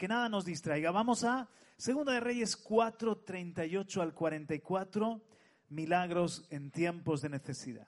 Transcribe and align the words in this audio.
que 0.00 0.08
nada 0.08 0.30
nos 0.30 0.46
distraiga. 0.46 0.90
Vamos 0.92 1.24
a 1.24 1.46
Segunda 1.76 2.14
de 2.14 2.20
Reyes 2.20 2.56
4, 2.56 3.18
38 3.18 4.00
al 4.00 4.14
44, 4.14 5.22
milagros 5.68 6.46
en 6.48 6.70
tiempos 6.70 7.20
de 7.20 7.28
necesidad. 7.28 7.86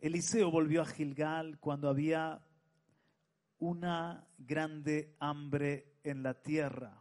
Eliseo 0.00 0.50
volvió 0.50 0.82
a 0.82 0.86
Gilgal 0.86 1.60
cuando 1.60 1.88
había 1.88 2.44
una 3.60 4.26
grande 4.38 5.14
hambre 5.20 6.00
en 6.02 6.24
la 6.24 6.34
tierra 6.34 7.00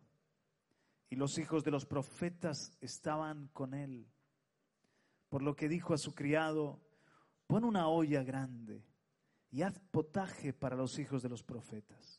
y 1.09 1.15
los 1.15 1.39
hijos 1.39 1.63
de 1.63 1.71
los 1.71 1.87
profetas 1.87 2.77
estaban 2.81 3.47
con 3.47 3.73
él. 3.73 4.07
Por 5.29 5.41
lo 5.41 5.55
que 5.55 5.67
dijo 5.67 5.95
a 5.95 5.97
su 5.97 6.13
criado, 6.13 6.83
pon 7.47 7.63
una 7.63 7.87
olla 7.87 8.21
grande 8.21 8.85
y 9.49 9.63
haz 9.63 9.79
potaje 9.89 10.53
para 10.53 10.75
los 10.75 10.99
hijos 10.99 11.23
de 11.23 11.29
los 11.29 11.41
profetas. 11.41 12.16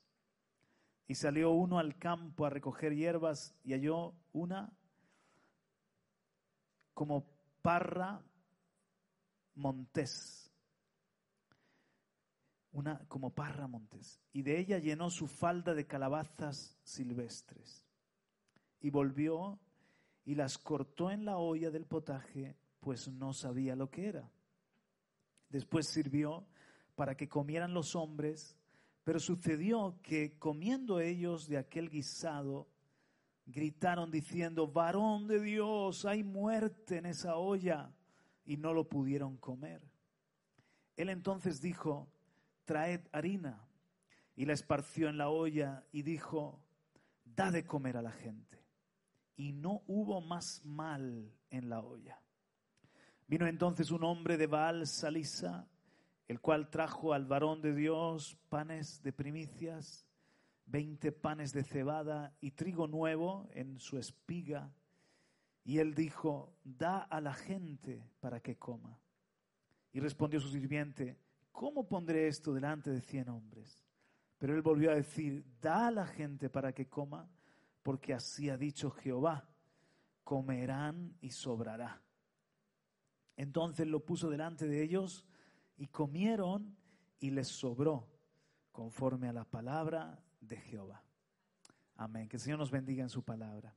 Y 1.09 1.15
salió 1.15 1.51
uno 1.51 1.79
al 1.79 1.97
campo 1.99 2.47
a 2.47 2.51
recoger 2.51 2.95
hierbas 2.95 3.55
y 3.65 3.73
halló 3.73 4.15
una 4.33 4.71
como 6.93 7.25
parra 7.63 8.23
montés. 9.55 10.53
Una 12.73 12.99
como 13.09 13.31
parra 13.31 13.67
montés. 13.67 14.21
Y 14.33 14.43
de 14.43 14.59
ella 14.59 14.79
llenó 14.79 15.11
su 15.11 15.27
falda 15.27 15.75
de 15.75 15.87
calabazas 15.87 16.79
silvestres. 16.85 17.85
Y 18.81 18.91
volvió 18.91 19.59
y 20.25 20.35
las 20.35 20.59
cortó 20.59 21.11
en 21.11 21.25
la 21.25 21.39
olla 21.39 21.71
del 21.71 21.87
potaje, 21.87 22.55
pues 22.81 23.09
no 23.09 23.33
sabía 23.33 23.75
lo 23.75 23.91
que 23.91 24.09
era. 24.09 24.31
Después 25.49 25.89
sirvió 25.89 26.47
para 26.95 27.17
que 27.17 27.29
comieran 27.29 27.73
los 27.73 27.97
hombres, 27.97 28.57
pero 29.09 29.21
sucedió 29.21 29.99
que 30.03 30.39
comiendo 30.39 31.01
ellos 31.01 31.49
de 31.49 31.57
aquel 31.57 31.89
guisado, 31.89 32.69
gritaron 33.47 34.11
diciendo, 34.11 34.67
varón 34.67 35.27
de 35.27 35.41
Dios, 35.41 36.05
hay 36.05 36.23
muerte 36.23 36.99
en 36.99 37.07
esa 37.07 37.37
olla, 37.37 37.91
y 38.45 38.59
no 38.59 38.75
lo 38.75 38.87
pudieron 38.87 39.39
comer. 39.39 39.81
Él 40.95 41.09
entonces 41.09 41.63
dijo, 41.63 42.13
traed 42.67 43.01
harina, 43.11 43.67
y 44.37 44.45
la 44.45 44.53
esparció 44.53 45.09
en 45.09 45.17
la 45.17 45.31
olla, 45.31 45.87
y 45.91 46.03
dijo, 46.03 46.63
da 47.25 47.51
de 47.51 47.65
comer 47.65 47.97
a 47.97 48.03
la 48.03 48.13
gente. 48.13 48.63
Y 49.37 49.55
no 49.55 49.85
hubo 49.87 50.21
más 50.21 50.63
mal 50.67 51.33
en 51.49 51.71
la 51.71 51.81
olla. 51.81 52.21
Vino 53.27 53.47
entonces 53.47 53.91
un 53.91 54.05
hombre 54.05 54.37
de 54.37 54.49
Baal 54.49 54.87
Salisa, 54.87 55.67
el 56.29 56.41
cual 56.41 56.69
trajo 56.69 57.15
al 57.15 57.25
varón 57.25 57.63
de 57.63 57.75
Dios 57.75 58.37
panes 58.51 59.03
de 59.03 59.13
primicias, 59.13 60.07
veinte 60.67 61.11
panes 61.11 61.53
de 61.53 61.65
cebada 61.65 62.37
y 62.41 62.51
trigo 62.51 62.87
nuevo 62.87 63.49
en 63.53 63.81
su 63.81 63.99
espiga. 63.99 64.71
Y 65.65 65.79
él 65.79 65.95
dijo, 65.95 66.55
da 66.63 66.99
a 66.99 67.23
la 67.23 67.33
gente 67.33 68.05
para 68.21 68.41
que 68.41 68.57
coma. 68.57 69.01
Y 69.93 70.01
respondió 70.01 70.39
su 70.39 70.51
sirviente, 70.51 71.19
¿cómo 71.51 71.89
pondré 71.89 72.29
esto 72.29 72.53
delante 72.53 72.91
de 72.91 73.01
cien 73.01 73.31
hombres? 73.31 73.83
Pero 74.37 74.55
él 74.55 74.63
volvió 74.63 74.91
a 74.91 74.95
decir, 74.95 75.45
da 75.61 75.89
a 75.89 75.91
la 75.91 76.07
gente 76.07 76.51
para 76.51 76.73
que 76.73 76.89
coma, 76.89 77.29
porque 77.83 78.13
así 78.13 78.51
ha 78.51 78.59
dicho 78.59 78.91
Jehová, 78.91 79.49
comerán 80.25 81.17
y 81.23 81.31
sobrará. 81.31 82.03
Entonces 83.35 83.87
lo 83.87 84.05
puso 84.05 84.29
delante 84.29 84.69
de 84.69 84.83
ellos 84.83 85.27
y 85.79 85.87
comieron 85.87 86.77
y 87.21 87.31
les 87.31 87.49
sobró 87.49 88.07
conforme 88.73 89.29
a 89.29 89.33
la 89.33 89.45
palabra 89.45 90.23
de 90.41 90.57
Jehová. 90.57 91.03
Amén. 91.97 92.29
Que 92.29 92.37
el 92.37 92.43
Señor 92.43 92.59
nos 92.59 92.71
bendiga 92.71 93.03
en 93.03 93.09
su 93.09 93.23
palabra. 93.23 93.75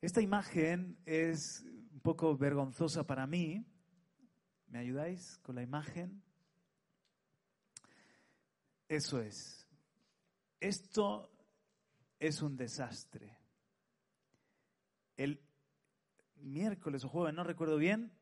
Esta 0.00 0.20
imagen 0.20 0.98
es 1.04 1.62
un 1.92 2.00
poco 2.00 2.36
vergonzosa 2.36 3.06
para 3.06 3.26
mí. 3.26 3.64
¿Me 4.68 4.78
ayudáis 4.78 5.38
con 5.38 5.54
la 5.54 5.62
imagen? 5.62 6.22
Eso 8.88 9.20
es. 9.20 9.66
Esto 10.58 11.30
es 12.18 12.42
un 12.42 12.56
desastre. 12.56 13.38
El 15.16 15.42
miércoles 16.36 17.04
o 17.04 17.08
jueves, 17.08 17.34
no 17.34 17.44
recuerdo 17.44 17.76
bien, 17.76 18.12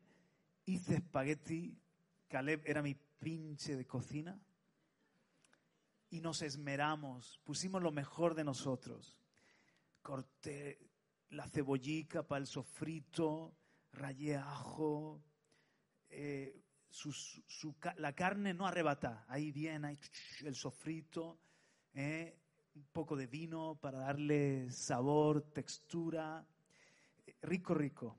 hice 0.65 0.97
espagueti 0.97 1.79
Caleb 2.29 2.63
era 2.67 2.83
mi 2.83 2.95
pinche 2.95 3.75
de 3.77 3.87
cocina 3.87 4.39
y 6.11 6.21
nos 6.21 6.43
esmeramos, 6.43 7.41
pusimos 7.45 7.83
lo 7.83 7.91
mejor 7.91 8.35
de 8.35 8.45
nosotros. 8.45 9.19
Corté 10.03 10.79
la 11.31 11.49
cebollica 11.49 12.23
para 12.23 12.41
el 12.41 12.47
sofrito, 12.47 13.57
rayé 13.93 14.37
ajo, 14.37 15.23
eh, 16.09 16.63
la 17.97 18.15
carne 18.15 18.55
no 18.55 18.67
arrebata, 18.67 19.25
ahí 19.29 19.53
viene 19.53 19.99
el 20.45 20.55
sofrito, 20.55 21.39
eh, 21.93 22.39
un 22.75 22.87
poco 22.93 23.17
de 23.17 23.27
vino 23.27 23.77
para 23.81 23.99
darle 23.99 24.71
sabor, 24.71 25.43
textura, 25.53 26.47
rico, 27.43 27.75
rico. 27.75 28.17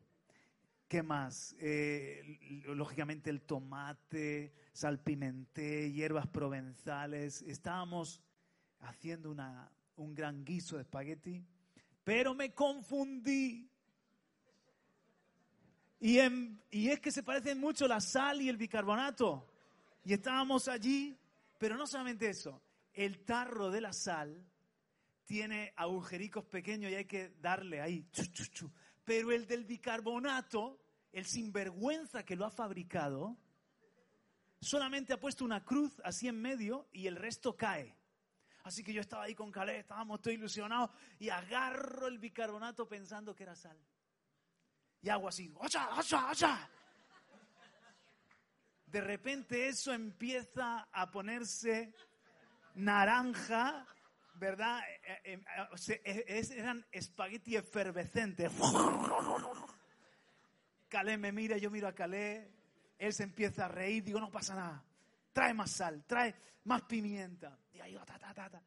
¿Qué 0.90 1.04
más? 1.04 1.56
Eh, 1.60 2.64
lógicamente 2.66 3.30
el 3.30 3.44
tomate, 3.44 4.52
salpimenté, 4.74 5.92
hierbas 5.92 6.26
provenzales. 6.26 7.44
Estábamos 7.44 8.24
haciendo 8.80 9.30
una, 9.30 9.72
un 9.98 10.16
gran 10.16 10.44
guiso 10.44 10.78
de 10.78 10.82
espagueti, 10.82 11.46
pero 12.04 12.34
me 12.34 12.56
confundí. 12.56 13.70
Y, 16.00 16.18
y 16.72 16.90
es 16.90 17.00
que 17.00 17.12
se 17.12 17.22
parecen 17.22 17.60
mucho 17.60 17.88
la 17.88 18.02
sal 18.02 18.42
y 18.42 18.50
el 18.50 18.58
bicarbonato. 18.58 19.48
Y 20.04 20.14
estábamos 20.14 20.68
allí, 20.68 21.16
pero 21.60 21.78
no 21.78 21.86
solamente 21.86 22.32
eso, 22.32 22.64
el 22.94 23.24
tarro 23.26 23.70
de 23.70 23.82
la 23.82 23.94
sal 23.94 24.44
tiene 25.26 25.72
agujericos 25.76 26.46
pequeños 26.46 26.92
y 26.92 26.96
hay 26.96 27.06
que 27.06 27.30
darle 27.40 27.80
ahí, 27.80 28.08
chu, 28.12 28.72
pero 29.10 29.32
el 29.32 29.48
del 29.48 29.66
bicarbonato, 29.66 30.80
el 31.12 31.26
sinvergüenza 31.26 32.24
que 32.24 32.36
lo 32.36 32.46
ha 32.46 32.52
fabricado, 32.52 33.36
solamente 34.62 35.14
ha 35.14 35.20
puesto 35.20 35.44
una 35.44 35.66
cruz 35.66 36.00
así 36.04 36.28
en 36.28 36.40
medio 36.40 36.88
y 36.92 37.08
el 37.08 37.16
resto 37.16 37.58
cae. 37.58 37.98
Así 38.66 38.84
que 38.84 38.94
yo 38.94 39.02
estaba 39.02 39.24
ahí 39.24 39.34
con 39.34 39.52
Calé, 39.52 39.80
estábamos 39.80 40.22
todos 40.22 40.36
ilusionados 40.36 40.92
y 41.18 41.30
agarro 41.30 42.06
el 42.06 42.20
bicarbonato 42.20 42.88
pensando 42.88 43.34
que 43.34 43.42
era 43.42 43.56
sal. 43.56 43.80
Y 45.02 45.10
hago 45.10 45.28
así, 45.28 45.52
¡Ocha, 45.56 45.90
ocha, 45.98 46.30
ocha! 46.30 46.70
De 48.86 49.02
repente 49.02 49.70
eso 49.70 49.92
empieza 49.92 50.88
a 50.92 51.10
ponerse 51.10 51.96
naranja 52.76 53.88
¿verdad? 54.40 54.82
Eh, 55.04 55.40
eh, 56.06 56.26
eh, 56.28 56.48
eran 56.56 56.86
espagueti 56.92 57.56
efervescentes. 57.58 58.52
Calé 60.88 61.18
me 61.18 61.32
mira, 61.32 61.58
yo 61.58 61.70
miro 61.70 61.88
a 61.88 61.94
Calé, 61.94 62.52
él 62.98 63.14
se 63.14 63.24
empieza 63.24 63.66
a 63.66 63.68
reír, 63.68 64.04
digo, 64.04 64.20
no 64.20 64.32
pasa 64.32 64.56
nada, 64.56 64.84
trae 65.32 65.54
más 65.54 65.72
sal, 65.72 66.04
trae 66.08 66.34
más 66.64 66.84
pimienta. 66.84 67.60
Y 67.74 67.80
ahí, 67.80 67.96
ta, 68.06 68.18
ta, 68.18 68.50
ta, 68.50 68.64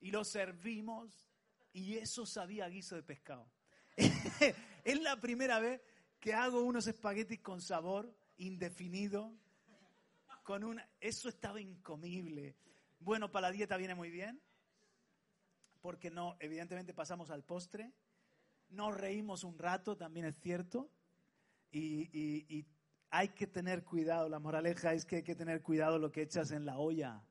Y 0.00 0.10
lo 0.10 0.24
servimos 0.24 1.30
y 1.72 1.96
eso 1.96 2.26
sabía 2.26 2.68
guiso 2.68 2.96
de 2.96 3.02
pescado. 3.02 3.48
es 4.84 5.00
la 5.00 5.20
primera 5.20 5.60
vez 5.60 5.80
que 6.20 6.34
hago 6.34 6.60
unos 6.62 6.86
espaguetis 6.86 7.40
con 7.40 7.60
sabor 7.60 8.14
indefinido, 8.36 9.32
con 10.42 10.64
una... 10.64 10.86
Eso 11.00 11.28
estaba 11.28 11.60
incomible. 11.60 12.56
Bueno, 12.98 13.30
para 13.30 13.48
la 13.48 13.52
dieta 13.52 13.76
viene 13.76 13.94
muy 13.94 14.10
bien 14.10 14.40
porque 15.84 16.10
no, 16.10 16.34
evidentemente 16.40 16.94
pasamos 16.94 17.30
al 17.30 17.44
postre, 17.44 17.92
nos 18.70 18.96
reímos 18.96 19.44
un 19.44 19.58
rato, 19.58 19.98
también 19.98 20.24
es 20.24 20.34
cierto, 20.40 20.88
y, 21.70 22.66
hay 23.10 23.28
que 23.28 23.46
tener 23.46 23.84
cuidado, 23.84 24.30
la 24.30 24.38
moraleja 24.38 24.94
es 24.94 25.04
que 25.04 25.16
hay 25.16 25.22
que 25.22 25.34
tener 25.34 25.60
cuidado 25.60 25.98
lo 25.98 26.10
que 26.10 26.22
echas 26.22 26.52
en 26.52 26.64
la 26.64 26.78
olla. 26.78 27.22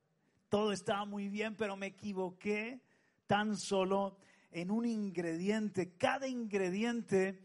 Todo 0.50 0.72
estaba 0.72 1.04
muy 1.04 1.30
bien, 1.30 1.56
pero 1.56 1.76
me 1.76 1.88
equivoqué 1.88 2.80
tan 3.26 3.58
solo 3.58 4.20
en 4.52 4.70
un 4.70 4.86
ingrediente. 4.86 5.98
Cada 5.98 6.28
ingrediente 6.28 7.40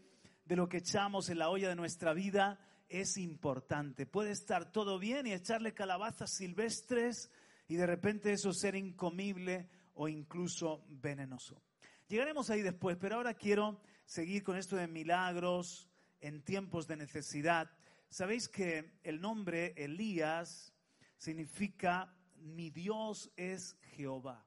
de 0.45 0.55
lo 0.55 0.69
que 0.69 0.77
echamos 0.77 1.29
en 1.29 1.39
la 1.39 1.49
olla 1.49 1.69
de 1.69 1.75
nuestra 1.75 2.13
vida 2.13 2.59
es 2.87 3.17
importante. 3.17 4.05
Puede 4.05 4.29
estar 4.29 4.71
todo 4.71 4.99
bien 4.99 5.25
y 5.25 5.33
echarle 5.33 5.73
calabazas 5.73 6.35
silvestres 6.35 7.31
y 7.67 7.77
de 7.77 7.87
repente 7.87 8.31
eso 8.31 8.53
ser 8.53 8.75
incomible 8.75 9.69
o 10.01 10.07
incluso 10.07 10.85
venenoso. 10.87 11.61
Llegaremos 12.07 12.49
ahí 12.49 12.61
después, 12.61 12.95
pero 12.95 13.15
ahora 13.15 13.33
quiero 13.33 13.81
seguir 14.05 14.43
con 14.43 14.55
esto 14.55 14.77
de 14.77 14.87
milagros 14.87 15.89
en 16.21 16.41
tiempos 16.41 16.87
de 16.87 16.95
necesidad. 16.95 17.69
Sabéis 18.07 18.47
que 18.47 18.97
el 19.03 19.19
nombre 19.19 19.73
Elías 19.75 20.73
significa 21.17 22.15
mi 22.37 22.69
Dios 22.69 23.29
es 23.35 23.75
Jehová. 23.95 24.45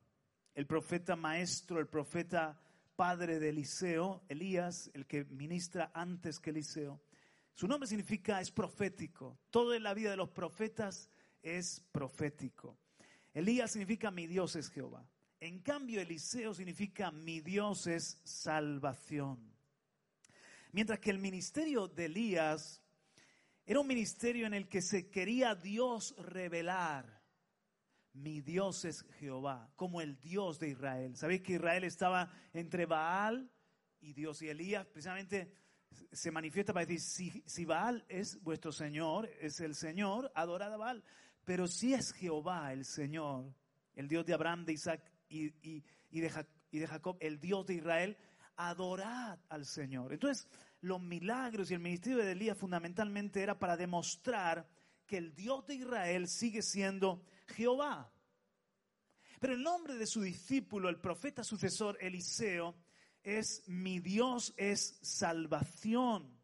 el 0.54 0.66
profeta 0.66 1.16
maestro, 1.16 1.78
el 1.80 1.86
profeta 1.86 2.58
padre 2.96 3.38
de 3.38 3.50
Eliseo, 3.50 4.22
Elías, 4.28 4.90
el 4.94 5.06
que 5.06 5.24
ministra 5.24 5.90
antes 5.94 6.40
que 6.40 6.50
Eliseo. 6.50 7.02
Su 7.54 7.68
nombre 7.68 7.86
significa 7.86 8.40
es 8.40 8.50
profético. 8.50 9.38
Todo 9.50 9.74
en 9.74 9.82
la 9.82 9.92
vida 9.92 10.10
de 10.10 10.16
los 10.16 10.30
profetas 10.30 11.10
es 11.42 11.80
profético. 11.92 12.78
Elías 13.34 13.70
significa 13.70 14.10
mi 14.10 14.26
Dios 14.26 14.56
es 14.56 14.70
Jehová. 14.70 15.06
En 15.42 15.58
cambio, 15.58 16.00
Eliseo 16.00 16.54
significa 16.54 17.10
mi 17.10 17.40
Dios 17.40 17.88
es 17.88 18.20
salvación. 18.22 19.52
Mientras 20.70 21.00
que 21.00 21.10
el 21.10 21.18
ministerio 21.18 21.88
de 21.88 22.04
Elías 22.04 22.80
era 23.66 23.80
un 23.80 23.88
ministerio 23.88 24.46
en 24.46 24.54
el 24.54 24.68
que 24.68 24.80
se 24.80 25.10
quería 25.10 25.56
Dios 25.56 26.14
revelar. 26.16 27.24
Mi 28.12 28.40
Dios 28.40 28.84
es 28.84 29.02
Jehová, 29.18 29.68
como 29.74 30.00
el 30.00 30.16
Dios 30.20 30.60
de 30.60 30.68
Israel. 30.68 31.16
¿Sabéis 31.16 31.42
que 31.42 31.54
Israel 31.54 31.82
estaba 31.82 32.32
entre 32.52 32.86
Baal 32.86 33.50
y 34.00 34.12
Dios? 34.12 34.42
Y 34.42 34.48
Elías 34.48 34.86
precisamente 34.86 35.52
se 36.12 36.30
manifiesta 36.30 36.72
para 36.72 36.86
decir, 36.86 37.00
si, 37.00 37.42
si 37.46 37.64
Baal 37.64 38.04
es 38.08 38.40
vuestro 38.44 38.70
Señor, 38.70 39.28
es 39.40 39.58
el 39.58 39.74
Señor, 39.74 40.30
adorad 40.36 40.72
a 40.72 40.76
Baal. 40.76 41.02
Pero 41.44 41.66
si 41.66 41.94
es 41.94 42.12
Jehová 42.12 42.72
el 42.72 42.84
Señor, 42.84 43.52
el 43.96 44.06
Dios 44.06 44.24
de 44.24 44.34
Abraham, 44.34 44.64
de 44.64 44.74
Isaac 44.74 45.11
y, 45.32 46.20
de, 46.20 46.46
de 46.70 46.86
Jacob, 46.86 47.16
el 47.20 47.40
Dios 47.40 47.66
de 47.66 47.74
Israel, 47.74 48.16
adorad 48.56 49.38
al 49.48 49.66
Señor. 49.66 50.12
Entonces, 50.12 50.46
los 50.80 51.00
milagros 51.00 51.70
y 51.70 51.74
el 51.74 51.80
ministerio 51.80 52.18
de 52.18 52.32
Elías 52.32 52.58
fundamentalmente 52.58 53.42
era 53.42 53.58
para 53.58 53.76
demostrar 53.76 54.68
que 55.06 55.16
el 55.16 55.34
Dios 55.34 55.66
de 55.66 55.76
Israel 55.76 56.28
sigue 56.28 56.62
siendo 56.62 57.24
Jehová. 57.46 58.12
Pero 59.40 59.54
el 59.54 59.62
nombre 59.62 59.94
de 59.94 60.06
su 60.06 60.22
discípulo, 60.22 60.88
el 60.88 61.00
profeta 61.00 61.42
sucesor 61.42 61.98
Eliseo, 62.00 62.76
es 63.22 63.62
mi 63.66 64.00
Dios 64.00 64.52
es 64.56 64.98
salvación. 65.02 66.38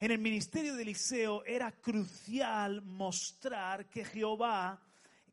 En 0.00 0.10
el 0.10 0.18
ministerio 0.18 0.74
de 0.74 0.82
Eliseo 0.82 1.44
era 1.44 1.72
crucial 1.72 2.82
mostrar 2.82 3.88
que 3.88 4.04
Jehová, 4.04 4.82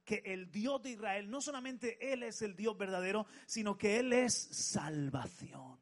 que 0.04 0.22
el 0.26 0.52
Dios 0.52 0.82
de 0.82 0.92
Israel, 0.92 1.30
no 1.30 1.42
solamente 1.42 2.14
Él 2.14 2.24
es 2.24 2.42
el 2.42 2.56
Dios 2.56 2.78
verdadero, 2.78 3.26
sino 3.46 3.78
que 3.78 4.00
Él 4.00 4.14
es 4.14 4.34
salvación. 4.34 5.80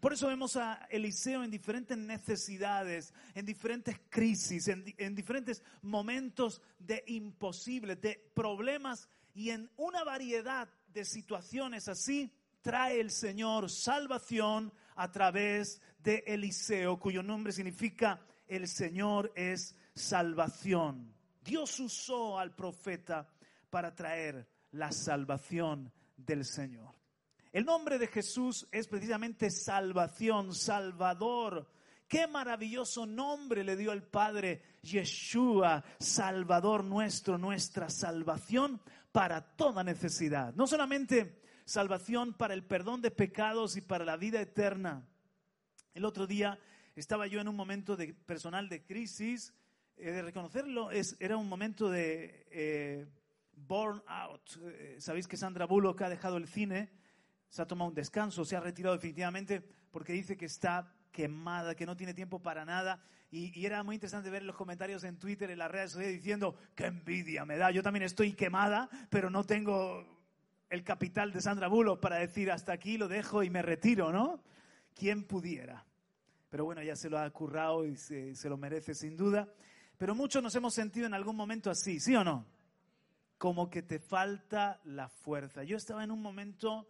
Por 0.00 0.12
eso 0.12 0.28
vemos 0.28 0.56
a 0.56 0.86
Eliseo 0.90 1.42
en 1.42 1.50
diferentes 1.50 1.98
necesidades, 1.98 3.12
en 3.34 3.44
diferentes 3.44 4.00
crisis, 4.08 4.68
en, 4.68 4.84
en, 4.96 5.14
diferentes 5.14 5.62
momentos 5.82 6.62
de 6.78 7.02
imposibles, 7.08 8.00
de 8.00 8.30
problemas 8.34 9.08
y 9.34 9.50
en 9.50 9.70
una 9.76 10.04
variedad 10.04 10.68
de 10.88 11.04
situaciones 11.04 11.88
así 11.88 12.32
trae 12.62 13.00
el 13.00 13.10
Señor 13.10 13.70
salvación 13.70 14.72
a 14.94 15.10
través 15.10 15.80
de 15.98 16.22
Eliseo, 16.26 16.98
cuyo 16.98 17.22
nombre 17.22 17.52
significa 17.52 18.20
el 18.46 18.68
Señor 18.68 19.32
es 19.34 19.74
salvación. 19.94 21.17
Dios 21.48 21.80
usó 21.80 22.38
al 22.38 22.54
profeta 22.54 23.26
para 23.70 23.94
traer 23.94 24.46
la 24.72 24.92
salvación 24.92 25.90
del 26.14 26.44
Señor. 26.44 26.94
El 27.50 27.64
nombre 27.64 27.98
de 27.98 28.06
Jesús 28.06 28.68
es 28.70 28.86
precisamente 28.86 29.50
salvación, 29.50 30.54
salvador. 30.54 31.66
Qué 32.06 32.26
maravilloso 32.26 33.06
nombre 33.06 33.64
le 33.64 33.78
dio 33.78 33.92
el 33.92 34.02
Padre 34.02 34.60
Yeshua, 34.82 35.82
Salvador 35.98 36.84
nuestro, 36.84 37.38
nuestra 37.38 37.88
salvación 37.88 38.78
para 39.10 39.40
toda 39.40 39.82
necesidad. 39.82 40.52
No 40.52 40.66
solamente 40.66 41.40
salvación 41.64 42.34
para 42.34 42.52
el 42.52 42.62
perdón 42.62 43.00
de 43.00 43.10
pecados 43.10 43.74
y 43.78 43.80
para 43.80 44.04
la 44.04 44.18
vida 44.18 44.38
eterna. 44.38 45.08
El 45.94 46.04
otro 46.04 46.26
día 46.26 46.58
estaba 46.94 47.26
yo 47.26 47.40
en 47.40 47.48
un 47.48 47.56
momento 47.56 47.96
de, 47.96 48.12
personal 48.12 48.68
de 48.68 48.84
crisis, 48.84 49.54
eh, 49.98 50.12
de 50.12 50.22
reconocerlo, 50.22 50.90
es, 50.90 51.16
era 51.20 51.36
un 51.36 51.48
momento 51.48 51.90
de 51.90 52.46
eh, 52.50 53.06
burn 53.52 54.02
out. 54.06 54.42
Eh, 54.62 54.96
Sabéis 54.98 55.26
que 55.26 55.36
Sandra 55.36 55.66
Bullock 55.66 56.02
ha 56.02 56.08
dejado 56.08 56.36
el 56.36 56.46
cine, 56.46 56.90
se 57.48 57.62
ha 57.62 57.66
tomado 57.66 57.88
un 57.88 57.94
descanso, 57.94 58.44
se 58.44 58.56
ha 58.56 58.60
retirado 58.60 58.94
definitivamente 58.94 59.62
porque 59.90 60.12
dice 60.12 60.36
que 60.36 60.46
está 60.46 60.94
quemada, 61.10 61.74
que 61.74 61.86
no 61.86 61.96
tiene 61.96 62.14
tiempo 62.14 62.40
para 62.40 62.64
nada. 62.64 63.02
Y, 63.30 63.58
y, 63.58 63.66
era 63.66 63.82
muy 63.82 63.96
interesante 63.96 64.30
ver 64.30 64.42
los 64.42 64.56
comentarios 64.56 65.04
en 65.04 65.18
Twitter, 65.18 65.50
en 65.50 65.58
las 65.58 65.70
redes 65.70 65.92
sociales, 65.92 66.16
diciendo, 66.16 66.56
qué 66.74 66.86
envidia 66.86 67.44
me 67.44 67.56
da. 67.56 67.70
Yo 67.70 67.82
también 67.82 68.04
estoy 68.04 68.32
quemada, 68.32 68.88
pero 69.10 69.30
no 69.30 69.44
tengo 69.44 70.18
el 70.70 70.84
capital 70.84 71.32
de 71.32 71.40
Sandra 71.40 71.68
Bullock 71.68 72.00
para 72.00 72.16
decir 72.16 72.50
hasta 72.50 72.72
aquí 72.72 72.98
lo 72.98 73.08
dejo 73.08 73.42
y 73.42 73.50
me 73.50 73.62
retiro, 73.62 74.12
¿no? 74.12 74.42
¿Quién 74.94 75.24
pudiera? 75.24 75.84
Pero 76.50 76.64
bueno, 76.64 76.82
ya 76.82 76.96
se 76.96 77.10
lo 77.10 77.18
ha 77.18 77.30
currado 77.30 77.86
y 77.86 77.96
se, 77.96 78.34
se, 78.34 78.48
lo 78.48 78.56
merece 78.56 78.94
sin 78.94 79.16
duda. 79.16 79.48
Pero 79.98 80.14
muchos 80.14 80.40
nos 80.40 80.54
hemos 80.54 80.74
sentido 80.74 81.08
en 81.08 81.14
algún 81.14 81.34
momento 81.34 81.70
así, 81.70 81.98
¿sí 81.98 82.14
o 82.14 82.22
no? 82.22 82.46
Como 83.36 83.68
que 83.68 83.82
te 83.82 83.98
falta 83.98 84.80
la 84.84 85.08
fuerza. 85.08 85.64
Yo 85.64 85.76
estaba 85.76 86.04
en 86.04 86.12
un 86.12 86.22
momento, 86.22 86.88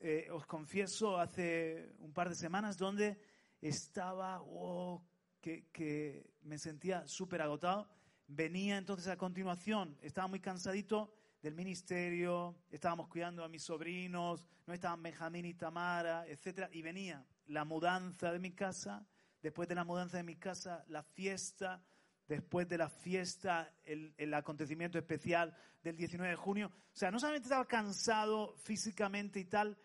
eh, 0.00 0.28
os 0.32 0.46
confieso, 0.46 1.18
hace 1.18 1.92
un 1.98 2.14
par 2.14 2.30
de 2.30 2.34
semanas 2.34 2.78
donde 2.78 3.20
estaba, 3.60 4.40
oh, 4.40 5.04
que, 5.38 5.66
que 5.70 6.30
me 6.44 6.58
sentía 6.58 7.06
súper 7.06 7.42
agotado. 7.42 7.90
Venía 8.26 8.78
entonces 8.78 9.08
a 9.08 9.18
continuación, 9.18 9.98
estaba 10.00 10.26
muy 10.26 10.40
cansadito 10.40 11.12
del 11.42 11.54
ministerio, 11.54 12.56
estábamos 12.70 13.08
cuidando 13.08 13.44
a 13.44 13.48
mis 13.48 13.64
sobrinos, 13.64 14.46
no 14.66 14.72
estaban 14.72 15.02
Benjamín 15.02 15.44
y 15.44 15.52
Tamara, 15.52 16.26
etc. 16.26 16.70
Y 16.72 16.80
venía 16.80 17.22
la 17.48 17.66
mudanza 17.66 18.32
de 18.32 18.38
mi 18.38 18.52
casa, 18.52 19.06
después 19.42 19.68
de 19.68 19.74
la 19.74 19.84
mudanza 19.84 20.16
de 20.16 20.22
mi 20.22 20.36
casa, 20.36 20.86
la 20.88 21.02
fiesta, 21.02 21.84
después 22.28 22.68
de 22.68 22.78
la 22.78 22.88
fiesta, 22.88 23.72
el, 23.84 24.34
acontecimiento 24.34 24.98
especial 24.98 25.56
del 25.82 25.96
19 25.96 26.30
de 26.30 26.36
junio. 26.36 26.72
O 26.92 26.96
sea, 26.96 27.10
no 27.10 27.18
solamente 27.20 27.46
estaba 27.46 27.66
cansado 27.66 28.54
físicamente 28.56 29.40
y 29.40 29.44
tal, 29.44 29.78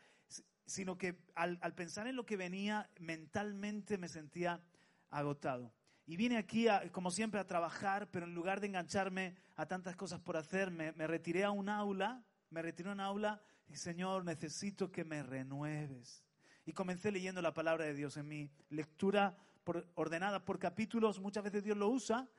sino 0.66 0.98
que 0.98 1.18
al, 1.36 1.60
al 1.62 1.76
pensar 1.76 2.08
en 2.08 2.16
lo 2.16 2.26
que 2.26 2.38
venía, 2.38 2.90
mentalmente 3.00 3.98
me 3.98 4.08
sentía 4.08 4.62
agotado. 5.10 5.74
Y 6.06 6.18
vine 6.18 6.38
aquí, 6.38 6.68
como 6.92 7.12
siempre, 7.12 7.40
a 7.40 7.48
trabajar, 7.48 8.10
pero 8.12 8.26
en 8.26 8.34
lugar 8.34 8.60
de 8.60 8.68
engancharme 8.68 9.36
a 9.56 9.68
tantas 9.68 9.96
cosas 9.96 10.20
por 10.20 10.36
hacer, 10.36 10.72
me, 10.72 10.92
me 10.94 11.08
retiré 11.08 11.44
a 11.44 11.52
un 11.52 11.70
aula, 11.70 12.24
me 12.50 12.62
retiré 12.62 12.90
a 12.90 12.94
un 12.94 13.00
aula 13.00 13.42
y, 13.68 13.76
Señor, 13.76 14.26
necesito 14.26 14.92
que 14.92 15.06
me 15.06 15.24
renueves. 15.24 16.26
Y 16.66 16.74
comencé 16.74 17.12
leyendo 17.12 17.42
la 17.42 17.54
palabra 17.54 17.86
de 17.86 17.94
Dios 17.94 18.18
en 18.18 18.28
mi 18.28 18.50
lectura 18.70 19.38
por, 19.64 19.88
ordenada 19.96 20.44
por 20.44 20.60
capítulos. 20.60 21.20
Muchas 21.20 21.44
veces 21.44 21.64
Dios 21.64 21.78
lo 21.78 21.90
usa, 21.90 22.30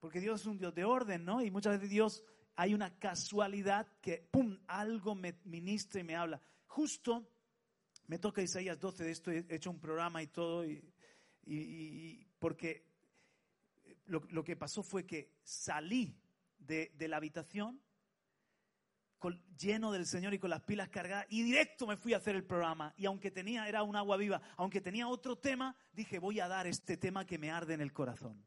porque 0.00 0.20
Dios 0.20 0.40
es 0.40 0.46
un 0.46 0.58
Dios 0.58 0.74
de 0.74 0.84
orden, 0.84 1.24
¿no? 1.24 1.42
Y 1.42 1.50
muchas 1.50 1.74
veces 1.74 1.90
Dios 1.90 2.24
hay 2.56 2.74
una 2.74 2.98
casualidad 2.98 3.86
que, 4.00 4.26
¡pum!, 4.30 4.58
algo 4.66 5.14
me 5.14 5.38
ministra 5.44 6.00
y 6.00 6.04
me 6.04 6.16
habla. 6.16 6.40
Justo 6.66 7.28
me 8.06 8.18
toca 8.18 8.42
Isaías 8.42 8.78
12, 8.78 9.04
de 9.04 9.10
esto 9.10 9.30
he 9.30 9.44
hecho 9.48 9.70
un 9.70 9.80
programa 9.80 10.22
y 10.22 10.28
todo, 10.28 10.64
y, 10.64 12.26
porque 12.38 12.84
lo, 14.06 14.20
lo, 14.30 14.42
que 14.42 14.56
pasó 14.56 14.82
fue 14.82 15.06
que 15.06 15.32
salí 15.42 16.16
de, 16.58 16.92
de 16.96 17.08
la 17.08 17.18
habitación 17.18 17.80
lleno 19.58 19.92
del 19.92 20.06
Señor 20.06 20.34
y 20.34 20.38
con 20.38 20.50
las 20.50 20.62
pilas 20.62 20.88
cargadas 20.88 21.26
y 21.30 21.42
directo 21.42 21.86
me 21.86 21.96
fui 21.96 22.14
a 22.14 22.18
hacer 22.18 22.36
el 22.36 22.44
programa. 22.44 22.94
Y 22.96 23.06
aunque 23.06 23.30
tenía, 23.30 23.68
era 23.68 23.82
un 23.82 23.96
agua 23.96 24.16
viva, 24.16 24.40
aunque 24.56 24.80
tenía 24.80 25.08
otro 25.08 25.36
tema, 25.36 25.76
dije, 25.92 26.18
voy 26.18 26.40
a 26.40 26.48
dar 26.48 26.66
este 26.66 26.96
tema 26.96 27.24
que 27.24 27.38
me 27.38 27.50
arde 27.50 27.74
en 27.74 27.80
el 27.80 27.92
corazón. 27.92 28.44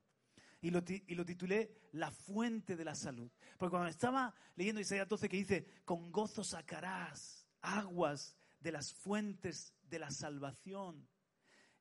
Y 0.61 0.71
lo, 0.71 0.83
y 0.88 1.15
lo, 1.15 1.25
titulé 1.25 1.88
La 1.93 2.11
fuente 2.11 2.75
de 2.75 2.83
la 2.83 2.93
salud. 2.93 3.31
Porque 3.57 3.71
cuando 3.71 3.88
estaba 3.88 4.33
leyendo 4.55 4.81
Isaías 4.81 5.07
12 5.07 5.29
que 5.29 5.38
dice, 5.38 5.65
con 5.85 6.11
gozo 6.11 6.43
sacarás 6.43 7.47
aguas 7.61 8.35
de 8.59 8.73
las 8.73 8.93
fuentes 8.93 9.73
de 9.83 9.99
la 9.99 10.11
salvación. 10.11 11.07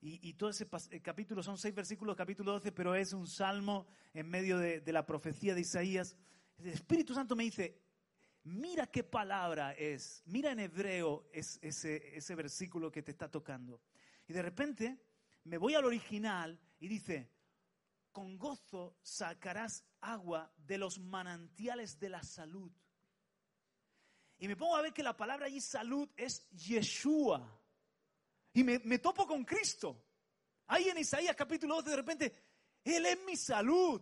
Y, 0.01 0.29
y, 0.29 0.35
todo 0.35 0.51
ese 0.51 0.69
capítulo, 1.03 1.43
son 1.43 1.59
seis 1.59 1.75
versículos, 1.75 2.15
capítulo 2.15 2.53
12, 2.53 2.71
pero 2.71 2.95
es 2.95 3.13
un 3.13 3.27
salmo 3.27 3.89
en 4.15 4.29
medio 4.29 4.59
de, 4.59 4.81
de 4.81 4.93
la 4.93 5.05
profecía 5.05 5.57
de 5.57 5.63
Isaías. 5.63 6.17
El 6.59 6.69
Espíritu 6.69 7.15
Santo 7.15 7.35
me 7.35 7.43
dice, 7.43 7.88
mira 8.49 8.87
qué 8.87 9.05
palabra 9.05 9.73
es, 9.73 10.23
mira 10.27 10.53
en 10.53 10.61
hebreo 10.61 11.29
es, 11.33 11.59
ese, 11.63 12.35
versículo 12.35 12.91
que 12.91 13.03
te 13.03 13.11
está 13.11 13.31
tocando. 13.31 13.81
Y 14.27 14.33
de 14.33 14.43
repente 14.43 14.99
me 15.45 15.59
voy 15.59 15.75
al 15.75 15.85
original 15.85 16.59
y 16.81 16.89
dice, 16.89 17.31
con 18.13 18.39
gozo 18.39 18.99
sacarás 19.03 19.85
agua 20.01 20.53
de 20.57 20.79
los 20.79 20.99
manantiales 20.99 21.99
de 21.99 22.09
la 22.09 22.23
salud. 22.23 22.73
Y 24.39 24.49
me 24.49 24.57
pongo 24.57 24.77
a 24.77 24.83
ver 24.83 24.93
que 24.93 25.03
la 25.03 25.17
palabra 25.17 25.47
allí 25.47 25.61
salud 25.61 26.09
es 26.17 26.49
Yeshua. 26.51 27.61
Y 28.53 28.65
me, 28.65 28.79
me, 28.81 28.99
topo 28.99 29.27
con 29.27 29.45
Cristo. 29.45 30.05
Ahí 30.67 30.89
en 30.89 30.99
Isaías 30.99 31.37
capítulo 31.37 31.77
12 31.77 31.91
de 31.91 31.97
repente, 31.97 32.33
Él 32.85 33.07
es 33.07 33.19
mi 33.25 33.37
salud. 33.37 34.01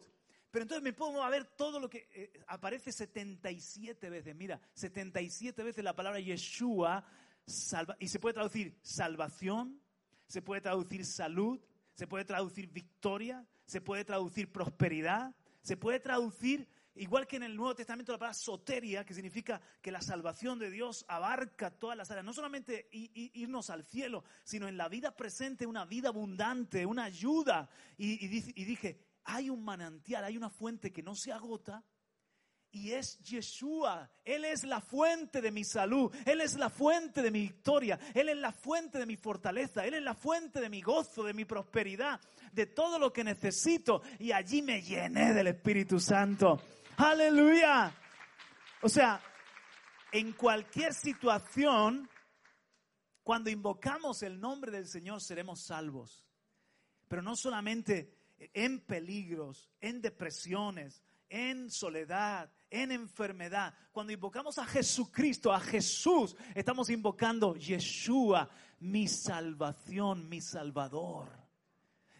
Pero 0.57 0.63
entonces 0.63 0.83
me 0.83 0.95
pongo 0.95 1.23
a 1.23 1.29
ver 1.29 1.45
todo 1.45 1.79
lo 1.79 1.91
que 1.91 2.09
eh, 2.15 2.33
aparece 2.47 2.91
77 2.91 4.09
veces. 4.09 4.35
Mira, 4.35 4.59
77 4.73 5.63
veces 5.63 5.85
la 5.85 5.95
palabra 5.95 6.19
Yeshua 6.19 7.05
salva, 7.47 7.95
y 8.01 8.09
se 8.09 8.19
puede 8.19 8.33
traducir 8.33 8.75
salvación, 8.81 9.83
se 10.27 10.41
puede 10.41 10.63
traducir 10.63 11.05
salud, 11.05 11.61
se 11.93 12.07
puede 12.07 12.25
traducir 12.25 12.69
victoria, 12.69 13.47
se 13.67 13.83
puede 13.83 14.07
traducir 14.07 14.51
prosperidad, 14.51 15.37
se 15.61 15.77
puede 15.77 16.01
traducir, 16.01 16.67
igual 16.95 17.27
que 17.27 17.37
en 17.37 17.43
el 17.43 17.55
Nuevo 17.55 17.75
Testamento, 17.75 18.13
la 18.13 18.19
palabra 18.19 18.33
soteria, 18.33 19.05
que 19.05 19.13
significa 19.13 19.61
que 19.83 19.93
la 19.93 20.01
salvación 20.01 20.59
de 20.59 20.71
Dios 20.71 21.05
abarca 21.07 21.71
todas 21.71 21.99
las 21.99 22.11
áreas, 22.11 22.25
no 22.25 22.33
solamente 22.33 22.89
irnos 22.91 23.69
al 23.69 23.85
cielo, 23.85 24.25
sino 24.43 24.69
en 24.69 24.79
la 24.79 24.89
vida 24.89 25.15
presente, 25.15 25.67
una 25.67 25.85
vida 25.85 26.09
abundante, 26.09 26.87
una 26.87 27.05
ayuda. 27.05 27.69
Y, 27.99 28.25
y 28.25 28.65
dije, 28.65 29.06
hay 29.27 29.51
un 29.51 29.65
manantial, 29.65 30.25
hay 30.25 30.37
una 30.37 30.51
fuente 30.51 30.93
que 30.93 31.03
no 31.03 31.15
se 31.15 31.33
agota 31.33 31.85
y 32.71 32.93
es 32.93 33.19
Yeshua. 33.21 34.11
Él 34.25 34.45
es 34.45 34.65
la 34.65 34.81
fuente 34.81 35.41
de 35.41 35.51
mi 35.51 35.65
salud. 35.65 36.15
Él 36.25 36.41
es 36.41 36.55
la 36.55 36.71
fuente 36.71 37.23
de 37.23 37.31
mi 37.31 37.41
victoria. 37.41 37.99
Él 38.15 38.29
es 38.29 38.37
la 38.37 38.53
fuente 38.53 38.99
de 38.99 39.07
mi 39.07 39.17
fortaleza. 39.17 39.85
Él 39.87 39.95
es 39.95 40.03
la 40.03 40.15
fuente 40.15 40.61
de 40.61 40.69
mi 40.69 40.83
gozo, 40.83 41.25
de 41.25 41.33
mi 41.33 41.45
prosperidad, 41.45 42.21
de 42.53 42.67
todo 42.67 42.99
lo 42.99 43.13
que 43.13 43.25
necesito. 43.25 44.03
Y 44.19 44.33
allí 44.33 44.63
me 44.63 44.83
llené 44.83 45.33
del 45.33 45.49
Espíritu 45.49 45.99
Santo. 45.99 46.61
Aleluya. 46.99 47.93
O 48.83 48.89
sea, 48.89 49.21
en 50.13 50.33
cualquier 50.35 50.93
situación, 50.93 52.09
cuando 53.23 53.51
invocamos 53.51 54.23
el 54.23 54.39
nombre 54.39 54.71
del 54.71 54.87
Señor, 54.87 55.23
seremos 55.23 55.65
salvos. 55.65 56.27
Pero 57.09 57.23
no 57.23 57.37
solamente 57.37 58.17
en 58.39 58.81
peligros, 58.81 59.71
en 59.81 60.01
depresiones, 60.01 61.03
en 61.29 61.71
soledad, 61.71 62.51
en 62.71 62.93
enfermedad. 62.93 63.75
Cuando 63.93 64.13
invocamos 64.13 64.59
a 64.59 64.67
Jesucristo, 64.67 65.53
a 65.53 65.61
Jesús, 65.61 66.37
estamos 66.55 66.91
invocando 66.91 67.57
Yeshua, 67.57 68.49
mi 68.81 69.09
salvación, 69.09 70.29
mi 70.29 70.41
salvador. 70.41 71.29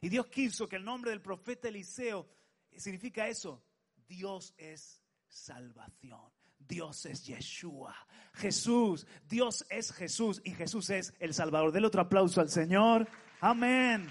Y 0.01 0.09
Dios 0.09 0.27
quiso 0.27 0.69
que 0.69 0.77
el 0.77 0.85
nombre 0.85 1.11
del 1.11 1.23
profeta 1.23 1.69
Eliseo 1.69 2.29
significa 2.77 3.29
eso. 3.29 3.63
Dios 4.09 4.55
es 4.57 5.03
salvación. 5.29 6.31
Dios 6.59 7.07
es 7.07 7.25
Yeshua. 7.25 7.95
Jesús, 8.35 9.07
Dios 9.29 9.65
es 9.71 9.93
Jesús 9.93 10.41
y 10.45 10.53
Jesús 10.53 10.91
es 10.91 11.15
el 11.21 11.33
Salvador. 11.33 11.73
Del 11.73 11.85
otro 11.85 12.03
aplauso 12.03 12.41
al 12.41 12.51
Señor. 12.51 13.09
Amén. 13.41 14.09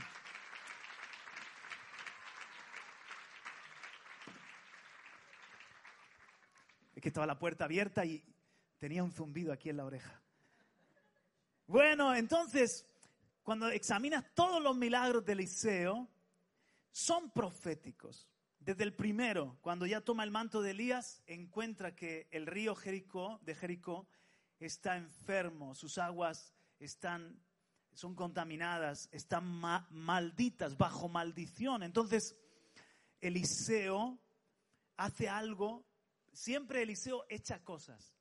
Que 7.02 7.10
estaba 7.10 7.26
la 7.26 7.40
puerta 7.40 7.66
abierta 7.66 8.06
y 8.06 8.24
tenía 8.80 9.04
un 9.04 9.12
zumbido 9.12 9.52
aquí 9.52 9.70
en 9.70 9.78
la 9.78 9.86
oreja. 9.86 10.22
Bueno, 11.68 12.14
entonces, 12.14 12.86
cuando 13.44 13.70
examinas 13.70 14.24
todos 14.34 14.62
los 14.62 14.76
milagros 14.76 15.26
de 15.26 15.34
Eliseo, 15.34 16.08
son 16.92 17.32
proféticos. 17.32 18.28
Desde 18.60 18.84
el 18.84 18.94
primero, 18.94 19.58
cuando 19.62 19.86
ya 19.86 20.02
toma 20.02 20.24
el 20.24 20.32
manto 20.32 20.62
de 20.62 20.72
Elías, 20.72 21.22
encuentra 21.28 21.96
que 21.96 22.28
el 22.32 22.48
río 22.48 22.76
Jericó, 22.76 23.40
de 23.44 23.54
Jericó 23.54 24.08
está 24.60 24.98
enfermo, 24.98 25.76
sus 25.76 25.98
aguas 25.98 26.54
están, 26.80 27.40
son 27.94 28.16
contaminadas, 28.16 29.10
están 29.12 29.46
malditas, 29.90 30.78
bajo 30.78 31.10
maldición. 31.10 31.84
Entonces, 31.84 32.36
Eliseo 33.22 34.18
hace 34.98 35.30
algo 35.30 35.86
siempre 36.36 36.82
Eliseo 36.82 37.26
echa 37.30 37.64
cosas. 37.64 38.16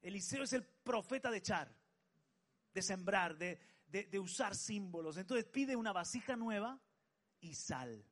Eliseo 0.00 0.42
es 0.42 0.52
el 0.52 0.64
profeta 0.64 1.30
de 1.30 1.38
echar, 1.38 1.72
de 2.74 2.82
sembrar, 2.82 3.36
de, 3.36 3.58
usar 4.18 4.56
símbolos. 4.56 5.16
Entonces 5.16 5.44
pide 5.44 5.76
una 5.76 5.92
vasija 5.92 6.34
nueva 6.34 6.80
y 7.40 7.54
sal. 7.54 8.04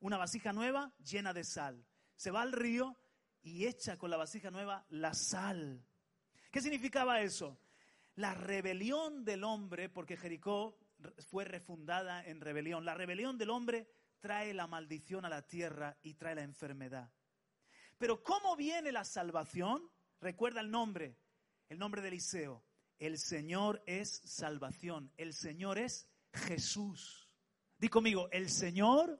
Una 0.00 0.18
vasija 0.18 0.52
nueva 0.52 0.92
llena 0.98 1.32
de 1.32 1.44
sal. 1.44 1.86
Se 2.16 2.30
va 2.30 2.42
al 2.42 2.52
río 2.52 2.98
y 3.42 3.66
echa 3.66 3.96
con 3.96 4.10
la 4.10 4.16
vasija 4.16 4.50
nueva 4.50 4.84
la 4.90 5.14
sal. 5.14 5.82
¿Qué 6.50 6.60
significaba 6.60 7.20
eso? 7.20 7.58
La 8.16 8.34
rebelión 8.34 9.24
del 9.24 9.44
hombre, 9.44 9.88
porque 9.88 10.16
Jericó 10.16 10.78
fue 11.30 11.44
refundada 11.44 12.24
en 12.24 12.40
rebelión. 12.40 12.84
La 12.84 12.94
rebelión 12.94 13.38
del 13.38 13.50
hombre 13.50 13.88
trae 14.20 14.52
la 14.54 14.66
maldición 14.66 15.24
a 15.24 15.28
la 15.28 15.46
tierra 15.46 15.96
y 16.02 16.14
trae 16.14 16.34
la 16.34 16.42
enfermedad. 16.42 17.10
Pero 18.04 18.22
¿cómo 18.22 18.54
viene 18.54 18.92
la 18.92 19.02
salvación? 19.02 19.90
Recuerda 20.20 20.60
el 20.60 20.70
nombre, 20.70 21.16
el 21.70 21.78
nombre 21.78 22.02
de 22.02 22.08
Eliseo. 22.08 22.62
El 22.98 23.16
Señor 23.16 23.82
es 23.86 24.20
salvación, 24.26 25.10
el 25.16 25.32
Señor 25.32 25.78
es 25.78 26.06
Jesús. 26.34 27.32
Di 27.78 27.88
conmigo, 27.88 28.28
el 28.30 28.50
Señor 28.50 29.18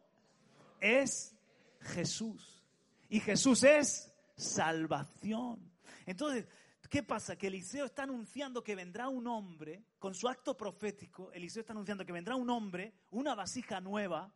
es 0.82 1.34
Jesús. 1.80 2.62
Y 3.08 3.20
Jesús 3.20 3.62
es 3.62 4.12
salvación. 4.36 5.72
Entonces, 6.04 6.46
¿qué 6.90 7.02
pasa? 7.02 7.36
Que 7.36 7.46
Eliseo 7.46 7.86
está 7.86 8.02
anunciando 8.02 8.62
que 8.62 8.74
vendrá 8.74 9.08
un 9.08 9.26
hombre, 9.28 9.82
con 9.98 10.14
su 10.14 10.28
acto 10.28 10.58
profético, 10.58 11.32
Eliseo 11.32 11.62
está 11.62 11.72
anunciando 11.72 12.04
que 12.04 12.12
vendrá 12.12 12.36
un 12.36 12.50
hombre, 12.50 12.92
una 13.12 13.34
vasija 13.34 13.80
nueva, 13.80 14.30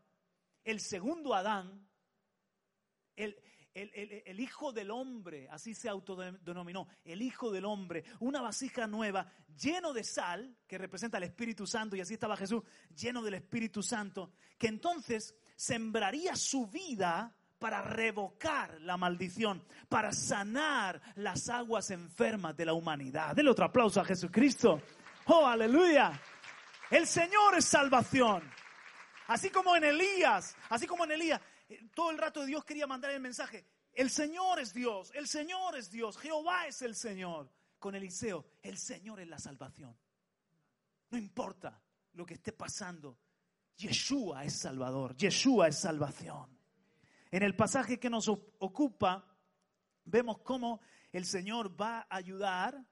el 0.64 0.80
segundo 0.80 1.34
Adán, 1.34 1.86
el, 3.14 3.36
el, 3.82 4.40
Hijo 4.40 4.72
del 4.72 4.90
Hombre, 4.90 5.48
así 5.50 5.74
se 5.74 5.88
autodenominó, 5.88 6.88
el 7.04 7.22
Hijo 7.22 7.50
del 7.50 7.64
Hombre, 7.64 8.04
una 8.20 8.40
vasija 8.40 8.86
nueva, 8.86 9.30
lleno 9.60 9.92
de 9.92 10.04
sal, 10.04 10.56
que 10.66 10.78
representa 10.78 11.18
el 11.18 11.24
Espíritu 11.24 11.66
Santo, 11.66 11.96
y 11.96 12.00
así 12.00 12.14
estaba 12.14 12.36
Jesús, 12.36 12.62
lleno 12.96 13.22
del 13.22 13.34
Espíritu 13.34 13.82
Santo, 13.82 14.32
que 14.56 14.68
entonces 14.68 15.34
sembraría 15.56 16.36
su 16.36 16.66
vida 16.66 17.34
para 17.58 17.82
revocar 17.82 18.80
la 18.80 18.96
maldición, 18.96 19.64
para 19.88 20.12
sanar 20.12 21.00
las 21.16 21.48
aguas 21.48 21.90
enfermas 21.90 22.56
de 22.56 22.66
la 22.66 22.72
humanidad. 22.72 23.34
Denle 23.34 23.50
otro 23.50 23.64
aplauso 23.64 24.00
a 24.00 24.04
Jesucristo. 24.04 24.80
Oh, 25.26 25.46
aleluya. 25.46 26.12
El 26.90 27.06
Señor 27.06 27.56
es 27.56 27.64
salvación. 27.64 28.42
Así 29.26 29.50
como 29.50 29.76
en 29.76 29.84
Elías, 29.84 30.56
así 30.70 30.86
como 30.86 31.04
en 31.04 31.12
Elías, 31.12 31.40
todo 31.94 32.10
el 32.10 32.18
rato 32.18 32.44
Dios 32.44 32.64
quería 32.64 32.86
mandar 32.86 33.10
el 33.10 33.20
mensaje. 33.20 33.66
El 33.92 34.10
Señor 34.10 34.60
es 34.60 34.72
Dios, 34.72 35.10
el 35.14 35.26
Señor 35.26 35.76
es 35.76 35.90
Dios, 35.90 36.16
Jehová 36.18 36.66
es 36.66 36.82
el 36.82 36.94
Señor. 36.94 37.50
Con 37.78 37.94
Eliseo, 37.94 38.44
el 38.62 38.76
Señor 38.76 39.20
es 39.20 39.28
la 39.28 39.38
salvación. 39.38 39.96
No 41.10 41.18
importa 41.18 41.80
lo 42.14 42.26
que 42.26 42.34
esté 42.34 42.52
pasando, 42.52 43.18
Yeshua 43.76 44.44
es 44.44 44.54
Salvador, 44.54 45.16
Yeshua 45.16 45.68
es 45.68 45.78
salvación. 45.78 46.58
En 47.30 47.42
el 47.42 47.54
pasaje 47.54 48.00
que 48.00 48.10
nos 48.10 48.28
ocupa, 48.28 49.24
vemos 50.04 50.38
cómo 50.38 50.80
el 51.12 51.24
Señor 51.24 51.80
va 51.80 52.00
a 52.00 52.16
ayudar 52.16 52.84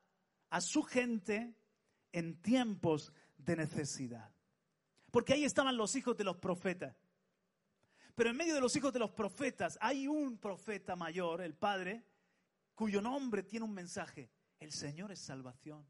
a 0.50 0.60
su 0.60 0.82
gente 0.82 1.56
en 2.12 2.40
tiempos 2.40 3.12
de 3.36 3.56
necesidad. 3.56 4.30
Porque 5.10 5.34
ahí 5.34 5.44
estaban 5.44 5.76
los 5.76 5.96
hijos 5.96 6.16
de 6.16 6.24
los 6.24 6.36
profetas. 6.36 6.94
Pero 8.16 8.30
en 8.30 8.36
medio 8.36 8.54
de 8.54 8.62
los 8.62 8.74
hijos 8.74 8.94
de 8.94 8.98
los 8.98 9.10
profetas 9.10 9.78
hay 9.80 10.08
un 10.08 10.38
profeta 10.38 10.96
mayor, 10.96 11.42
el 11.42 11.54
Padre, 11.54 12.02
cuyo 12.74 13.02
nombre 13.02 13.42
tiene 13.42 13.66
un 13.66 13.74
mensaje. 13.74 14.30
El 14.58 14.72
Señor 14.72 15.12
es 15.12 15.20
salvación. 15.20 15.86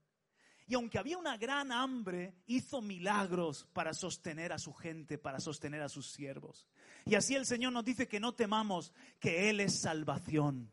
Y 0.66 0.74
aunque 0.74 0.98
había 0.98 1.18
una 1.18 1.36
gran 1.36 1.70
hambre, 1.70 2.34
hizo 2.46 2.82
milagros 2.82 3.68
para 3.72 3.94
sostener 3.94 4.52
a 4.52 4.58
su 4.58 4.74
gente, 4.74 5.18
para 5.18 5.38
sostener 5.38 5.80
a 5.82 5.88
sus 5.88 6.10
siervos. 6.10 6.66
Y 7.04 7.14
así 7.14 7.36
el 7.36 7.46
Señor 7.46 7.72
nos 7.72 7.84
dice 7.84 8.08
que 8.08 8.18
no 8.18 8.34
temamos, 8.34 8.92
que 9.20 9.48
Él 9.48 9.60
es 9.60 9.80
salvación. 9.80 10.68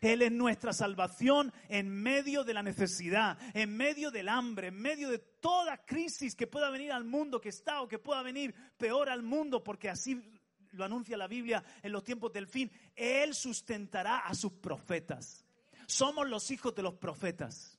Él 0.00 0.22
es 0.22 0.30
nuestra 0.30 0.72
salvación 0.72 1.52
en 1.68 1.90
medio 1.90 2.44
de 2.44 2.54
la 2.54 2.62
necesidad, 2.62 3.36
en 3.54 3.76
medio 3.76 4.12
del 4.12 4.28
hambre, 4.28 4.68
en 4.68 4.80
medio 4.80 5.08
de 5.08 5.18
toda 5.18 5.84
crisis 5.84 6.36
que 6.36 6.46
pueda 6.46 6.70
venir 6.70 6.92
al 6.92 7.04
mundo, 7.04 7.40
que 7.40 7.48
está 7.48 7.82
o 7.82 7.88
que 7.88 7.98
pueda 7.98 8.22
venir 8.22 8.54
peor 8.76 9.08
al 9.08 9.24
mundo, 9.24 9.64
porque 9.64 9.90
así 9.90 10.22
lo 10.72 10.84
anuncia 10.84 11.16
la 11.16 11.26
Biblia 11.26 11.62
en 11.82 11.92
los 11.92 12.04
tiempos 12.04 12.32
del 12.32 12.46
fin, 12.46 12.70
Él 12.94 13.34
sustentará 13.34 14.18
a 14.18 14.34
sus 14.34 14.52
profetas. 14.52 15.44
Somos 15.86 16.28
los 16.28 16.50
hijos 16.50 16.74
de 16.74 16.82
los 16.82 16.94
profetas. 16.94 17.78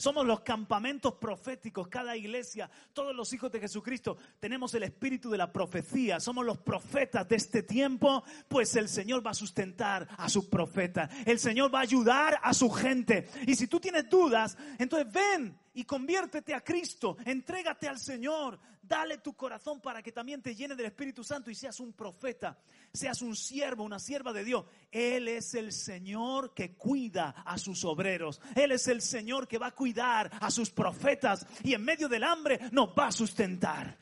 Somos 0.00 0.24
los 0.24 0.40
campamentos 0.40 1.12
proféticos, 1.16 1.88
cada 1.88 2.16
iglesia, 2.16 2.70
todos 2.94 3.14
los 3.14 3.34
hijos 3.34 3.52
de 3.52 3.60
Jesucristo, 3.60 4.16
tenemos 4.38 4.72
el 4.72 4.84
espíritu 4.84 5.28
de 5.28 5.36
la 5.36 5.52
profecía, 5.52 6.20
somos 6.20 6.46
los 6.46 6.56
profetas 6.56 7.28
de 7.28 7.36
este 7.36 7.62
tiempo, 7.62 8.24
pues 8.48 8.76
el 8.76 8.88
Señor 8.88 9.24
va 9.26 9.32
a 9.32 9.34
sustentar 9.34 10.08
a 10.16 10.30
sus 10.30 10.46
profetas, 10.46 11.10
el 11.26 11.38
Señor 11.38 11.74
va 11.74 11.80
a 11.80 11.82
ayudar 11.82 12.40
a 12.42 12.54
su 12.54 12.70
gente. 12.70 13.28
Y 13.46 13.54
si 13.56 13.66
tú 13.66 13.78
tienes 13.78 14.08
dudas, 14.08 14.56
entonces 14.78 15.12
ven 15.12 15.54
y 15.74 15.84
conviértete 15.84 16.54
a 16.54 16.64
Cristo, 16.64 17.18
entrégate 17.26 17.86
al 17.86 17.98
Señor, 17.98 18.58
dale 18.90 19.18
tu 19.18 19.34
corazón 19.36 19.80
para 19.80 20.02
que 20.02 20.10
también 20.10 20.42
te 20.42 20.52
llene 20.52 20.74
del 20.74 20.86
Espíritu 20.86 21.22
Santo 21.22 21.48
y 21.48 21.54
seas 21.54 21.78
un 21.78 21.92
profeta, 21.92 22.58
seas 22.92 23.22
un 23.22 23.36
siervo, 23.36 23.84
una 23.84 24.00
sierva 24.00 24.32
de 24.32 24.42
Dios. 24.42 24.64
Él 24.90 25.28
es 25.28 25.54
el 25.54 25.72
Señor 25.72 26.52
que 26.54 26.74
cuida 26.74 27.28
a 27.46 27.56
sus 27.56 27.84
obreros, 27.84 28.40
Él 28.56 28.72
es 28.72 28.88
el 28.88 29.00
Señor 29.00 29.46
que 29.46 29.58
va 29.58 29.68
a 29.68 29.74
cuidar 29.76 30.28
a 30.40 30.50
sus 30.50 30.70
profetas 30.70 31.46
y 31.62 31.72
en 31.72 31.84
medio 31.84 32.08
del 32.08 32.24
hambre 32.24 32.58
nos 32.72 32.88
va 32.88 33.06
a 33.06 33.12
sustentar. 33.12 33.96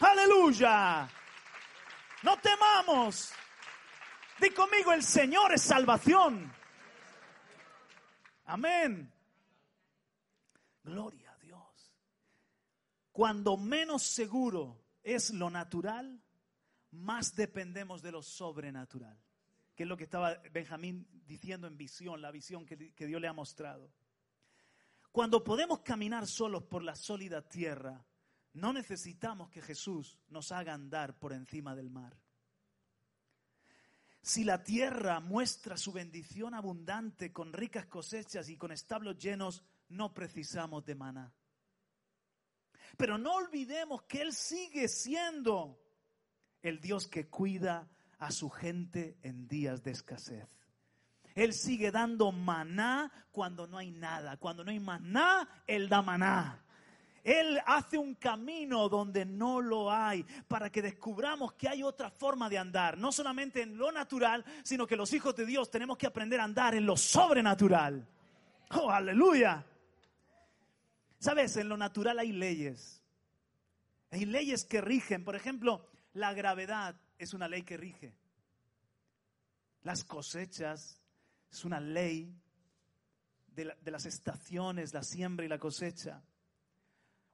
Aleluya. 0.00 1.08
No 2.24 2.36
temamos. 2.38 3.30
Di 4.40 4.50
conmigo, 4.50 4.92
el 4.92 5.04
Señor 5.04 5.52
es 5.52 5.62
salvación. 5.62 6.52
Amén. 8.46 9.08
Gloria. 10.82 11.21
Cuando 13.12 13.56
menos 13.56 14.02
seguro 14.02 14.82
es 15.02 15.30
lo 15.30 15.50
natural, 15.50 16.20
más 16.92 17.34
dependemos 17.34 18.02
de 18.02 18.12
lo 18.12 18.22
sobrenatural. 18.22 19.18
Que 19.74 19.84
es 19.84 19.88
lo 19.88 19.96
que 19.96 20.04
estaba 20.04 20.34
Benjamín 20.50 21.06
diciendo 21.26 21.66
en 21.66 21.76
visión, 21.76 22.20
la 22.20 22.30
visión 22.30 22.66
que, 22.66 22.92
que 22.94 23.06
Dios 23.06 23.20
le 23.20 23.28
ha 23.28 23.32
mostrado. 23.32 23.92
Cuando 25.10 25.44
podemos 25.44 25.80
caminar 25.80 26.26
solos 26.26 26.62
por 26.64 26.82
la 26.82 26.96
sólida 26.96 27.46
tierra, 27.46 28.02
no 28.54 28.72
necesitamos 28.72 29.50
que 29.50 29.62
Jesús 29.62 30.18
nos 30.28 30.52
haga 30.52 30.74
andar 30.74 31.18
por 31.18 31.32
encima 31.32 31.74
del 31.74 31.90
mar. 31.90 32.16
Si 34.22 34.44
la 34.44 34.62
tierra 34.62 35.20
muestra 35.20 35.76
su 35.76 35.92
bendición 35.92 36.54
abundante 36.54 37.32
con 37.32 37.52
ricas 37.52 37.86
cosechas 37.86 38.48
y 38.48 38.56
con 38.56 38.70
establos 38.70 39.18
llenos, 39.18 39.64
no 39.88 40.14
precisamos 40.14 40.84
de 40.84 40.94
maná. 40.94 41.34
Pero 42.96 43.18
no 43.18 43.34
olvidemos 43.34 44.02
que 44.02 44.22
Él 44.22 44.32
sigue 44.32 44.88
siendo 44.88 45.78
el 46.62 46.80
Dios 46.80 47.06
que 47.06 47.28
cuida 47.28 47.88
a 48.18 48.30
su 48.30 48.50
gente 48.50 49.16
en 49.22 49.48
días 49.48 49.82
de 49.82 49.90
escasez. 49.90 50.48
Él 51.34 51.54
sigue 51.54 51.90
dando 51.90 52.30
maná 52.30 53.10
cuando 53.32 53.66
no 53.66 53.78
hay 53.78 53.90
nada. 53.90 54.36
Cuando 54.36 54.64
no 54.64 54.70
hay 54.70 54.80
maná, 54.80 55.48
Él 55.66 55.88
da 55.88 56.02
maná. 56.02 56.62
Él 57.24 57.60
hace 57.66 57.98
un 57.98 58.14
camino 58.16 58.88
donde 58.88 59.24
no 59.24 59.60
lo 59.60 59.92
hay 59.92 60.24
para 60.48 60.70
que 60.70 60.82
descubramos 60.82 61.52
que 61.52 61.68
hay 61.68 61.82
otra 61.82 62.10
forma 62.10 62.48
de 62.48 62.58
andar, 62.58 62.98
no 62.98 63.12
solamente 63.12 63.62
en 63.62 63.78
lo 63.78 63.92
natural, 63.92 64.44
sino 64.64 64.88
que 64.88 64.96
los 64.96 65.12
hijos 65.12 65.36
de 65.36 65.46
Dios 65.46 65.70
tenemos 65.70 65.96
que 65.96 66.08
aprender 66.08 66.40
a 66.40 66.44
andar 66.44 66.74
en 66.74 66.84
lo 66.84 66.96
sobrenatural. 66.96 68.06
Oh, 68.70 68.90
aleluya. 68.90 69.64
Sabes, 71.22 71.56
en 71.56 71.68
lo 71.68 71.76
natural 71.76 72.18
hay 72.18 72.32
leyes. 72.32 73.00
Hay 74.10 74.24
leyes 74.24 74.64
que 74.64 74.80
rigen. 74.80 75.22
Por 75.22 75.36
ejemplo, 75.36 75.88
la 76.14 76.34
gravedad 76.34 77.00
es 77.16 77.32
una 77.32 77.46
ley 77.46 77.62
que 77.62 77.76
rige. 77.76 78.12
Las 79.84 80.02
cosechas 80.02 81.00
es 81.48 81.64
una 81.64 81.78
ley 81.78 82.36
de, 83.54 83.72
las 83.84 84.04
estaciones, 84.04 84.92
la 84.92 85.04
siembra 85.04 85.46
y 85.46 85.48
la 85.48 85.60
cosecha. 85.60 86.24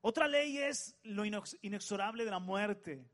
Otra 0.02 0.28
ley 0.28 0.58
es 0.58 0.94
lo 1.04 1.24
inexorable 1.24 2.26
de 2.26 2.30
la 2.30 2.40
muerte, 2.40 3.10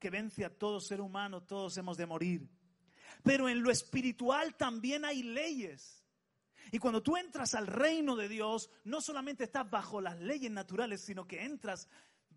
que 0.00 0.10
vence 0.10 0.44
a 0.44 0.50
todo 0.50 0.80
ser 0.80 1.00
humano, 1.00 1.44
todos 1.44 1.76
hemos 1.76 1.96
de 1.96 2.06
morir. 2.06 2.48
Pero 3.22 3.48
en 3.48 3.62
lo 3.62 3.70
espiritual 3.70 4.56
también 4.56 5.04
hay 5.04 5.22
leyes. 5.22 6.04
Y 6.72 6.78
cuando 6.78 7.02
tú 7.02 7.16
entras 7.16 7.54
al 7.54 7.66
reino 7.66 8.16
de 8.16 8.28
Dios, 8.28 8.70
no 8.84 9.00
solamente 9.00 9.44
estás 9.44 9.68
bajo 9.70 10.00
las 10.00 10.18
leyes 10.18 10.50
naturales, 10.50 11.02
sino 11.02 11.26
que 11.26 11.44
entras 11.44 11.88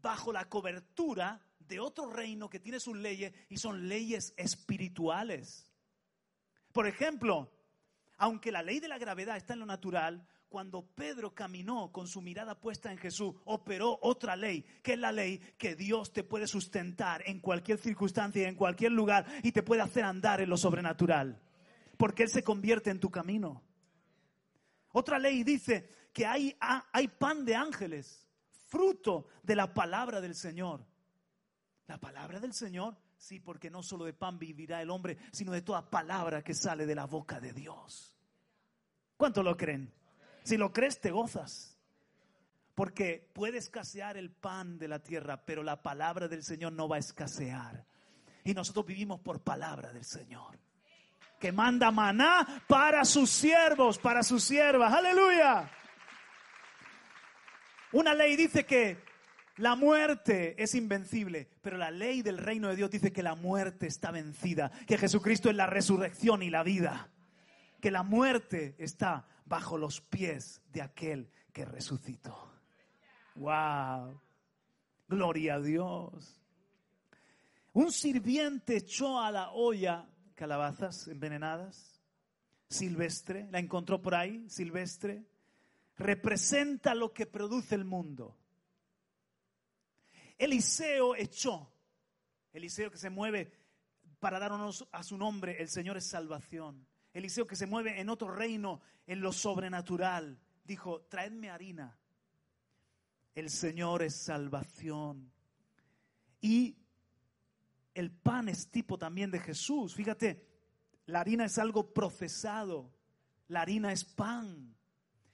bajo 0.01 0.31
la 0.31 0.45
cobertura 0.49 1.41
de 1.59 1.79
otro 1.79 2.09
reino 2.09 2.49
que 2.49 2.59
tiene 2.59 2.79
sus 2.79 2.97
leyes 2.97 3.33
y 3.49 3.57
son 3.57 3.87
leyes 3.87 4.33
espirituales. 4.37 5.71
Por 6.71 6.87
ejemplo, 6.87 7.51
aunque 8.17 8.51
la 8.51 8.63
ley 8.63 8.79
de 8.79 8.87
la 8.87 8.97
gravedad 8.97 9.37
está 9.37 9.53
en 9.53 9.59
lo 9.59 9.65
natural, 9.65 10.27
cuando 10.49 10.83
Pedro 10.95 11.33
caminó 11.35 11.91
con 11.91 12.07
su 12.07 12.21
mirada 12.21 12.59
puesta 12.59 12.91
en 12.91 12.97
Jesús, 12.97 13.35
operó 13.45 13.99
otra 14.01 14.35
ley, 14.35 14.65
que 14.81 14.93
es 14.93 14.99
la 14.99 15.11
ley 15.11 15.37
que 15.57 15.75
Dios 15.75 16.11
te 16.11 16.23
puede 16.23 16.47
sustentar 16.47 17.21
en 17.27 17.39
cualquier 17.39 17.77
circunstancia 17.77 18.41
y 18.41 18.45
en 18.45 18.55
cualquier 18.55 18.91
lugar 18.91 19.25
y 19.43 19.51
te 19.51 19.63
puede 19.63 19.83
hacer 19.83 20.03
andar 20.03 20.41
en 20.41 20.49
lo 20.49 20.57
sobrenatural, 20.57 21.39
porque 21.97 22.23
Él 22.23 22.29
se 22.29 22.43
convierte 22.43 22.89
en 22.89 22.99
tu 22.99 23.11
camino. 23.11 23.61
Otra 24.91 25.19
ley 25.19 25.43
dice 25.43 26.09
que 26.13 26.25
hay, 26.25 26.57
hay 26.59 27.07
pan 27.07 27.45
de 27.45 27.55
ángeles, 27.55 28.27
fruto 28.67 29.27
de 29.43 29.55
la 29.55 29.73
palabra 29.73 30.21
del 30.21 30.35
Señor. 30.35 30.85
La 31.87 31.99
palabra 31.99 32.39
del 32.39 32.53
Señor, 32.53 32.95
sí, 33.17 33.39
porque 33.39 33.69
no 33.69 33.83
solo 33.83 34.05
de 34.05 34.13
pan 34.13 34.37
vivirá 34.37 34.81
el 34.81 34.89
hombre, 34.89 35.17
sino 35.31 35.51
de 35.51 35.61
toda 35.61 35.89
palabra 35.89 36.43
que 36.43 36.53
sale 36.53 36.85
de 36.85 36.95
la 36.95 37.05
boca 37.05 37.39
de 37.39 37.53
Dios. 37.53 38.15
¿Cuánto 39.17 39.43
lo 39.43 39.57
creen? 39.57 39.91
Si 40.43 40.57
lo 40.57 40.71
crees, 40.71 40.99
te 40.99 41.11
gozas. 41.11 41.77
Porque 42.73 43.29
puede 43.33 43.57
escasear 43.57 44.17
el 44.17 44.31
pan 44.31 44.77
de 44.77 44.87
la 44.87 45.03
tierra, 45.03 45.45
pero 45.45 45.63
la 45.63 45.81
palabra 45.81 46.27
del 46.27 46.43
Señor 46.43 46.73
no 46.73 46.87
va 46.87 46.95
a 46.95 46.99
escasear. 46.99 47.85
Y 48.43 48.53
nosotros 48.53 48.85
vivimos 48.85 49.19
por 49.19 49.41
palabra 49.41 49.91
del 49.91 50.05
Señor. 50.05 50.57
Que 51.39 51.51
manda 51.51 51.91
maná 51.91 52.63
para 52.67 53.05
sus 53.05 53.29
siervos, 53.29 53.97
para 53.97 54.23
sus 54.23 54.43
siervas. 54.43 54.93
Aleluya. 54.93 55.69
Una 57.91 58.13
ley 58.13 58.35
dice 58.35 58.65
que 58.65 58.97
la 59.57 59.75
muerte 59.75 60.61
es 60.61 60.75
invencible, 60.75 61.49
pero 61.61 61.77
la 61.77 61.91
ley 61.91 62.21
del 62.21 62.37
reino 62.37 62.69
de 62.69 62.75
Dios 62.75 62.91
dice 62.91 63.11
que 63.11 63.23
la 63.23 63.35
muerte 63.35 63.87
está 63.87 64.11
vencida, 64.11 64.71
que 64.87 64.97
Jesucristo 64.97 65.49
es 65.49 65.55
la 65.55 65.65
resurrección 65.65 66.43
y 66.43 66.49
la 66.49 66.63
vida, 66.63 67.09
que 67.81 67.91
la 67.91 68.03
muerte 68.03 68.75
está 68.77 69.27
bajo 69.45 69.77
los 69.77 70.01
pies 70.01 70.61
de 70.71 70.81
aquel 70.81 71.29
que 71.51 71.65
resucitó. 71.65 72.53
¡Wow! 73.35 74.21
Gloria 75.07 75.55
a 75.55 75.59
Dios. 75.59 76.41
Un 77.73 77.91
sirviente 77.91 78.77
echó 78.77 79.19
a 79.19 79.31
la 79.31 79.51
olla 79.51 80.05
calabazas 80.39 81.09
envenenadas, 81.09 82.01
silvestre, 82.69 83.49
la 83.51 83.59
encontró 83.59 84.01
por 84.01 84.15
ahí, 84.15 84.49
silvestre, 84.49 85.25
representa 85.97 86.95
lo 86.95 87.13
que 87.13 87.25
produce 87.25 87.75
el 87.75 87.83
mundo. 87.83 88.37
Eliseo 90.37 91.13
echó, 91.17 91.69
Eliseo 92.53 92.89
que 92.89 92.97
se 92.97 93.09
mueve 93.09 93.51
para 94.21 94.39
darnos 94.39 94.87
a 94.93 95.03
su 95.03 95.17
nombre, 95.17 95.57
el 95.61 95.67
Señor 95.67 95.97
es 95.97 96.07
salvación. 96.07 96.87
Eliseo 97.11 97.45
que 97.45 97.57
se 97.57 97.67
mueve 97.67 97.99
en 97.99 98.07
otro 98.07 98.33
reino, 98.33 98.79
en 99.07 99.19
lo 99.19 99.33
sobrenatural, 99.33 100.39
dijo, 100.63 101.01
traedme 101.09 101.49
harina. 101.49 101.99
El 103.35 103.49
Señor 103.49 104.03
es 104.03 104.15
salvación. 104.15 105.33
Y 106.39 106.77
el 107.99 108.11
pan 108.11 108.47
es 108.47 108.71
tipo 108.71 108.97
también 108.97 109.29
de 109.29 109.39
Jesús. 109.39 109.93
Fíjate, 109.93 110.47
la 111.05 111.19
harina 111.19 111.43
es 111.43 111.57
algo 111.57 111.93
procesado. 111.93 112.93
La 113.49 113.61
harina 113.61 113.91
es 113.91 114.05
pan. 114.05 114.73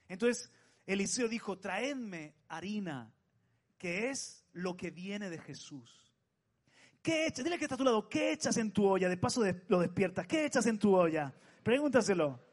Entonces, 0.08 0.50
Eliseo 0.84 1.28
dijo, 1.28 1.60
traedme 1.60 2.34
harina, 2.48 3.14
que 3.78 4.10
es 4.10 4.44
lo 4.52 4.76
que 4.76 4.90
viene 4.90 5.30
de 5.30 5.38
Jesús. 5.38 6.12
¿Qué 7.02 7.28
echas? 7.28 7.44
Dile 7.44 7.56
que 7.56 7.66
está 7.66 7.76
a 7.76 7.78
tu 7.78 7.84
lado, 7.84 8.08
¿qué 8.08 8.32
echas 8.32 8.56
en 8.56 8.72
tu 8.72 8.84
olla? 8.84 9.08
De 9.08 9.16
paso 9.16 9.44
lo 9.68 9.78
despiertas. 9.78 10.26
¿Qué 10.26 10.44
echas 10.44 10.66
en 10.66 10.80
tu 10.80 10.92
olla? 10.96 11.32
Pregúntaselo. 11.62 12.44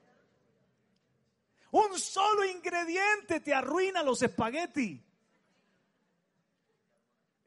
Un 1.72 1.98
solo 1.98 2.46
ingrediente 2.46 3.40
te 3.40 3.52
arruina 3.52 4.04
los 4.04 4.22
espagueti. 4.22 5.04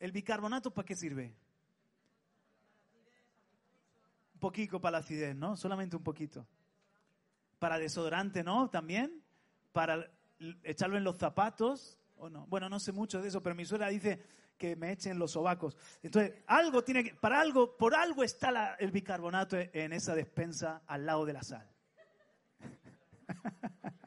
¿El 0.01 0.11
bicarbonato 0.11 0.75
para 0.75 0.85
qué 0.85 0.97
sirve? 0.97 1.46
Un 4.37 4.41
poquito 4.41 4.79
para 4.79 4.93
la 4.93 4.99
acidez, 4.99 5.35
¿no? 5.35 5.57
Solamente 5.57 5.97
un 5.97 6.03
poquito. 6.03 6.47
Para 7.59 7.79
desodorante, 7.79 8.45
¿no? 8.45 8.69
También. 8.69 9.23
Para 9.73 10.11
echarlo 10.63 10.99
en 10.99 11.05
los 11.05 11.17
zapatos, 11.17 11.99
¿o 12.19 12.29
no? 12.29 12.47
Bueno, 12.47 12.69
no 12.69 12.79
sé 12.79 12.93
mucho 12.93 13.23
de 13.23 13.29
eso, 13.29 13.43
pero 13.43 13.55
mi 13.55 13.65
suegra 13.65 13.89
dice 13.89 14.23
que 14.59 14.77
me 14.77 14.93
echen 14.93 15.19
los 15.19 15.33
sobacos. 15.33 15.79
Entonces, 16.03 16.35
algo 16.47 16.85
tiene 16.85 17.03
que, 17.03 17.15
para 17.15 17.41
algo, 17.41 17.79
por 17.79 17.95
algo 17.95 18.23
está 18.23 18.75
el 18.79 18.91
bicarbonato 18.91 19.57
en 19.57 19.95
esa 19.95 20.15
despensa 20.15 20.83
al 20.87 21.07
lado 21.07 21.25
de 21.25 21.33
la 21.33 21.43
sal. 21.43 21.67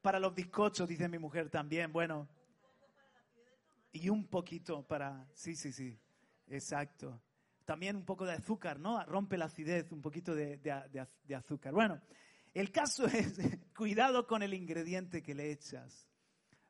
para 0.00 0.18
los 0.18 0.34
bizcochos, 0.34 0.88
dice 0.88 1.10
mi 1.10 1.18
mujer 1.18 1.50
también, 1.50 1.92
bueno. 1.92 2.26
Y 3.92 4.08
un 4.08 4.26
poquito 4.26 4.82
para, 4.82 5.28
sí, 5.34 5.56
sí, 5.56 5.72
sí, 5.72 6.00
exacto. 6.48 7.20
También 7.64 7.96
un 7.96 8.04
poco 8.04 8.24
de 8.24 8.32
azúcar, 8.32 8.78
¿no? 8.80 9.04
Rompe 9.04 9.38
la 9.38 9.46
acidez, 9.46 9.90
un 9.92 10.02
poquito 10.02 10.34
de, 10.34 10.58
azúcar. 11.36 11.72
Bueno, 11.72 12.00
el 12.54 12.70
caso 12.70 13.06
es, 13.06 13.38
cuidado 13.76 14.26
con 14.26 14.42
el 14.42 14.54
ingrediente 14.54 15.22
que 15.22 15.34
le 15.34 15.50
echas. 15.52 16.08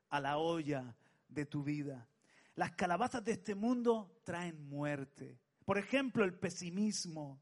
a 0.09 0.19
la 0.19 0.37
olla 0.37 0.95
de 1.27 1.45
tu 1.45 1.63
vida. 1.63 2.07
Las 2.55 2.73
calabazas 2.73 3.23
de 3.23 3.31
este 3.31 3.55
mundo 3.55 4.21
traen 4.23 4.69
muerte. 4.69 5.39
Por 5.65 5.77
ejemplo, 5.77 6.23
el 6.23 6.35
pesimismo, 6.35 7.41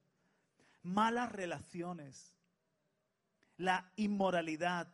malas 0.84 1.32
relaciones, 1.32 2.34
la 3.58 3.92
inmoralidad, 3.98 4.94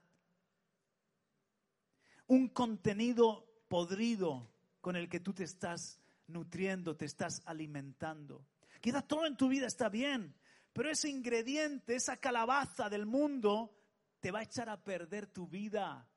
un 2.25 2.49
contenido 2.49 3.45
podrido 3.67 4.49
con 4.81 4.95
el 4.95 5.09
que 5.09 5.19
tú 5.19 5.33
te 5.33 5.43
estás 5.43 5.99
nutriendo, 6.27 6.95
te 6.95 7.05
estás 7.05 7.41
alimentando. 7.45 8.45
Quizás 8.81 9.07
todo 9.07 9.25
en 9.25 9.35
tu 9.35 9.47
vida 9.47 9.67
está 9.67 9.89
bien, 9.89 10.35
pero 10.73 10.89
ese 10.89 11.09
ingrediente, 11.09 11.95
esa 11.95 12.17
calabaza 12.17 12.89
del 12.89 13.05
mundo, 13.05 13.75
te 14.19 14.31
va 14.31 14.39
a 14.39 14.43
echar 14.43 14.69
a 14.69 14.83
perder 14.83 15.27
tu 15.27 15.47
vida. 15.47 16.07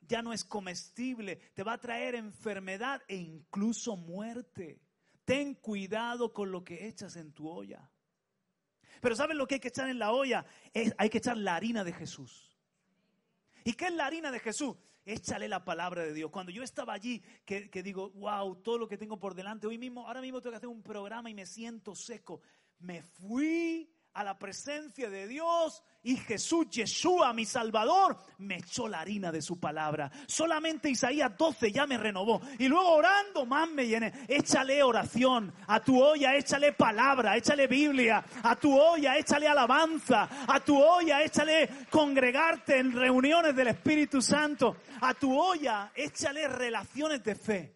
Ya 0.00 0.22
no 0.22 0.32
es 0.32 0.44
comestible, 0.44 1.36
te 1.54 1.62
va 1.62 1.74
a 1.74 1.80
traer 1.80 2.14
enfermedad 2.14 3.02
e 3.08 3.16
incluso 3.16 3.96
muerte. 3.96 4.80
Ten 5.24 5.54
cuidado 5.54 6.32
con 6.32 6.50
lo 6.50 6.64
que 6.64 6.88
echas 6.88 7.16
en 7.16 7.32
tu 7.32 7.48
olla. 7.48 7.90
Pero 9.00 9.16
¿saben 9.16 9.38
lo 9.38 9.46
que 9.46 9.54
hay 9.54 9.60
que 9.60 9.68
echar 9.68 9.88
en 9.88 9.98
la 9.98 10.12
olla? 10.12 10.44
hay 10.98 11.10
que 11.10 11.18
echar 11.18 11.36
la 11.36 11.56
harina 11.56 11.84
de 11.84 11.92
Jesús. 11.92 12.56
¿Y 13.64 13.74
qué 13.74 13.86
es 13.86 13.94
la 13.94 14.06
harina 14.06 14.30
de 14.30 14.40
Jesús? 14.40 14.76
Échale 15.10 15.48
la 15.48 15.64
palabra 15.64 16.02
de 16.04 16.14
Dios. 16.14 16.30
Cuando 16.30 16.52
yo 16.52 16.62
estaba 16.62 16.92
allí, 16.92 17.20
que, 17.44 17.82
digo, 17.82 18.10
wow, 18.10 18.54
todo 18.62 18.78
lo 18.78 18.86
que 18.86 18.96
tengo 18.96 19.18
por 19.18 19.34
delante, 19.34 19.66
hoy 19.66 19.76
mismo, 19.76 20.06
ahora 20.06 20.20
mismo 20.20 20.40
tengo 20.40 20.52
que 20.52 20.58
hacer 20.58 20.68
un 20.68 20.84
programa 20.84 21.28
y 21.28 21.34
me 21.34 21.46
siento 21.46 21.96
seco. 21.96 22.42
Me 22.78 23.02
fui 23.02 23.92
a 24.12 24.22
la 24.22 24.38
presencia 24.38 25.10
de 25.10 25.26
Dios 25.26 25.82
y 26.02 26.16
Jesús, 26.16 26.68
Yeshua, 26.70 27.32
mi 27.34 27.44
Salvador, 27.44 28.16
me 28.38 28.56
echó 28.56 28.88
la 28.88 29.00
harina 29.00 29.30
de 29.30 29.42
su 29.42 29.60
palabra. 29.60 30.10
Solamente 30.26 30.88
Isaías 30.88 31.36
12 31.36 31.70
ya 31.70 31.86
me 31.86 31.98
renovó. 31.98 32.40
Y 32.58 32.68
luego 32.68 32.94
orando 32.94 33.44
más 33.44 33.70
me 33.70 33.86
llené. 33.86 34.12
Échale 34.26 34.82
oración 34.82 35.52
a 35.66 35.80
tu 35.80 36.02
olla, 36.02 36.34
échale 36.36 36.72
palabra, 36.72 37.36
échale 37.36 37.66
Biblia. 37.66 38.24
A 38.42 38.56
tu 38.56 38.78
olla, 38.78 39.18
échale 39.18 39.46
alabanza. 39.46 40.46
A 40.48 40.60
tu 40.60 40.82
olla, 40.82 41.22
échale 41.22 41.68
congregarte 41.90 42.78
en 42.78 42.92
reuniones 42.92 43.54
del 43.54 43.68
Espíritu 43.68 44.22
Santo. 44.22 44.76
A 45.02 45.12
tu 45.12 45.38
olla, 45.38 45.92
échale 45.94 46.48
relaciones 46.48 47.22
de 47.22 47.34
fe. 47.34 47.74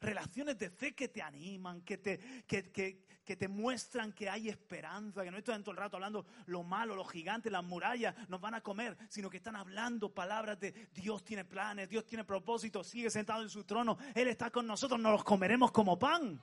Relaciones 0.00 0.56
de 0.56 0.70
fe 0.70 0.94
que 0.94 1.08
te 1.08 1.20
animan, 1.20 1.82
que 1.82 1.98
te, 1.98 2.18
que, 2.46 2.70
que, 2.70 3.07
que 3.28 3.36
te 3.36 3.46
muestran 3.46 4.14
que 4.14 4.30
hay 4.30 4.48
esperanza, 4.48 5.22
que 5.22 5.30
no 5.30 5.36
están 5.36 5.62
todo 5.62 5.72
el 5.72 5.76
rato 5.76 5.98
hablando 5.98 6.24
lo 6.46 6.62
malo, 6.62 6.96
lo 6.96 7.04
gigante, 7.04 7.50
las 7.50 7.62
murallas 7.62 8.14
nos 8.30 8.40
van 8.40 8.54
a 8.54 8.62
comer, 8.62 8.96
sino 9.10 9.28
que 9.28 9.36
están 9.36 9.54
hablando 9.54 10.14
palabras 10.14 10.58
de 10.58 10.72
Dios 10.94 11.22
tiene 11.22 11.44
planes, 11.44 11.90
Dios 11.90 12.06
tiene 12.06 12.24
propósitos, 12.24 12.86
sigue 12.86 13.10
sentado 13.10 13.42
en 13.42 13.50
su 13.50 13.64
trono, 13.64 13.98
Él 14.14 14.28
está 14.28 14.50
con 14.50 14.66
nosotros, 14.66 14.98
nos 14.98 15.12
los 15.12 15.24
comeremos 15.24 15.70
como 15.72 15.98
pan. 15.98 16.40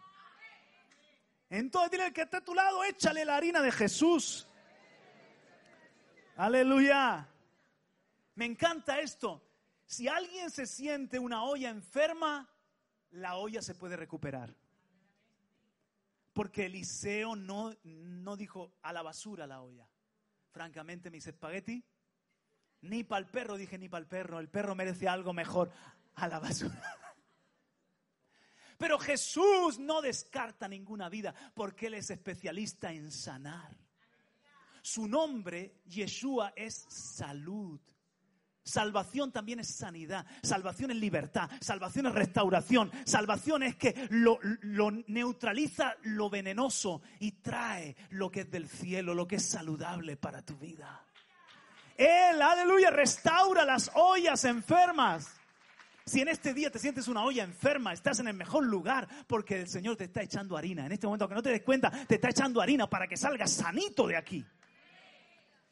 Entonces 1.50 1.90
dile 1.90 2.14
que 2.14 2.22
está 2.22 2.38
a 2.38 2.44
tu 2.44 2.54
lado, 2.54 2.84
échale 2.84 3.26
la 3.26 3.36
harina 3.36 3.64
de 3.64 3.72
Jesús. 3.72 4.48
Aleluya. 6.36 7.28
Me 8.36 8.46
encanta 8.46 9.00
esto. 9.00 9.42
Si 9.88 10.08
alguien 10.08 10.52
se 10.52 10.68
siente 10.68 11.18
una 11.18 11.46
olla 11.46 11.72
enferma, 11.72 12.48
la 13.10 13.38
olla 13.38 13.64
se 13.64 13.74
puede 13.74 13.96
recuperar. 13.96 14.54
Porque 16.36 16.66
Eliseo 16.66 17.38
no, 17.38 17.74
no 17.84 18.36
dijo 18.36 18.74
a 18.82 18.92
la 18.92 19.02
basura 19.02 19.48
la 19.48 19.62
olla. 19.62 19.90
Francamente, 20.52 21.10
mis 21.10 21.26
espagueti, 21.26 21.82
ni 22.82 23.06
para 23.06 23.20
el 23.20 23.32
perro, 23.32 23.56
dije 23.56 23.78
ni 23.78 23.88
para 23.88 24.02
el 24.02 24.08
perro, 24.08 24.42
el 24.42 24.50
perro 24.50 24.76
merece 24.76 25.08
algo 25.08 25.32
mejor 25.32 25.72
a 26.16 26.28
la 26.28 26.40
basura. 26.40 26.84
Pero 28.78 29.00
Jesús 29.00 29.80
no 29.80 30.02
descarta 30.02 30.68
ninguna 30.68 31.08
vida 31.08 31.34
porque 31.54 31.88
Él 31.88 31.94
es 31.94 32.10
especialista 32.10 32.92
en 32.92 33.14
sanar. 33.14 33.74
Su 34.82 35.08
nombre, 35.08 35.80
Yeshua, 35.86 36.52
es 36.54 36.86
salud. 36.90 37.80
Salvación 38.66 39.32
también 39.32 39.60
es 39.60 39.68
sanidad, 39.68 40.26
salvación 40.42 40.90
es 40.90 40.98
libertad, 40.98 41.48
salvación 41.62 42.08
es 42.08 42.16
restauración, 42.16 42.92
salvación 43.06 43.62
es 43.62 43.76
que 43.76 44.08
lo, 44.10 44.40
neutraliza 45.06 45.96
lo 46.02 46.32
venenoso 46.32 47.04
y 47.20 47.34
trae 47.34 47.96
lo 48.10 48.32
que 48.32 48.40
es 48.42 48.50
del 48.50 48.68
cielo, 48.68 49.14
lo 49.14 49.28
que 49.28 49.36
es 49.36 49.46
saludable 49.46 50.18
para 50.18 50.42
tu 50.42 50.58
vida. 50.58 51.00
Él, 51.96 52.42
aleluya, 52.42 52.90
restaura 52.90 53.64
las 53.64 53.92
ollas 53.94 54.44
enfermas. 54.46 55.30
Si 56.04 56.22
en 56.22 56.30
este 56.30 56.52
día 56.56 56.72
te 56.72 56.80
sientes 56.80 57.08
una 57.08 57.24
olla 57.24 57.44
enferma, 57.44 57.94
estás 57.94 58.20
en 58.20 58.30
el 58.30 58.36
mejor 58.36 58.66
lugar 58.66 59.08
porque 59.28 59.62
el 59.62 59.68
Señor 59.68 59.96
te 59.96 60.06
está 60.06 60.24
echando 60.24 60.58
harina. 60.58 60.88
En 60.88 60.92
este 60.92 61.06
momento, 61.06 61.26
aunque 61.26 61.36
no 61.36 61.44
te 61.44 61.52
des 61.52 61.62
cuenta, 61.62 61.92
te 62.08 62.16
está 62.16 62.30
echando 62.30 62.62
harina 62.62 62.90
para 62.90 63.08
que 63.08 63.16
salgas 63.16 63.52
sanito 63.52 64.08
de 64.08 64.18
aquí. 64.18 64.44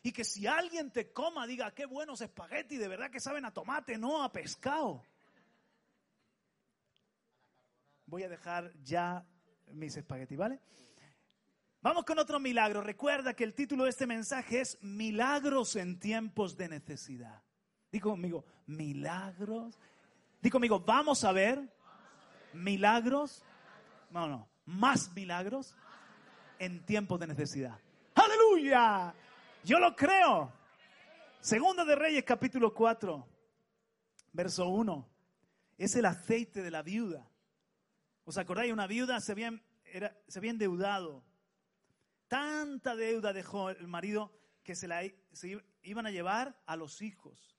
Y 0.04 0.12
que 0.12 0.26
si 0.26 0.46
alguien 0.46 0.92
te 0.92 1.14
coma, 1.14 1.48
diga, 1.48 1.74
qué 1.74 1.86
buenos 1.86 2.20
espaguetis, 2.20 2.78
de 2.78 2.90
verdad 2.90 3.10
que 3.10 3.22
saben 3.22 3.46
a 3.46 3.54
tomate, 3.54 3.98
no 3.98 4.22
a 4.22 4.32
pescado. 4.32 5.02
Voy 8.06 8.24
a 8.24 8.30
dejar 8.30 8.74
ya 8.84 9.26
mis 9.72 9.96
espaguetis, 9.96 10.38
¿vale? 10.38 10.60
Vamos 11.82 12.04
con 12.04 12.20
otro 12.20 12.38
milagro. 12.38 12.82
Recuerda 12.82 13.34
que 13.34 13.46
el 13.46 13.54
título 13.54 13.86
de 13.86 13.92
este 13.92 14.06
mensaje 14.06 14.60
es 14.60 14.78
Milagros 14.82 15.78
en 15.78 16.00
tiempos 16.00 16.58
de 16.58 16.68
necesidad. 16.68 17.42
Digo 17.90 18.12
conmigo, 18.12 18.46
milagros. 18.68 19.80
Digo 20.42 20.54
conmigo, 20.54 20.82
vamos 20.82 21.24
a 21.24 21.32
ver 21.32 21.62
milagros. 22.52 23.42
No, 24.12 24.28
no, 24.28 24.50
más 24.66 25.14
milagros 25.14 25.76
en 26.60 26.86
tiempos 26.86 27.22
de 27.22 27.28
necesidad. 27.28 27.80
Aleluya. 28.16 29.14
Yo 29.64 29.80
lo 29.80 29.96
creo. 29.96 30.52
Segunda 31.40 31.86
de 31.86 31.96
Reyes 31.96 32.26
capítulo 32.26 32.74
4, 32.74 33.26
verso 34.34 34.68
1. 34.68 35.10
Es 35.78 35.96
el 35.96 36.06
aceite 36.06 36.62
de 36.62 36.70
la 36.70 36.82
viuda. 36.82 37.32
¿Os 38.26 38.38
acordáis? 38.38 38.74
Una 38.74 38.88
viuda 38.88 39.22
se 39.22 39.32
había, 39.32 39.52
se 40.28 40.40
había 40.40 40.52
endeudado. 40.52 41.24
Tanta 42.28 42.96
deuda 42.96 43.32
dejó 43.32 43.70
el 43.70 43.88
marido 43.88 44.38
que 44.64 44.76
se 44.76 44.88
la 44.88 45.02
se 45.32 45.64
iban 45.84 46.08
a 46.08 46.12
llevar 46.12 46.62
a 46.66 46.76
los 46.76 47.02
hijos. 47.02 47.58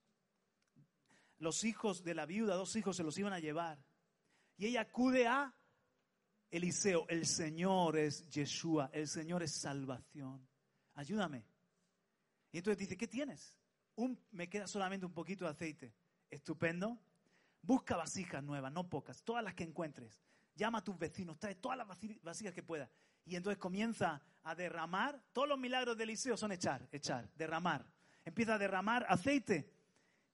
Los 1.38 1.64
hijos 1.64 2.04
de 2.04 2.14
la 2.14 2.26
viuda, 2.26 2.54
dos 2.54 2.76
hijos, 2.76 2.96
se 2.96 3.02
los 3.02 3.16
iban 3.16 3.32
a 3.32 3.40
llevar. 3.40 3.82
Y 4.58 4.66
ella 4.66 4.82
acude 4.82 5.26
a 5.26 5.54
Eliseo. 6.50 7.06
El 7.08 7.26
Señor 7.26 7.96
es 7.96 8.28
Yeshua, 8.28 8.90
el 8.92 9.08
Señor 9.08 9.42
es 9.42 9.58
salvación. 9.58 10.46
Ayúdame. 10.94 11.53
Y 12.54 12.58
entonces 12.58 12.78
dice, 12.78 12.96
¿qué 12.96 13.08
tienes? 13.08 13.52
Un, 13.96 14.16
me 14.30 14.48
queda 14.48 14.68
solamente 14.68 15.04
un 15.04 15.12
poquito 15.12 15.44
de 15.44 15.50
aceite. 15.50 15.92
Estupendo. 16.30 17.00
Busca 17.60 17.96
vasijas 17.96 18.44
nuevas, 18.44 18.72
no 18.72 18.88
pocas, 18.88 19.24
todas 19.24 19.42
las 19.42 19.54
que 19.54 19.64
encuentres. 19.64 20.22
Llama 20.54 20.78
a 20.78 20.84
tus 20.84 20.96
vecinos, 20.96 21.36
trae 21.40 21.56
todas 21.56 21.76
las 21.76 21.88
vasijas 22.22 22.54
que 22.54 22.62
puedas. 22.62 22.88
Y 23.24 23.34
entonces 23.34 23.58
comienza 23.58 24.22
a 24.44 24.54
derramar. 24.54 25.20
Todos 25.32 25.48
los 25.48 25.58
milagros 25.58 25.96
de 25.96 26.04
Eliseo 26.04 26.36
son 26.36 26.52
echar, 26.52 26.88
echar, 26.92 27.28
derramar. 27.34 27.92
Empieza 28.24 28.54
a 28.54 28.58
derramar 28.58 29.04
aceite. 29.08 29.68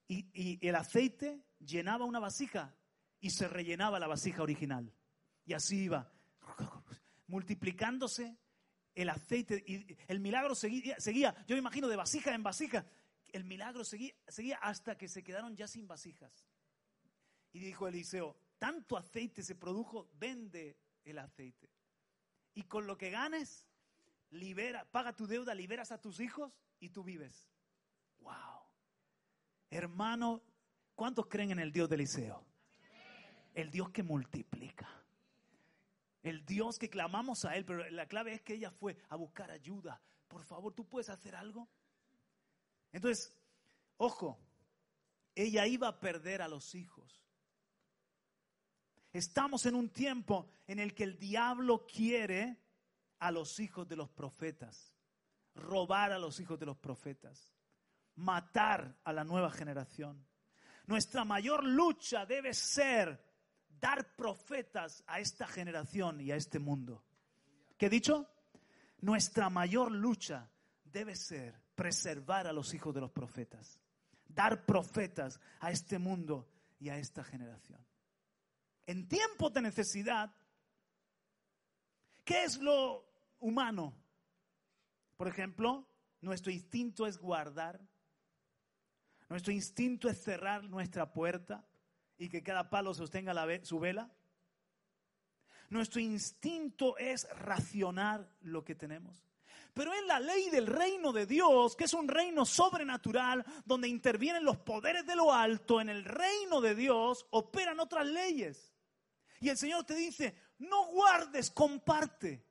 Y, 0.06 0.28
y 0.34 0.68
el 0.68 0.74
aceite 0.74 1.42
llenaba 1.58 2.04
una 2.04 2.18
vasija 2.18 2.76
y 3.18 3.30
se 3.30 3.48
rellenaba 3.48 3.98
la 3.98 4.08
vasija 4.08 4.42
original. 4.42 4.92
Y 5.46 5.54
así 5.54 5.84
iba, 5.84 6.12
multiplicándose 7.28 8.36
el 8.94 9.08
aceite 9.08 9.62
y 9.66 9.96
el 10.08 10.20
milagro 10.20 10.54
seguía, 10.54 10.98
seguía, 10.98 11.34
yo 11.46 11.54
me 11.54 11.60
imagino 11.60 11.88
de 11.88 11.96
vasija 11.96 12.34
en 12.34 12.42
vasija, 12.42 12.84
el 13.32 13.44
milagro 13.44 13.84
seguía, 13.84 14.14
seguía 14.28 14.56
hasta 14.56 14.96
que 14.96 15.08
se 15.08 15.22
quedaron 15.22 15.56
ya 15.56 15.68
sin 15.68 15.86
vasijas. 15.86 16.46
Y 17.52 17.60
dijo 17.60 17.88
Eliseo, 17.88 18.36
tanto 18.58 18.96
aceite 18.96 19.42
se 19.42 19.54
produjo, 19.54 20.10
vende 20.18 20.76
el 21.04 21.18
aceite. 21.18 21.70
Y 22.54 22.64
con 22.64 22.86
lo 22.86 22.96
que 22.96 23.10
ganes, 23.10 23.66
libera, 24.30 24.84
paga 24.90 25.14
tu 25.14 25.26
deuda, 25.26 25.54
liberas 25.54 25.92
a 25.92 26.00
tus 26.00 26.20
hijos 26.20 26.52
y 26.78 26.90
tú 26.90 27.02
vives. 27.04 27.48
Wow. 28.20 28.60
Hermano, 29.70 30.42
¿cuántos 30.94 31.26
creen 31.26 31.52
en 31.52 31.58
el 31.60 31.72
Dios 31.72 31.88
de 31.88 31.94
Eliseo? 31.96 32.44
El 33.54 33.70
Dios 33.70 33.90
que 33.90 34.02
multiplica. 34.02 34.99
El 36.22 36.44
Dios 36.44 36.78
que 36.78 36.90
clamamos 36.90 37.44
a 37.44 37.56
Él, 37.56 37.64
pero 37.64 37.88
la 37.90 38.06
clave 38.06 38.34
es 38.34 38.42
que 38.42 38.54
ella 38.54 38.70
fue 38.70 38.96
a 39.08 39.16
buscar 39.16 39.50
ayuda. 39.50 40.00
Por 40.28 40.44
favor, 40.44 40.74
¿tú 40.74 40.86
puedes 40.86 41.08
hacer 41.08 41.34
algo? 41.34 41.68
Entonces, 42.92 43.34
ojo, 43.96 44.38
ella 45.34 45.66
iba 45.66 45.88
a 45.88 46.00
perder 46.00 46.42
a 46.42 46.48
los 46.48 46.74
hijos. 46.74 47.24
Estamos 49.12 49.66
en 49.66 49.74
un 49.74 49.90
tiempo 49.90 50.50
en 50.66 50.78
el 50.78 50.94
que 50.94 51.04
el 51.04 51.18
diablo 51.18 51.86
quiere 51.86 52.58
a 53.18 53.30
los 53.30 53.58
hijos 53.58 53.88
de 53.88 53.96
los 53.96 54.08
profetas, 54.10 54.94
robar 55.54 56.12
a 56.12 56.18
los 56.18 56.38
hijos 56.38 56.58
de 56.58 56.66
los 56.66 56.78
profetas, 56.78 57.52
matar 58.14 58.98
a 59.04 59.12
la 59.12 59.24
nueva 59.24 59.50
generación. 59.50 60.26
Nuestra 60.86 61.24
mayor 61.24 61.64
lucha 61.64 62.24
debe 62.24 62.54
ser 62.54 63.29
dar 63.80 64.14
profetas 64.16 65.02
a 65.06 65.20
esta 65.20 65.46
generación 65.46 66.20
y 66.20 66.30
a 66.30 66.36
este 66.36 66.58
mundo. 66.58 67.02
¿Qué 67.76 67.86
he 67.86 67.90
dicho? 67.90 68.28
Nuestra 69.00 69.48
mayor 69.48 69.90
lucha 69.90 70.50
debe 70.84 71.16
ser 71.16 71.58
preservar 71.74 72.46
a 72.46 72.52
los 72.52 72.74
hijos 72.74 72.94
de 72.94 73.00
los 73.00 73.10
profetas, 73.10 73.80
dar 74.28 74.66
profetas 74.66 75.40
a 75.60 75.70
este 75.70 75.98
mundo 75.98 76.46
y 76.78 76.90
a 76.90 76.98
esta 76.98 77.24
generación. 77.24 77.84
En 78.86 79.08
tiempos 79.08 79.52
de 79.52 79.62
necesidad, 79.62 80.34
¿qué 82.24 82.44
es 82.44 82.58
lo 82.58 83.08
humano? 83.38 83.94
Por 85.16 85.28
ejemplo, 85.28 85.88
nuestro 86.20 86.52
instinto 86.52 87.06
es 87.06 87.16
guardar, 87.16 87.80
nuestro 89.28 89.52
instinto 89.52 90.08
es 90.08 90.22
cerrar 90.22 90.64
nuestra 90.64 91.12
puerta 91.12 91.64
y 92.20 92.28
que 92.28 92.42
cada 92.42 92.68
palo 92.68 92.92
sostenga 92.92 93.34
su 93.62 93.80
vela. 93.80 94.10
Nuestro 95.70 96.00
instinto 96.00 96.98
es 96.98 97.26
racionar 97.30 98.28
lo 98.42 98.62
que 98.62 98.74
tenemos. 98.74 99.24
Pero 99.72 99.94
en 99.94 100.06
la 100.06 100.20
ley 100.20 100.50
del 100.50 100.66
reino 100.66 101.12
de 101.12 101.24
Dios, 101.24 101.74
que 101.76 101.84
es 101.84 101.94
un 101.94 102.08
reino 102.08 102.44
sobrenatural, 102.44 103.42
donde 103.64 103.88
intervienen 103.88 104.44
los 104.44 104.58
poderes 104.58 105.06
de 105.06 105.16
lo 105.16 105.32
alto, 105.32 105.80
en 105.80 105.88
el 105.88 106.04
reino 106.04 106.60
de 106.60 106.74
Dios 106.74 107.26
operan 107.30 107.80
otras 107.80 108.06
leyes. 108.06 108.70
Y 109.40 109.48
el 109.48 109.56
Señor 109.56 109.84
te 109.84 109.94
dice, 109.94 110.34
no 110.58 110.88
guardes, 110.88 111.50
comparte. 111.50 112.44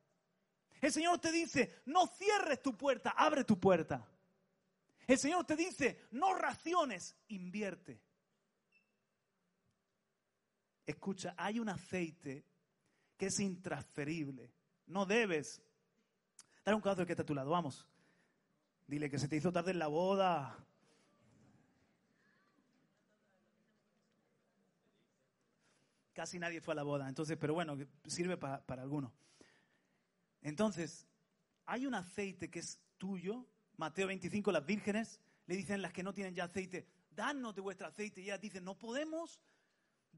El 0.82 0.92
Señor 0.92 1.20
te 1.20 1.32
dice, 1.32 1.84
no 1.86 2.08
cierres 2.08 2.64
tu 2.64 2.76
puerta, 2.76 3.12
abre 3.12 3.44
tu 3.44 3.60
puerta. 3.60 4.04
El 5.06 5.20
Señor 5.20 5.46
te 5.46 5.56
dice, 5.56 6.08
no 6.10 6.34
raciones, 6.34 7.16
invierte. 7.28 8.02
Escucha, 10.90 11.36
hay 11.38 11.60
un 11.60 11.70
aceite 11.70 12.44
que 13.16 13.28
es 13.28 13.40
intransferible. 13.40 14.52
No 14.88 15.06
debes. 15.06 15.62
Dale 16.66 16.76
un 16.76 16.82
caso 16.82 17.06
que 17.06 17.14
está 17.14 17.22
a 17.22 17.26
tu 17.28 17.36
lado, 17.36 17.52
vamos. 17.52 17.88
Dile 18.88 19.08
que 19.08 19.20
se 19.20 19.28
te 19.28 19.36
hizo 19.36 19.52
tarde 19.52 19.70
en 19.70 19.78
la 19.78 19.86
boda. 19.86 20.66
Casi 26.14 26.40
nadie 26.40 26.60
fue 26.60 26.72
a 26.72 26.78
la 26.78 26.84
boda, 26.84 27.08
entonces, 27.08 27.38
pero 27.40 27.54
bueno, 27.54 27.78
sirve 28.08 28.36
para, 28.36 28.66
para 28.66 28.82
algunos. 28.82 29.14
Entonces, 30.42 31.06
hay 31.68 31.86
un 31.86 31.94
aceite 31.94 32.50
que 32.50 32.60
es 32.60 32.82
tuyo. 32.98 33.46
Mateo 33.78 34.08
25, 34.08 34.52
las 34.52 34.66
vírgenes 34.66 35.22
le 35.46 35.56
dicen 35.56 35.84
las 35.84 35.94
que 35.94 36.02
no 36.02 36.14
tienen 36.14 36.34
ya 36.34 36.46
aceite, 36.46 36.88
danos 37.12 37.54
de 37.54 37.62
vuestro 37.62 37.86
aceite. 37.86 38.22
Y 38.22 38.24
ellas 38.24 38.42
dicen, 38.42 38.64
no 38.64 38.76
podemos 38.76 39.40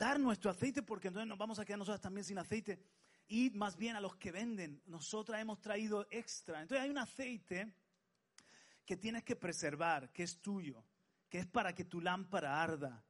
dar 0.01 0.19
nuestro 0.19 0.49
aceite 0.49 0.81
porque 0.81 1.09
entonces 1.09 1.27
nos 1.27 1.37
vamos 1.37 1.59
a 1.59 1.63
quedar 1.63 1.77
nosotras 1.77 2.01
también 2.01 2.25
sin 2.25 2.39
aceite. 2.39 2.79
Y 3.27 3.51
más 3.51 3.77
bien 3.77 3.95
a 3.95 4.01
los 4.01 4.15
que 4.15 4.31
venden, 4.31 4.81
nosotras 4.87 5.39
hemos 5.39 5.61
traído 5.61 6.07
extra. 6.09 6.59
Entonces 6.59 6.83
hay 6.83 6.89
un 6.89 6.97
aceite 6.97 7.71
que 8.83 8.97
tienes 8.97 9.23
que 9.23 9.35
preservar, 9.35 10.11
que 10.11 10.23
es 10.23 10.41
tuyo, 10.41 10.83
que 11.29 11.37
es 11.37 11.45
para 11.45 11.75
que 11.75 11.85
tu 11.85 12.01
lámpara 12.01 12.63
arda. 12.63 13.05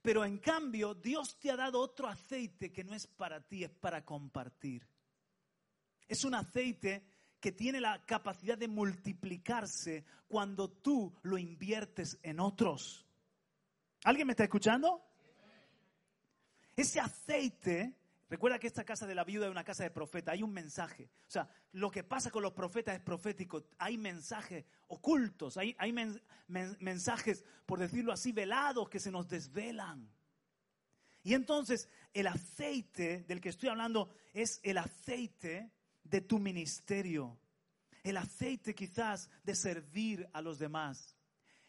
Pero 0.00 0.24
en 0.24 0.38
cambio, 0.38 0.94
Dios 0.94 1.40
te 1.40 1.50
ha 1.50 1.56
dado 1.56 1.80
otro 1.80 2.06
aceite 2.06 2.70
que 2.70 2.84
no 2.84 2.94
es 2.94 3.08
para 3.08 3.40
ti, 3.40 3.64
es 3.64 3.70
para 3.70 4.04
compartir. 4.04 4.86
Es 6.06 6.22
un 6.22 6.36
aceite 6.36 7.04
que 7.40 7.50
tiene 7.50 7.80
la 7.80 8.06
capacidad 8.06 8.56
de 8.56 8.68
multiplicarse 8.68 10.04
cuando 10.28 10.70
tú 10.70 11.12
lo 11.22 11.36
inviertes 11.36 12.16
en 12.22 12.38
otros. 12.38 13.04
¿Alguien 14.04 14.28
me 14.28 14.34
está 14.34 14.44
escuchando? 14.44 15.09
Ese 16.80 16.98
aceite, 16.98 17.94
recuerda 18.30 18.58
que 18.58 18.66
esta 18.66 18.84
casa 18.84 19.06
de 19.06 19.14
la 19.14 19.22
viuda 19.22 19.44
es 19.44 19.50
una 19.50 19.64
casa 19.64 19.82
de 19.82 19.90
profeta, 19.90 20.32
hay 20.32 20.42
un 20.42 20.50
mensaje. 20.50 21.10
O 21.28 21.30
sea, 21.30 21.46
lo 21.72 21.90
que 21.90 22.04
pasa 22.04 22.30
con 22.30 22.42
los 22.42 22.54
profetas 22.54 22.94
es 22.94 23.02
profético, 23.02 23.66
hay 23.76 23.98
mensajes 23.98 24.64
ocultos, 24.88 25.58
hay, 25.58 25.76
hay 25.78 25.92
mensajes, 26.48 27.44
por 27.66 27.80
decirlo 27.80 28.14
así, 28.14 28.32
velados 28.32 28.88
que 28.88 28.98
se 28.98 29.10
nos 29.10 29.28
desvelan. 29.28 30.10
Y 31.22 31.34
entonces 31.34 31.90
el 32.14 32.28
aceite 32.28 33.24
del 33.28 33.42
que 33.42 33.50
estoy 33.50 33.68
hablando 33.68 34.14
es 34.32 34.58
el 34.62 34.78
aceite 34.78 35.70
de 36.02 36.22
tu 36.22 36.38
ministerio, 36.38 37.38
el 38.02 38.16
aceite 38.16 38.74
quizás 38.74 39.28
de 39.42 39.54
servir 39.54 40.26
a 40.32 40.40
los 40.40 40.58
demás. 40.58 41.14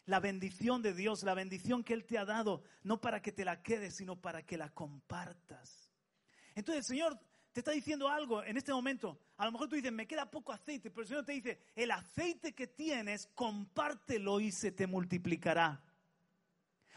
La 0.06 0.18
bendición 0.20 0.82
de 0.82 0.94
Dios, 0.94 1.22
la 1.22 1.34
bendición 1.34 1.84
que 1.84 1.94
Él 1.94 2.04
te 2.04 2.18
ha 2.18 2.24
dado, 2.24 2.64
no 2.82 3.00
para 3.00 3.22
que 3.22 3.32
te 3.32 3.44
la 3.44 3.62
quedes, 3.62 3.96
sino 3.96 4.20
para 4.20 4.42
que 4.42 4.56
la 4.56 4.68
compartas. 4.70 5.90
Entonces 6.54 6.84
el 6.84 6.96
Señor 6.96 7.20
te 7.52 7.60
está 7.60 7.72
diciendo 7.72 8.08
algo 8.08 8.42
en 8.42 8.56
este 8.56 8.72
momento. 8.72 9.18
A 9.36 9.44
lo 9.44 9.52
mejor 9.52 9.68
tú 9.68 9.76
dices, 9.76 9.92
me 9.92 10.06
queda 10.06 10.30
poco 10.30 10.52
aceite, 10.52 10.90
pero 10.90 11.02
el 11.02 11.08
Señor 11.08 11.24
te 11.24 11.32
dice, 11.32 11.60
el 11.76 11.90
aceite 11.90 12.54
que 12.54 12.66
tienes, 12.66 13.28
compártelo 13.34 14.40
y 14.40 14.50
se 14.50 14.72
te 14.72 14.86
multiplicará. 14.86 15.80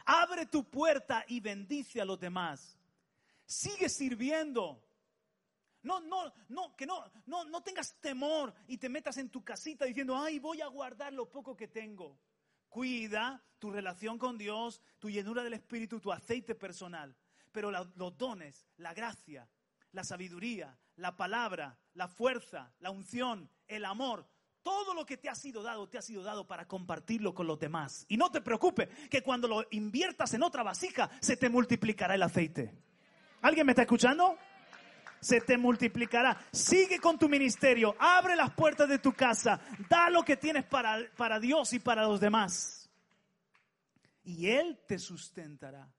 Abre 0.06 0.46
tu 0.46 0.64
puerta 0.70 1.26
y 1.28 1.40
bendice 1.40 2.00
a 2.00 2.06
los 2.06 2.20
demás. 2.20 2.80
Sigue 3.46 3.90
sirviendo. 3.90 4.82
No, 5.84 6.00
no, 6.00 6.34
no, 6.50 6.76
que 6.76 6.86
no, 6.86 7.04
no, 7.28 7.46
no 7.46 7.62
tengas 7.62 7.94
temor 8.00 8.54
y 8.68 8.78
te 8.78 8.90
metas 8.90 9.18
en 9.18 9.30
tu 9.30 9.44
casita 9.44 9.86
diciendo, 9.86 10.18
ay, 10.18 10.40
voy 10.40 10.62
a 10.62 10.68
guardar 10.68 11.14
lo 11.14 11.30
poco 11.30 11.56
que 11.56 11.68
tengo. 11.68 12.18
Cuida 12.76 13.42
tu 13.58 13.72
relación 13.72 14.18
con 14.18 14.38
Dios, 14.38 14.82
tu 15.00 15.10
llenura 15.10 15.46
del 15.46 15.54
Espíritu, 15.54 16.02
tu 16.02 16.12
aceite 16.12 16.56
personal. 16.56 17.16
Pero 17.54 17.72
los 17.72 18.18
dones, 18.18 18.68
la 18.76 18.94
gracia, 18.94 19.48
la 19.94 20.04
sabiduría, 20.04 20.78
la 20.98 21.16
palabra, 21.16 21.80
la 21.94 22.10
fuerza, 22.10 22.74
la 22.80 22.92
unción, 22.92 23.50
el 23.70 23.86
amor, 23.86 24.28
todo 24.62 24.94
lo 24.94 25.06
que 25.06 25.16
te 25.16 25.30
ha 25.30 25.36
sido 25.36 25.64
dado, 25.64 25.88
te 25.88 25.98
ha 25.98 26.02
sido 26.02 26.22
dado 26.22 26.48
para 26.48 26.68
compartirlo 26.68 27.34
con 27.34 27.48
los 27.48 27.60
demás. 27.60 28.06
Y 28.10 28.18
no 28.18 28.30
te 28.30 28.42
preocupes 28.42 28.90
que 29.10 29.24
cuando 29.24 29.48
lo 29.48 29.66
inviertas 29.72 30.34
en 30.34 30.44
otra 30.44 30.62
vasija, 30.62 31.10
se 31.22 31.38
te 31.38 31.48
multiplicará 31.48 32.16
el 32.16 32.24
aceite. 32.24 32.76
¿Alguien 33.42 33.66
me 33.68 33.72
está 33.72 33.84
escuchando? 33.84 34.38
Se 35.26 35.42
te 35.42 35.58
multiplicará. 35.58 36.38
Sigue 36.52 37.00
con 37.00 37.18
tu 37.18 37.28
ministerio, 37.28 37.96
abre 37.98 38.36
las 38.36 38.52
puertas 38.52 38.88
de 38.88 39.00
tu 39.00 39.12
casa, 39.14 39.60
da 39.90 40.08
lo 40.12 40.24
que 40.24 40.38
tienes 40.38 40.66
para, 40.66 41.00
para 41.18 41.40
Dios 41.40 41.74
y 41.74 41.80
para 41.80 42.04
los 42.04 42.20
demás. 42.20 42.88
Y 44.24 44.50
Él 44.50 44.80
te 44.88 45.00
sustentará. 45.00 45.92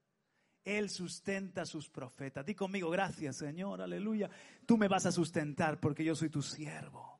Él 0.63 0.89
sustenta 0.89 1.63
a 1.63 1.65
sus 1.65 1.89
profetas. 1.89 2.45
Di 2.45 2.55
conmigo, 2.55 2.89
gracias 2.89 3.35
Señor, 3.35 3.81
aleluya. 3.81 4.29
Tú 4.65 4.77
me 4.77 4.87
vas 4.87 5.05
a 5.05 5.11
sustentar 5.11 5.77
porque 5.81 6.05
yo 6.05 6.15
soy 6.15 6.29
tu 6.29 6.41
siervo. 6.41 7.19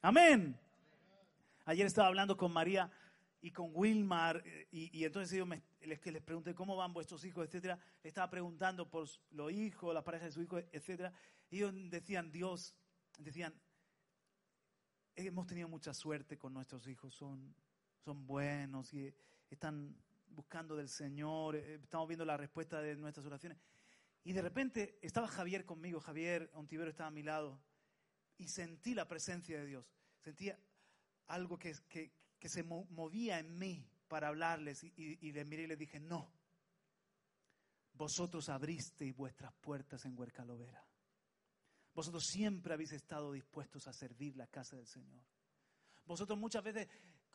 Amén. 0.00 0.58
Ayer 1.66 1.86
estaba 1.86 2.08
hablando 2.08 2.36
con 2.36 2.52
María 2.52 2.90
y 3.42 3.50
con 3.50 3.70
Wilmar, 3.74 4.40
eh, 4.46 4.68
y, 4.70 5.04
entonces 5.04 5.36
yo 5.36 5.44
les, 5.44 6.06
les 6.06 6.22
pregunté 6.22 6.54
cómo 6.54 6.76
van 6.76 6.92
vuestros 6.94 7.24
hijos, 7.24 7.44
etcétera. 7.44 7.78
Le 8.02 8.08
estaba 8.08 8.30
preguntando 8.30 8.88
por 8.88 9.08
los 9.32 9.52
hijos, 9.52 9.92
la 9.92 10.04
pareja 10.04 10.26
de 10.26 10.32
su 10.32 10.42
hijo, 10.42 10.58
etcétera. 10.58 11.12
Y 11.50 11.56
ellos 11.58 11.74
decían, 11.90 12.30
Dios, 12.30 12.74
decían, 13.18 13.52
hemos 15.16 15.46
tenido 15.46 15.68
mucha 15.68 15.92
suerte 15.92 16.38
con 16.38 16.54
nuestros 16.54 16.86
hijos, 16.86 17.14
son, 17.14 17.54
son 18.04 18.26
buenos 18.26 18.94
y 18.94 19.12
están 19.50 19.96
buscando 20.28 20.76
del 20.76 20.88
Señor, 20.88 21.56
eh, 21.56 21.74
estamos 21.82 22.06
viendo 22.08 22.24
la 22.24 22.36
respuesta 22.36 22.80
de 22.80 22.94
nuestras 22.94 23.26
oraciones. 23.26 23.58
Y 24.24 24.32
de 24.32 24.42
repente 24.42 24.98
estaba 25.02 25.26
Javier 25.26 25.64
conmigo, 25.64 26.00
Javier 26.00 26.48
Ontivero 26.54 26.88
estaba 26.88 27.08
a 27.08 27.10
mi 27.10 27.24
lado, 27.24 27.60
y 28.38 28.46
sentí 28.46 28.94
la 28.94 29.08
presencia 29.08 29.58
de 29.58 29.66
Dios. 29.66 29.84
Sentía 30.20 30.58
algo 31.26 31.58
que, 31.58 31.74
que, 31.88 32.12
que 32.42 32.48
se 32.48 32.64
movía 32.64 33.38
en 33.38 33.56
mí 33.56 33.86
para 34.08 34.26
hablarles 34.26 34.82
y, 34.82 35.30
le 35.30 35.44
miré 35.44 35.62
y 35.62 35.66
le 35.68 35.76
dije, 35.76 36.00
no, 36.00 36.28
vosotros 37.92 38.48
abristeis 38.48 39.14
vuestras 39.14 39.52
puertas 39.60 40.04
en 40.06 40.18
Huercalovera. 40.18 40.84
Vosotros 41.94 42.26
siempre 42.26 42.74
habéis 42.74 42.90
estado 42.90 43.30
dispuestos 43.30 43.86
a 43.86 43.92
servir 43.92 44.36
la 44.36 44.48
casa 44.48 44.74
del 44.74 44.88
Señor. 44.88 45.22
Vosotros 46.04 46.36
muchas 46.36 46.64
veces, 46.64 46.88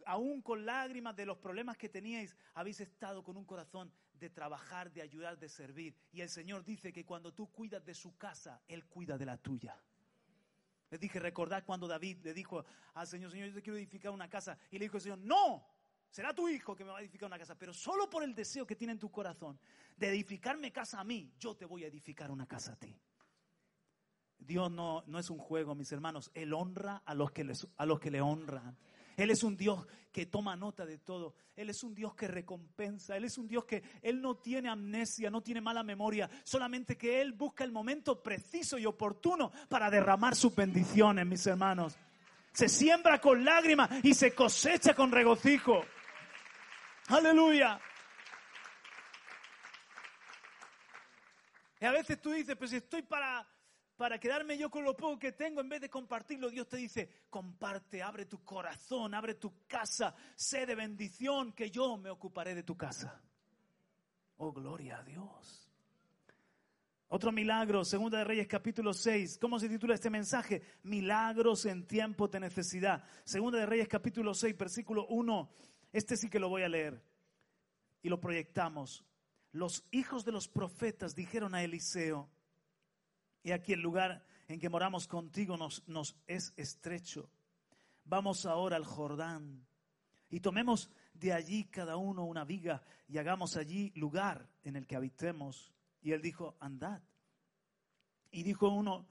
aún 0.05 0.41
con 0.41 0.65
lágrimas 0.65 1.15
de 1.15 1.25
los 1.25 1.37
problemas 1.37 1.77
que 1.77 1.87
teníais, 1.87 2.35
habéis 2.55 2.81
estado 2.81 3.23
con 3.23 3.37
un 3.37 3.45
corazón 3.45 3.89
de 4.11 4.29
trabajar, 4.29 4.91
de 4.91 5.03
ayudar, 5.03 5.39
de 5.39 5.47
servir. 5.47 5.95
Y 6.11 6.19
el 6.19 6.29
Señor 6.29 6.65
dice 6.65 6.91
que 6.91 7.05
cuando 7.05 7.33
tú 7.33 7.49
cuidas 7.49 7.85
de 7.85 7.93
su 7.93 8.17
casa, 8.17 8.61
Él 8.67 8.85
cuida 8.87 9.17
de 9.17 9.25
la 9.25 9.37
tuya. 9.37 9.81
Les 10.89 10.99
dije, 10.99 11.19
recordad 11.19 11.63
cuando 11.65 11.87
David 11.87 12.19
le 12.23 12.33
dijo 12.33 12.63
al 12.93 13.07
Señor, 13.07 13.31
Señor, 13.31 13.49
yo 13.49 13.55
te 13.55 13.61
quiero 13.61 13.77
edificar 13.77 14.11
una 14.11 14.29
casa. 14.29 14.57
Y 14.71 14.77
le 14.77 14.85
dijo 14.85 14.97
el 14.97 15.03
Señor, 15.03 15.19
no, 15.19 15.67
será 16.09 16.33
tu 16.33 16.47
hijo 16.47 16.75
que 16.75 16.85
me 16.85 16.91
va 16.91 16.99
a 16.99 17.01
edificar 17.01 17.27
una 17.27 17.37
casa. 17.37 17.57
Pero 17.57 17.73
solo 17.73 18.09
por 18.09 18.23
el 18.23 18.33
deseo 18.33 18.65
que 18.65 18.75
tiene 18.75 18.93
en 18.93 18.99
tu 18.99 19.11
corazón 19.11 19.59
de 19.95 20.09
edificarme 20.09 20.71
casa 20.71 20.99
a 20.99 21.03
mí, 21.03 21.33
yo 21.37 21.55
te 21.55 21.65
voy 21.65 21.83
a 21.83 21.87
edificar 21.87 22.31
una 22.31 22.47
casa 22.47 22.73
a 22.73 22.75
ti. 22.77 22.97
Dios 24.37 24.71
no, 24.71 25.03
no 25.07 25.19
es 25.19 25.29
un 25.29 25.39
juego, 25.39 25.75
mis 25.75 25.91
hermanos. 25.91 26.31
Él 26.33 26.53
honra 26.53 27.01
a 27.05 27.13
los 27.13 27.31
que, 27.31 27.51
a 27.75 27.85
los 27.85 27.99
que 27.99 28.11
le 28.11 28.21
honran. 28.21 28.77
Él 29.17 29.31
es 29.31 29.43
un 29.43 29.57
Dios 29.57 29.85
que 30.11 30.27
toma 30.27 30.55
nota 30.55 30.85
de 30.85 30.99
todo. 30.99 31.35
Él 31.55 31.71
es 31.71 31.83
un 31.83 31.93
Dios 31.93 32.15
que 32.15 32.27
recompensa. 32.27 33.17
Él 33.17 33.25
es 33.25 33.37
un 33.37 33.47
Dios 33.47 33.65
que 33.65 33.83
Él 34.01 34.21
no 34.21 34.37
tiene 34.37 34.69
amnesia, 34.69 35.31
no 35.31 35.41
tiene 35.41 35.59
mala 35.59 35.83
memoria. 35.83 36.29
Solamente 36.43 36.95
que 36.95 37.19
Él 37.19 37.33
busca 37.33 37.63
el 37.63 37.71
momento 37.71 38.21
preciso 38.21 38.77
y 38.77 38.85
oportuno 38.85 39.51
para 39.67 39.89
derramar 39.89 40.35
sus 40.35 40.55
bendiciones, 40.55 41.25
mis 41.25 41.45
hermanos. 41.47 41.97
Se 42.53 42.69
siembra 42.69 43.19
con 43.19 43.43
lágrimas 43.43 43.89
y 44.03 44.13
se 44.13 44.33
cosecha 44.33 44.93
con 44.93 45.11
regocijo. 45.11 45.83
Aleluya. 47.07 47.79
Y 51.79 51.85
a 51.85 51.91
veces 51.91 52.21
tú 52.21 52.31
dices, 52.31 52.55
pues 52.55 52.71
estoy 52.73 53.01
para 53.01 53.47
para 53.97 54.19
quedarme 54.19 54.57
yo 54.57 54.69
con 54.69 54.83
lo 54.83 54.95
poco 54.95 55.17
que 55.17 55.31
tengo, 55.31 55.59
en 55.59 55.69
vez 55.69 55.81
de 55.81 55.89
compartirlo, 55.89 56.49
Dios 56.49 56.67
te 56.67 56.77
dice, 56.77 57.09
comparte, 57.29 58.01
abre 58.01 58.25
tu 58.25 58.43
corazón, 58.45 59.13
abre 59.13 59.35
tu 59.35 59.65
casa, 59.67 60.15
sé 60.35 60.65
de 60.65 60.75
bendición 60.75 61.51
que 61.51 61.71
yo 61.71 61.97
me 61.97 62.09
ocuparé 62.09 62.53
de 62.53 62.63
tu 62.63 62.77
casa. 62.77 63.19
Oh, 64.37 64.53
gloria 64.53 64.99
a 64.99 65.03
Dios. 65.03 65.67
Otro 67.09 67.31
milagro, 67.31 67.83
Segunda 67.85 68.19
de 68.19 68.25
Reyes 68.25 68.47
capítulo 68.47 68.93
6. 68.93 69.39
¿Cómo 69.39 69.59
se 69.59 69.69
titula 69.69 69.95
este 69.95 70.09
mensaje? 70.09 70.61
Milagros 70.83 71.65
en 71.65 71.87
tiempo 71.87 72.27
de 72.27 72.41
necesidad. 72.41 73.03
Segunda 73.23 73.57
de 73.57 73.65
Reyes 73.65 73.87
capítulo 73.87 74.33
6, 74.33 74.57
versículo 74.57 75.07
1. 75.07 75.49
Este 75.93 76.17
sí 76.17 76.29
que 76.29 76.39
lo 76.39 76.49
voy 76.49 76.63
a 76.63 76.69
leer. 76.69 77.01
Y 78.03 78.09
lo 78.09 78.19
proyectamos. 78.19 79.05
Los 79.53 79.85
hijos 79.91 80.25
de 80.25 80.33
los 80.33 80.49
profetas 80.49 81.15
dijeron 81.15 81.55
a 81.55 81.63
Eliseo, 81.63 82.29
y 83.47 83.53
aquí 83.53 83.71
el 83.71 83.79
lugar 83.79 84.25
en 84.49 84.59
que 84.59 84.67
moramos 84.67 85.07
contigo 85.07 85.55
nos, 85.55 85.87
nos 85.87 86.17
es 86.27 86.53
estrecho. 86.57 87.31
Vamos 88.03 88.45
ahora 88.45 88.75
al 88.75 88.83
Jordán 88.83 89.65
y 90.29 90.41
tomemos 90.41 90.89
de 91.13 91.31
allí 91.31 91.63
cada 91.63 91.95
uno 91.95 92.25
una 92.25 92.43
viga 92.43 92.83
y 93.07 93.19
hagamos 93.19 93.55
allí 93.55 93.93
lugar 93.95 94.49
en 94.63 94.75
el 94.75 94.85
que 94.85 94.97
habitemos. 94.97 95.71
Y 96.01 96.11
él 96.11 96.21
dijo, 96.21 96.57
andad. 96.59 97.01
Y 98.31 98.43
dijo 98.43 98.67
uno, 98.67 99.07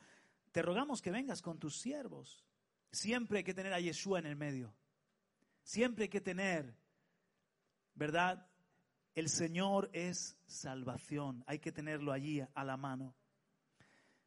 te 0.53 0.61
rogamos 0.61 1.01
que 1.01 1.11
vengas 1.11 1.40
con 1.40 1.59
tus 1.59 1.81
siervos. 1.81 2.44
Siempre 2.92 3.38
hay 3.38 3.44
que 3.44 3.55
tener 3.55 3.72
a 3.72 3.81
Yeshua 3.81 4.18
en 4.18 4.27
el 4.27 4.37
medio. 4.37 4.75
Siempre 5.62 6.05
hay 6.05 6.11
que 6.11 6.20
tener, 6.20 6.77
¿verdad? 7.94 8.46
El 9.14 9.31
Señor 9.31 9.88
es 9.94 10.37
salvación. 10.44 11.42
Hay 11.46 11.59
que 11.59 11.72
tenerlo 11.72 12.12
allí 12.12 12.42
a 12.53 12.64
la 12.64 12.77
mano 12.77 13.16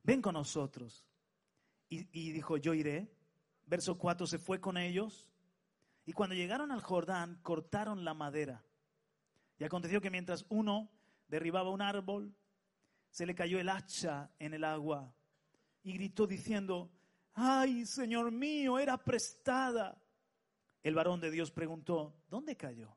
ven 0.03 0.21
con 0.21 0.33
nosotros. 0.33 1.05
Y, 1.89 2.31
dijo, 2.31 2.57
yo 2.57 2.73
iré. 2.73 3.11
Verso 3.65 3.97
4, 3.97 4.27
se 4.27 4.39
fue 4.39 4.59
con 4.59 4.77
ellos. 4.77 5.29
Y 6.05 6.13
cuando 6.13 6.35
llegaron 6.35 6.71
al 6.71 6.81
Jordán, 6.81 7.39
cortaron 7.41 8.03
la 8.03 8.13
madera. 8.13 8.63
Y 9.57 9.63
aconteció 9.63 10.01
que 10.01 10.11
mientras 10.11 10.45
uno 10.49 10.91
derribaba 11.27 11.69
un 11.69 11.81
árbol, 11.81 12.33
se 13.09 13.25
le 13.25 13.35
cayó 13.35 13.59
el 13.59 13.69
hacha 13.69 14.31
en 14.39 14.53
el 14.53 14.63
agua 14.63 15.13
y 15.83 15.93
gritó 15.93 16.27
diciendo, 16.27 16.91
ay, 17.33 17.85
Señor 17.85 18.31
mío, 18.31 18.79
era 18.79 18.97
prestada. 18.97 20.01
El 20.83 20.95
varón 20.95 21.19
de 21.19 21.31
Dios 21.31 21.51
preguntó, 21.51 22.15
¿dónde 22.29 22.55
cayó? 22.55 22.95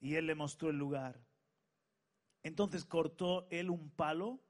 Y 0.00 0.14
él 0.14 0.26
le 0.26 0.34
mostró 0.34 0.70
el 0.70 0.78
lugar. 0.78 1.20
Entonces 2.42 2.84
cortó 2.84 3.48
él 3.50 3.70
un 3.70 3.90
palo 3.90 4.40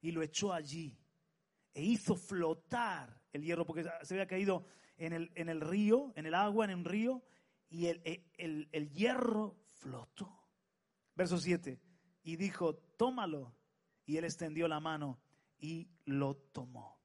y 0.00 0.12
lo 0.12 0.22
echó 0.22 0.52
allí 0.52 1.01
e 1.74 1.82
hizo 1.82 2.16
flotar 2.16 3.20
el 3.32 3.42
hierro, 3.42 3.66
porque 3.66 3.84
se 4.02 4.14
había 4.14 4.26
caído 4.26 4.66
en 4.96 5.12
el, 5.12 5.32
en 5.34 5.48
el 5.48 5.60
río, 5.60 6.12
en 6.16 6.26
el 6.26 6.34
agua, 6.34 6.64
en 6.64 6.78
un 6.78 6.84
río, 6.84 7.22
y 7.68 7.86
el, 7.86 8.02
el, 8.36 8.68
el 8.72 8.90
hierro 8.90 9.56
flotó. 9.68 10.30
Verso 11.14 11.38
7, 11.38 11.80
y 12.22 12.36
dijo, 12.36 12.74
tómalo. 12.96 13.54
Y 14.04 14.16
él 14.16 14.24
extendió 14.24 14.66
la 14.66 14.80
mano 14.80 15.20
y 15.58 15.88
lo 16.04 16.34
tomó. 16.34 16.98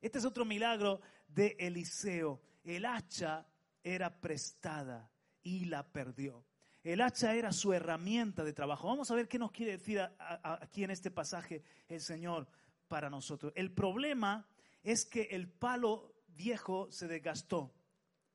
Este 0.00 0.18
es 0.18 0.24
otro 0.24 0.44
milagro 0.44 1.00
de 1.26 1.56
Eliseo. 1.58 2.42
El 2.62 2.84
hacha 2.84 3.46
era 3.82 4.20
prestada 4.20 5.10
y 5.42 5.64
la 5.66 5.90
perdió. 5.90 6.44
El 6.82 7.00
hacha 7.00 7.34
era 7.34 7.50
su 7.52 7.72
herramienta 7.72 8.44
de 8.44 8.52
trabajo. 8.52 8.88
Vamos 8.88 9.10
a 9.10 9.14
ver 9.14 9.26
qué 9.26 9.38
nos 9.38 9.52
quiere 9.52 9.72
decir 9.72 10.00
aquí 10.18 10.84
en 10.84 10.90
este 10.90 11.10
pasaje 11.10 11.62
el 11.88 12.02
Señor 12.02 12.46
para 12.88 13.10
nosotros. 13.10 13.52
El 13.56 13.72
problema 13.72 14.48
es 14.82 15.04
que 15.04 15.22
el 15.30 15.48
palo 15.48 16.14
viejo 16.28 16.90
se 16.90 17.08
desgastó, 17.08 17.74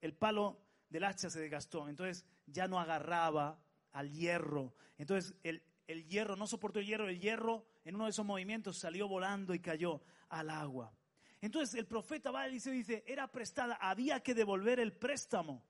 el 0.02 0.14
palo 0.14 0.62
del 0.90 1.04
hacha 1.04 1.30
se 1.30 1.40
desgastó, 1.40 1.88
entonces 1.88 2.26
ya 2.46 2.68
no 2.68 2.80
agarraba 2.80 3.62
al 3.92 4.12
hierro. 4.12 4.74
Entonces 4.98 5.36
el, 5.44 5.64
el 5.88 6.08
hierro 6.08 6.36
no 6.36 6.48
soportó 6.48 6.80
el 6.80 6.86
hierro, 6.86 7.08
el 7.08 7.20
hierro 7.20 7.66
en 7.84 7.96
uno 7.96 8.06
de 8.06 8.12
esos 8.12 8.26
movimientos 8.26 8.80
salió 8.80 9.08
volando 9.08 9.54
y 9.54 9.60
cayó 9.60 10.02
al 10.30 10.50
agua. 10.50 10.94
Entonces 11.42 11.76
el 11.76 11.88
profeta 11.88 12.32
va 12.32 12.48
y 12.48 12.60
dice, 12.60 13.04
era 13.08 13.32
prestada, 13.32 13.76
había 13.76 14.22
que 14.22 14.34
devolver 14.34 14.80
el 14.80 14.94
préstamo. 14.94 15.64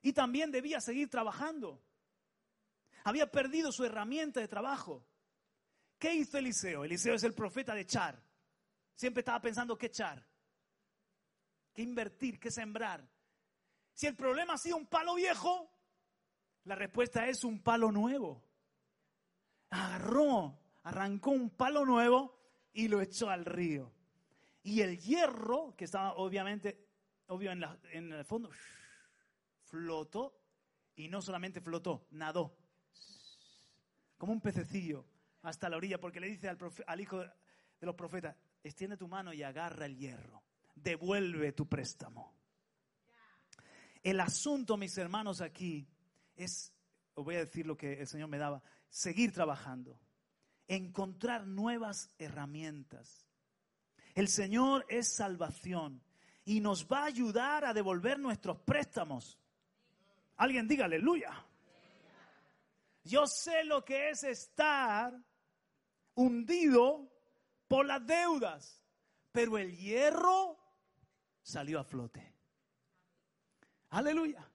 Y 0.00 0.12
también 0.12 0.50
debía 0.50 0.80
seguir 0.80 1.08
trabajando. 1.08 1.82
Había 3.04 3.30
perdido 3.30 3.70
su 3.70 3.84
herramienta 3.84 4.40
de 4.40 4.48
trabajo. 4.48 5.06
¿Qué 5.98 6.14
hizo 6.14 6.38
Eliseo? 6.38 6.84
Eliseo 6.84 7.14
es 7.14 7.24
el 7.24 7.34
profeta 7.34 7.74
de 7.74 7.82
echar. 7.82 8.22
Siempre 8.94 9.20
estaba 9.20 9.40
pensando 9.40 9.76
qué 9.76 9.86
echar, 9.86 10.24
qué 11.72 11.82
invertir, 11.82 12.38
qué 12.38 12.50
sembrar. 12.50 13.08
Si 13.92 14.06
el 14.06 14.14
problema 14.14 14.54
ha 14.54 14.58
sido 14.58 14.76
un 14.76 14.86
palo 14.86 15.14
viejo, 15.14 15.70
la 16.64 16.74
respuesta 16.74 17.26
es 17.26 17.44
un 17.44 17.62
palo 17.62 17.90
nuevo. 17.90 18.44
Agarró, 19.70 20.58
arrancó 20.84 21.30
un 21.30 21.50
palo 21.50 21.84
nuevo 21.84 22.38
y 22.72 22.88
lo 22.88 23.00
echó 23.00 23.30
al 23.30 23.44
río. 23.44 23.92
Y 24.62 24.80
el 24.80 24.98
hierro, 24.98 25.74
que 25.76 25.84
estaba 25.84 26.14
obviamente, 26.14 26.88
obvio 27.26 27.50
en, 27.50 27.64
en 27.92 28.12
el 28.12 28.24
fondo, 28.24 28.50
flotó 29.64 30.40
y 30.96 31.08
no 31.08 31.20
solamente 31.20 31.60
flotó, 31.60 32.06
nadó, 32.10 32.56
como 34.16 34.32
un 34.32 34.40
pececillo 34.40 35.04
hasta 35.44 35.68
la 35.68 35.76
orilla, 35.76 36.00
porque 36.00 36.20
le 36.20 36.28
dice 36.28 36.48
al, 36.48 37.00
hijo 37.00 37.20
de, 37.20 37.30
los 37.80 37.94
profetas, 37.94 38.34
extiende 38.62 38.96
tu 38.96 39.06
mano 39.06 39.32
y 39.32 39.42
agarra 39.42 39.86
el 39.86 39.96
hierro, 39.96 40.42
devuelve 40.74 41.52
tu 41.52 41.68
préstamo. 41.68 42.34
El 44.02 44.20
asunto, 44.20 44.76
mis 44.76 44.96
hermanos, 44.98 45.40
aquí 45.40 45.86
es, 46.34 46.72
os 47.14 47.24
voy 47.24 47.36
a 47.36 47.40
decir 47.40 47.66
lo 47.66 47.76
que 47.76 48.00
el 48.00 48.06
Señor 48.06 48.28
me 48.28 48.38
daba, 48.38 48.62
seguir 48.88 49.32
trabajando, 49.32 50.00
encontrar 50.66 51.46
nuevas 51.46 52.10
herramientas. 52.18 53.26
El 54.14 54.28
Señor 54.28 54.86
es 54.88 55.14
salvación 55.14 56.02
y 56.44 56.60
nos 56.60 56.86
va 56.86 57.00
a 57.00 57.06
ayudar 57.06 57.64
a 57.64 57.74
devolver 57.74 58.18
nuestros 58.18 58.58
préstamos. 58.60 59.38
Alguien 60.36 60.66
diga 60.66 60.86
aleluya. 60.86 61.32
Yo 63.04 63.26
sé 63.26 63.64
lo 63.64 63.84
que 63.84 64.10
es 64.10 64.24
estar 64.24 65.14
hundido 66.14 67.10
por 67.68 67.86
las 67.86 68.06
deudas, 68.06 68.82
pero 69.32 69.58
el 69.58 69.76
hierro 69.76 70.58
salió 71.42 71.80
a 71.80 71.84
flote. 71.84 72.34
Aleluya. 73.90 74.50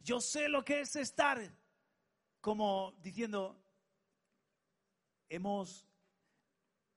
Yo 0.00 0.20
sé 0.20 0.48
lo 0.48 0.64
que 0.64 0.80
es 0.80 0.96
estar 0.96 1.40
como 2.40 2.92
diciendo, 3.00 3.58
hemos, 5.30 5.86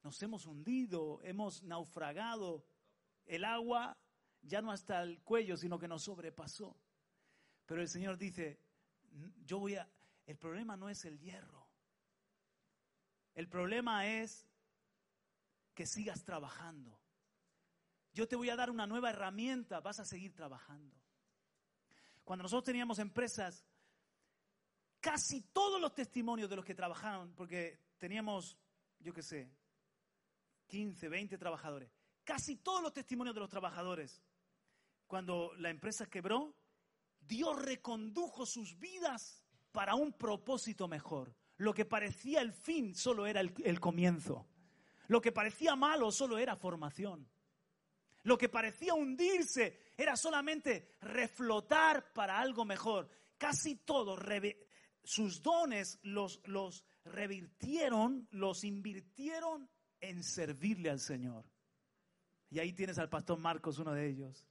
nos 0.04 0.22
hemos 0.22 0.46
hundido, 0.46 1.22
hemos 1.24 1.64
naufragado, 1.64 2.66
el 3.26 3.46
agua 3.46 3.98
ya 4.42 4.62
no 4.62 4.72
hasta 4.72 5.04
el 5.04 5.22
cuello, 5.22 5.56
sino 5.56 5.80
que 5.80 5.88
nos 5.88 6.04
sobrepasó. 6.04 6.76
Pero 7.66 7.82
el 7.82 7.88
Señor 7.88 8.18
dice, 8.18 8.60
yo 9.46 9.60
voy 9.60 9.76
a, 9.76 9.90
el 10.26 10.38
problema 10.38 10.76
no 10.76 10.90
es 10.90 11.06
el 11.06 11.18
hierro, 11.20 11.67
el 13.38 13.48
problema 13.48 14.08
es 14.08 14.48
que 15.76 15.86
sigas 15.86 16.24
trabajando. 16.24 17.00
Yo 18.12 18.28
te 18.28 18.36
voy 18.36 18.50
a 18.50 18.56
dar 18.56 18.72
una 18.72 18.88
nueva 18.88 19.12
herramienta, 19.12 19.80
vas 19.80 20.00
a 20.00 20.06
seguir 20.06 20.34
trabajando. 20.34 20.98
Cuando 22.24 22.42
nosotros 22.42 22.64
teníamos 22.64 22.98
empresas, 22.98 23.64
casi 25.00 25.42
todos 25.54 25.80
los 25.80 25.94
testimonios 25.94 26.50
de 26.50 26.56
los 26.56 26.66
que 26.66 26.74
trabajaron, 26.74 27.32
porque 27.36 27.80
teníamos, 28.00 28.58
yo 28.98 29.14
qué 29.14 29.22
sé, 29.22 29.52
15, 30.66 31.08
20 31.08 31.38
trabajadores, 31.38 31.92
casi 32.24 32.56
todos 32.56 32.82
los 32.82 32.92
testimonios 32.92 33.36
de 33.36 33.42
los 33.42 33.50
trabajadores, 33.52 34.20
cuando 35.06 35.54
la 35.58 35.70
empresa 35.70 36.08
quebró, 36.08 36.56
Dios 37.20 37.62
recondujo 37.62 38.48
sus 38.48 38.80
vidas 38.80 39.44
para 39.72 39.94
un 39.94 40.12
propósito 40.12 40.88
mejor. 40.88 41.36
Lo 41.58 41.74
que 41.74 41.86
parecía 41.86 42.42
el 42.42 42.54
fin 42.54 42.94
solo 42.96 43.26
era 43.26 43.42
el, 43.42 43.80
comienzo. 43.80 44.48
Lo 45.08 45.22
que 45.22 45.32
parecía 45.32 45.76
malo 45.76 46.12
solo 46.12 46.38
era 46.38 46.56
formación. 46.56 47.28
Lo 48.24 48.38
que 48.38 48.50
parecía 48.50 48.94
hundirse 48.94 49.94
era 49.98 50.16
solamente 50.16 50.92
reflotar 51.02 52.14
para 52.14 52.40
algo 52.40 52.66
mejor. 52.66 53.10
Casi 53.38 53.78
todos 53.78 54.20
sus 55.04 55.42
dones 55.42 56.00
los, 56.04 56.42
los 56.46 56.84
revirtieron, 57.06 58.28
los 58.32 58.64
invirtieron 58.64 59.70
en 60.00 60.24
servirle 60.24 60.90
al 60.90 61.00
Señor. 61.00 61.46
Y 62.50 62.60
ahí 62.60 62.74
tienes 62.74 63.00
al 63.00 63.10
pastor 63.10 63.40
Marcos, 63.40 63.80
uno 63.80 63.94
de 63.94 64.08
ellos. 64.08 64.48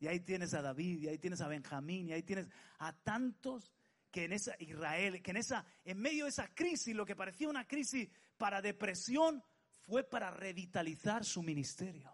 Y 0.00 0.06
ahí 0.06 0.20
tienes 0.20 0.54
a 0.54 0.62
David, 0.62 1.02
y 1.02 1.08
ahí 1.08 1.18
tienes 1.18 1.40
a 1.40 1.48
Benjamín, 1.48 2.08
y 2.08 2.12
ahí 2.12 2.22
tienes 2.22 2.48
a 2.78 2.92
tantos 2.92 3.72
que 4.10 4.24
en 4.24 4.32
esa 4.32 4.54
Israel, 4.58 5.22
que 5.22 5.30
en 5.30 5.36
esa, 5.36 5.64
en 5.84 5.98
medio 5.98 6.24
de 6.24 6.30
esa 6.30 6.48
crisis, 6.54 6.94
lo 6.94 7.04
que 7.04 7.16
parecía 7.16 7.48
una 7.48 7.66
crisis 7.66 8.08
para 8.36 8.62
depresión, 8.62 9.42
fue 9.82 10.04
para 10.04 10.30
revitalizar 10.30 11.24
su 11.24 11.42
ministerio. 11.42 12.12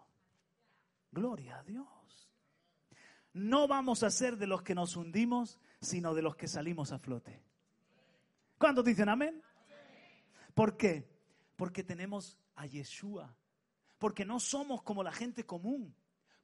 Gloria 1.11 1.59
a 1.59 1.63
Dios. 1.63 2.31
No 3.33 3.67
vamos 3.67 4.03
a 4.03 4.09
ser 4.09 4.37
de 4.37 4.47
los 4.47 4.61
que 4.61 4.75
nos 4.75 4.95
hundimos, 4.95 5.59
sino 5.81 6.13
de 6.13 6.21
los 6.21 6.35
que 6.35 6.47
salimos 6.47 6.91
a 6.91 6.99
flote. 6.99 7.43
¿Cuántos 8.57 8.85
dicen 8.85 9.09
amén? 9.09 9.41
¿Por 10.53 10.77
qué? 10.77 11.09
Porque 11.57 11.83
tenemos 11.83 12.39
a 12.55 12.65
Yeshua. 12.65 13.35
Porque 13.97 14.23
no 14.23 14.39
somos 14.39 14.83
como 14.83 15.03
la 15.03 15.11
gente 15.11 15.45
común. 15.45 15.93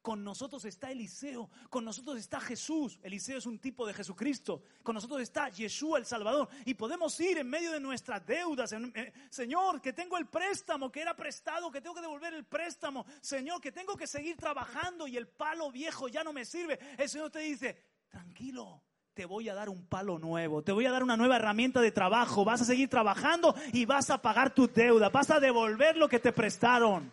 Con 0.02 0.24
nosotros 0.24 0.66
está 0.66 0.89
Eliseo, 0.89 1.49
con 1.70 1.86
nosotros 1.86 2.18
está 2.18 2.39
Jesús. 2.39 2.99
Eliseo 3.04 3.38
es 3.38 3.45
un 3.45 3.60
tipo 3.60 3.86
de 3.86 3.93
Jesucristo. 3.93 4.64
Con 4.82 4.95
nosotros 4.95 5.22
está 5.22 5.49
Yeshua 5.49 5.99
el 5.99 6.06
Salvador. 6.06 6.49
Y 6.66 6.74
podemos 6.74 7.20
ir 7.20 7.38
en 7.38 7.47
medio 7.47 7.72
de 7.72 7.80
nuestras 7.80 8.26
deudas. 8.26 8.72
Eh, 8.74 9.14
Señor, 9.30 9.80
que 9.80 9.93
tengo 9.93 10.18
el 10.18 10.26
préstamo, 10.26 10.91
que 10.91 11.02
era 11.02 11.16
prestado, 11.16 11.72
que 11.72 11.82
tengo 11.82 11.93
que 11.93 12.02
devolver 12.02 12.34
el 12.34 12.45
préstamo. 12.45 13.06
Señor, 13.22 13.62
que 13.62 13.72
tengo 13.72 13.95
que 13.95 14.08
seguir 14.08 14.38
trabajando 14.38 15.08
y 15.08 15.18
el 15.18 15.28
palo 15.28 15.72
viejo 15.72 16.08
ya 16.08 16.24
no 16.24 16.34
me 16.34 16.45
sirve. 16.45 16.80
El 16.97 17.08
Señor 17.08 17.30
te 17.30 17.39
dice, 17.39 17.78
tranquilo, 18.10 18.82
te 19.14 19.26
voy 19.26 19.49
a 19.49 19.54
dar 19.54 19.70
un 19.70 19.86
palo 19.86 20.18
nuevo, 20.18 20.64
te 20.64 20.72
voy 20.72 20.88
a 20.88 20.91
dar 20.91 21.04
una 21.04 21.18
nueva 21.18 21.36
herramienta 21.36 21.80
de 21.80 21.91
trabajo, 21.91 22.43
vas 22.43 22.62
a 22.62 22.66
seguir 22.66 22.89
trabajando 22.89 23.54
y 23.72 23.86
vas 23.86 24.10
a 24.10 24.22
pagar 24.22 24.56
tu 24.56 24.68
deuda, 24.68 25.10
vas 25.10 25.30
a 25.30 25.39
devolver 25.39 25.95
lo 25.97 26.10
que 26.10 26.20
te 26.20 26.32
prestaron. 26.32 27.12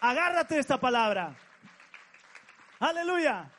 Agárrate 0.00 0.58
esta 0.58 0.80
palabra. 0.80 1.36
Aleluya. 2.80 3.50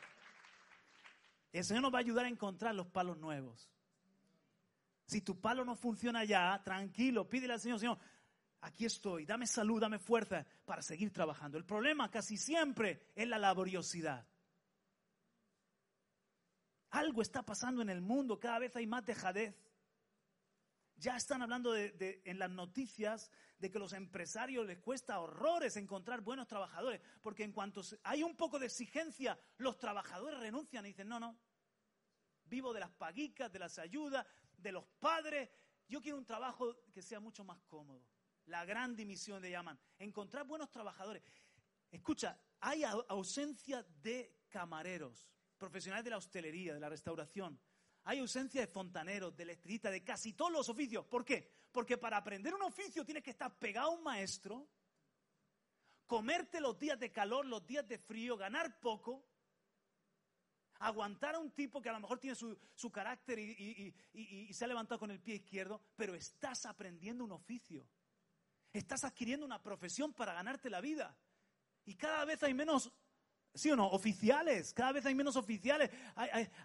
El 1.52 1.64
Señor 1.64 1.82
nos 1.82 1.94
va 1.94 1.98
a 1.98 2.00
ayudar 2.00 2.26
a 2.26 2.28
encontrar 2.28 2.74
los 2.74 2.86
palos 2.88 3.16
nuevos. 3.18 3.70
Si 5.06 5.20
tu 5.22 5.40
palo 5.40 5.64
no 5.64 5.76
funciona 5.76 6.24
ya, 6.24 6.60
tranquilo, 6.62 7.28
pídele 7.28 7.54
al 7.54 7.60
Señor, 7.60 7.78
Señor, 7.78 7.98
aquí 8.60 8.84
estoy, 8.84 9.24
dame 9.24 9.46
salud, 9.46 9.80
dame 9.80 9.98
fuerza 9.98 10.44
para 10.64 10.82
seguir 10.82 11.12
trabajando. 11.12 11.56
El 11.56 11.64
problema 11.64 12.10
casi 12.10 12.36
siempre 12.36 13.06
es 13.14 13.26
la 13.28 13.38
laboriosidad. 13.38 14.26
Algo 16.90 17.22
está 17.22 17.42
pasando 17.42 17.82
en 17.82 17.90
el 17.90 18.00
mundo, 18.00 18.38
cada 18.40 18.58
vez 18.58 18.74
hay 18.76 18.86
más 18.86 19.04
dejadez. 19.06 19.54
Ya 20.96 21.16
están 21.16 21.42
hablando 21.42 21.72
de, 21.72 22.22
en 22.24 22.38
las 22.38 22.50
noticias 22.50 23.30
de 23.58 23.70
que 23.70 23.78
los 23.78 23.92
empresarios 23.92 24.66
les 24.66 24.78
cuesta 24.78 25.20
horrores 25.20 25.76
encontrar 25.76 26.22
buenos 26.22 26.46
trabajadores, 26.46 27.00
porque 27.22 27.44
en 27.44 27.52
cuanto 27.52 27.82
hay 28.02 28.22
un 28.22 28.36
poco 28.36 28.58
de 28.58 28.66
exigencia, 28.66 29.38
los 29.58 29.78
trabajadores 29.78 30.40
renuncian 30.40 30.86
y 30.86 30.88
dicen, 30.88 31.08
no, 31.08 31.20
no, 31.20 31.38
vivo 32.44 32.72
de 32.72 32.80
las 32.80 32.90
paguicas, 32.90 33.52
de 33.52 33.58
las 33.58 33.78
ayudas, 33.78 34.26
de 34.56 34.72
los 34.72 34.86
padres, 34.98 35.50
yo 35.88 36.00
quiero 36.00 36.18
un 36.18 36.24
trabajo 36.24 36.76
que 36.92 37.02
sea 37.02 37.20
mucho 37.20 37.44
más 37.44 37.60
cómodo. 37.62 38.02
La 38.46 38.64
gran 38.64 38.96
dimisión 38.96 39.42
le 39.42 39.50
llaman, 39.50 39.78
encontrar 39.98 40.46
buenos 40.46 40.70
trabajadores. 40.70 41.22
Escucha, 41.90 42.40
hay 42.60 42.84
ausencia 42.84 43.82
de 44.02 44.44
camareros, 44.48 45.28
profesionales 45.58 46.04
de 46.04 46.10
la 46.10 46.18
hostelería, 46.18 46.74
de 46.74 46.80
la 46.80 46.88
restauración. 46.88 47.60
Hay 48.08 48.20
ausencia 48.20 48.60
de 48.60 48.68
fontaneros, 48.68 49.36
de 49.36 49.42
electricistas, 49.42 49.90
de 49.90 50.04
casi 50.04 50.32
todos 50.32 50.52
los 50.52 50.68
oficios. 50.68 51.04
¿Por 51.06 51.24
qué? 51.24 51.50
Porque 51.72 51.98
para 51.98 52.16
aprender 52.16 52.54
un 52.54 52.62
oficio 52.62 53.04
tienes 53.04 53.24
que 53.24 53.30
estar 53.30 53.58
pegado 53.58 53.88
a 53.88 53.94
un 53.94 54.04
maestro, 54.04 54.68
comerte 56.06 56.60
los 56.60 56.78
días 56.78 57.00
de 57.00 57.10
calor, 57.10 57.44
los 57.44 57.66
días 57.66 57.86
de 57.88 57.98
frío, 57.98 58.36
ganar 58.36 58.78
poco, 58.78 59.26
aguantar 60.78 61.34
a 61.34 61.40
un 61.40 61.50
tipo 61.50 61.82
que 61.82 61.88
a 61.88 61.94
lo 61.94 62.00
mejor 62.00 62.20
tiene 62.20 62.36
su, 62.36 62.92
carácter 62.92 63.40
y, 63.40 63.92
y, 64.12 64.52
se 64.54 64.64
ha 64.64 64.68
levantado 64.68 65.00
con 65.00 65.10
el 65.10 65.18
pie 65.18 65.34
izquierdo, 65.34 65.82
pero 65.96 66.14
estás 66.14 66.64
aprendiendo 66.64 67.24
un 67.24 67.32
oficio. 67.32 67.88
Estás 68.72 69.02
adquiriendo 69.02 69.44
una 69.44 69.60
profesión 69.60 70.12
para 70.12 70.32
ganarte 70.32 70.70
la 70.70 70.80
vida. 70.80 71.18
Y 71.84 71.96
cada 71.96 72.24
vez 72.24 72.40
hay 72.44 72.54
menos 72.54 72.92
¿Sí 73.56 73.70
o 73.70 73.76
no? 73.76 73.88
Oficiales. 73.88 74.72
Cada 74.74 74.92
vez 74.92 75.06
hay 75.06 75.14
menos 75.14 75.36
oficiales. 75.36 75.90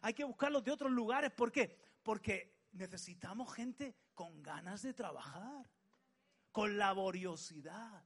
Hay, 0.01 0.13
que 0.13 0.23
buscarlos 0.23 0.63
de 0.63 0.71
otros 0.71 0.91
lugares. 0.91 1.31
¿Por 1.31 1.51
qué? 1.51 1.77
Porque 2.03 2.53
necesitamos 2.73 3.53
gente 3.53 3.95
con 4.13 4.43
ganas 4.43 4.81
de 4.81 4.93
trabajar, 4.93 5.69
con 6.51 6.77
laboriosidad, 6.77 8.03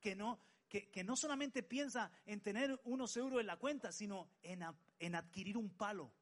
que 0.00 0.16
no, 0.16 0.40
que, 0.68 1.04
no 1.04 1.16
solamente 1.16 1.62
piensa 1.62 2.10
en 2.24 2.40
tener 2.40 2.80
unos 2.84 3.16
euros 3.16 3.40
en 3.40 3.46
la 3.46 3.56
cuenta, 3.56 3.92
sino 3.92 4.30
en, 4.42 4.64
en 4.98 5.14
adquirir 5.14 5.58
un 5.58 5.70
palo, 5.70 6.12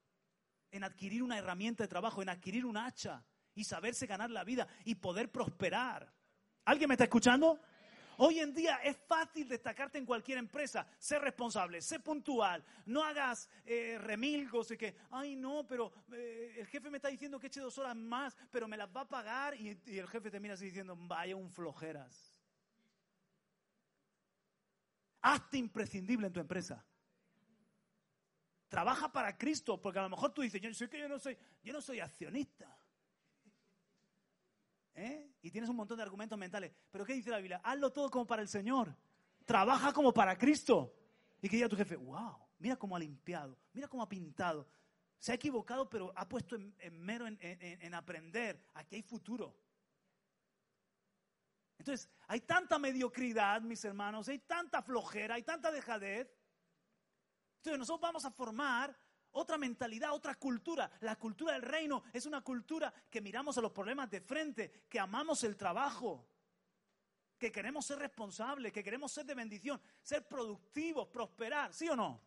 en 0.73 0.83
adquirir 0.83 1.23
una 1.23 1.39
herramienta 1.39 1.85
de 1.85 1.89
trabajo, 1.89 2.21
en 2.21 2.29
adquirir 2.29 2.67
un 2.67 2.77
hacha 2.77 3.25
y 3.55 3.65
saberse 3.65 4.07
ganar 4.07 4.31
la 4.31 4.45
vida 4.45 4.67
y 4.85 4.97
poder 4.97 5.31
prosperar. 5.31 6.13
¿Alguien 6.65 6.89
me 6.89 6.95
está 6.95 7.05
escuchando? 7.05 7.61
Hoy 8.19 8.41
en 8.41 8.55
día 8.55 8.77
es 8.77 8.97
fácil 8.97 9.49
destacarte 9.49 9.99
en 9.99 10.07
cualquier 10.07 10.39
empresa. 10.39 10.87
Sé 10.99 11.19
responsable, 11.19 11.83
sé 11.83 12.01
puntual, 12.01 12.65
no 12.87 13.05
hagas 13.05 13.49
eh, 13.65 13.99
remilgos 14.01 14.69
de 14.69 14.79
que, 14.79 14.97
ay 15.11 15.37
no, 15.37 15.67
pero 15.67 15.93
eh, 16.13 16.57
el 16.59 16.67
jefe 16.67 16.91
me 16.91 16.97
está 16.97 17.09
diciendo 17.09 17.39
que 17.39 17.49
eche 17.49 17.61
dos 17.61 17.77
horas 17.79 17.97
más, 17.97 18.37
pero 18.51 18.67
me 18.67 18.77
las 18.77 18.89
va 18.95 19.03
a 19.03 19.09
pagar 19.09 19.55
y, 19.55 19.79
y 19.87 19.99
el 19.99 20.09
jefe 20.09 20.31
te 20.31 20.41
mira 20.41 20.55
así 20.55 20.67
diciendo, 20.67 20.97
vaya 20.97 21.37
un 21.37 21.51
flojeras. 21.51 22.35
Hazte 25.21 25.59
imprescindible 25.59 26.29
en 26.29 26.33
tu 26.33 26.41
empresa. 26.41 26.85
Trabaja 28.69 29.13
para 29.13 29.37
Cristo, 29.37 29.81
porque 29.81 29.99
a 29.99 30.03
lo 30.03 30.11
mejor 30.11 30.33
tú 30.33 30.43
dices, 30.43 30.61
yo 30.61 30.73
sé 30.73 30.89
que 30.89 30.99
yo 30.99 31.09
no 31.09 31.19
soy, 31.19 31.37
yo 31.63 31.73
no 31.73 31.81
soy 31.81 32.01
accionista. 32.01 32.77
Y 35.47 35.51
tienes 35.53 35.71
un 35.71 35.77
montón 35.77 35.97
de 35.97 36.03
argumentos 36.03 36.37
mentales. 36.37 36.73
Pero 36.91 37.05
¿qué 37.05 37.13
dice 37.13 37.31
la 37.31 37.39
Biblia? 37.39 37.61
Hazlo 37.63 37.93
todo 37.93 38.11
como 38.11 38.27
para 38.27 38.43
el 38.43 38.49
Señor. 38.49 38.93
Trabaja 39.45 39.93
como 39.93 40.13
para 40.13 40.37
Cristo. 40.37 40.93
Y 41.41 41.49
que 41.49 41.55
diga 41.55 41.69
tu 41.69 41.77
jefe, 41.77 41.95
wow, 41.95 42.37
mira 42.59 42.75
cómo 42.75 42.97
ha 42.97 42.99
limpiado, 42.99 43.57
mira 43.73 43.87
cómo 43.87 44.03
ha 44.03 44.09
pintado. 44.09 44.67
Se 45.21 45.31
ha 45.31 45.37
equivocado, 45.37 45.89
pero 45.89 46.13
ha 46.17 46.29
puesto 46.29 46.57
en, 46.57 47.01
mero 47.01 47.29
en, 47.29 47.39
en 47.41 47.95
aprender. 47.95 48.61
Aquí 48.75 48.97
hay 48.97 49.03
futuro. 49.03 49.57
Entonces, 51.79 52.11
hay 52.27 52.41
tanta 52.41 52.77
mediocridad, 52.81 53.63
mis 53.63 53.85
hermanos, 53.85 54.29
hay 54.29 54.41
tanta 54.41 54.83
flojera, 54.83 55.37
hay 55.37 55.45
tanta 55.45 55.71
dejadez. 55.71 56.29
Entonces, 57.59 57.79
nosotros 57.79 58.01
vamos 58.01 58.25
a 58.25 58.33
formar 58.33 58.99
otra 59.37 59.59
mentalidad, 59.59 60.13
otra 60.13 60.35
cultura. 60.35 60.91
La 61.01 61.17
cultura 61.17 61.53
del 61.53 61.63
reino 61.63 62.03
es 62.13 62.27
una 62.27 62.41
cultura 62.41 62.93
que 63.11 63.21
miramos 63.21 63.57
a 63.59 63.61
los 63.61 63.73
problemas 63.73 64.11
de 64.11 64.21
frente, 64.21 64.85
que 64.89 64.99
amamos 64.99 65.45
el 65.45 65.57
trabajo, 65.57 66.27
que 67.39 67.53
queremos 67.53 67.85
ser 67.85 67.99
responsables, 67.99 68.73
que 68.73 68.83
queremos 68.83 69.13
ser 69.13 69.27
de 69.27 69.35
bendición, 69.35 69.81
ser 70.03 70.27
productivos, 70.27 71.09
prosperar, 71.09 71.75
¿sí 71.75 71.89
o 71.89 71.97
no? 71.97 72.21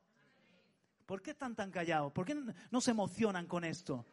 ¿Por 1.05 1.21
qué 1.21 1.31
están 1.31 1.55
tan 1.55 1.71
callados? 1.71 2.13
¿Por 2.13 2.25
qué 2.25 2.37
no 2.69 2.81
se 2.81 2.91
emocionan 2.91 3.47
con 3.47 3.63
esto? 3.63 4.05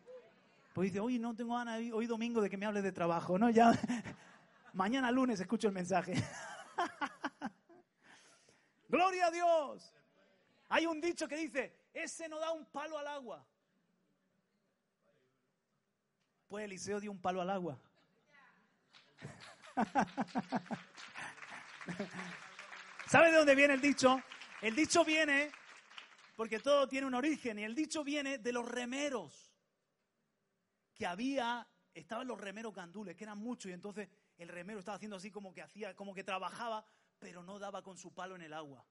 Pues 0.72 0.90
dice, 0.90 1.00
hoy 1.00 1.18
no 1.18 1.34
tengo 1.34 1.54
ganas, 1.54 1.80
hoy 1.92 2.06
domingo 2.06 2.40
de 2.40 2.48
que 2.48 2.56
me 2.56 2.64
hables 2.64 2.82
de 2.82 2.92
trabajo, 2.92 3.38
¿no? 3.38 3.50
Ya, 3.50 3.72
mañana 4.72 5.10
lunes 5.10 5.38
escucho 5.38 5.68
el 5.68 5.74
mensaje. 5.74 6.14
Gloria 8.88 9.26
a 9.26 9.30
Dios. 9.30 9.92
Hay 10.68 10.86
un 10.86 11.00
dicho 11.00 11.28
que 11.28 11.36
dice, 11.36 11.74
ese 11.96 12.28
no 12.28 12.38
da 12.38 12.52
un 12.52 12.66
palo 12.66 12.98
al 12.98 13.06
agua. 13.06 13.46
Pues 16.48 16.64
Eliseo 16.64 17.00
dio 17.00 17.10
un 17.10 17.20
palo 17.20 17.40
al 17.40 17.48
agua. 17.50 17.78
¿Sabe 23.08 23.30
de 23.30 23.38
dónde 23.38 23.54
viene 23.54 23.74
el 23.74 23.80
dicho? 23.80 24.22
El 24.60 24.76
dicho 24.76 25.04
viene, 25.04 25.50
porque 26.36 26.60
todo 26.60 26.88
tiene 26.88 27.06
un 27.06 27.14
origen, 27.14 27.58
y 27.58 27.64
el 27.64 27.74
dicho 27.74 28.04
viene 28.04 28.38
de 28.38 28.52
los 28.52 28.68
remeros. 28.68 29.52
Que 30.94 31.06
había, 31.06 31.66
estaban 31.94 32.26
los 32.26 32.40
remeros 32.40 32.74
gandules, 32.74 33.16
que 33.16 33.24
eran 33.24 33.38
muchos, 33.38 33.70
y 33.70 33.74
entonces 33.74 34.08
el 34.38 34.48
remero 34.48 34.80
estaba 34.80 34.96
haciendo 34.96 35.16
así 35.16 35.30
como 35.30 35.52
que 35.52 35.62
hacía, 35.62 35.96
como 35.96 36.14
que 36.14 36.24
trabajaba, 36.24 36.84
pero 37.18 37.42
no 37.42 37.58
daba 37.58 37.82
con 37.82 37.96
su 37.96 38.12
palo 38.12 38.36
en 38.36 38.42
el 38.42 38.52
agua. 38.52 38.84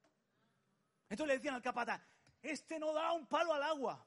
Entonces 1.09 1.27
le 1.27 1.35
decían 1.35 1.55
al 1.55 1.61
capataz, 1.61 2.01
este 2.51 2.79
no 2.79 2.93
da 2.93 3.13
un 3.13 3.25
palo 3.27 3.53
al 3.53 3.63
agua. 3.63 4.05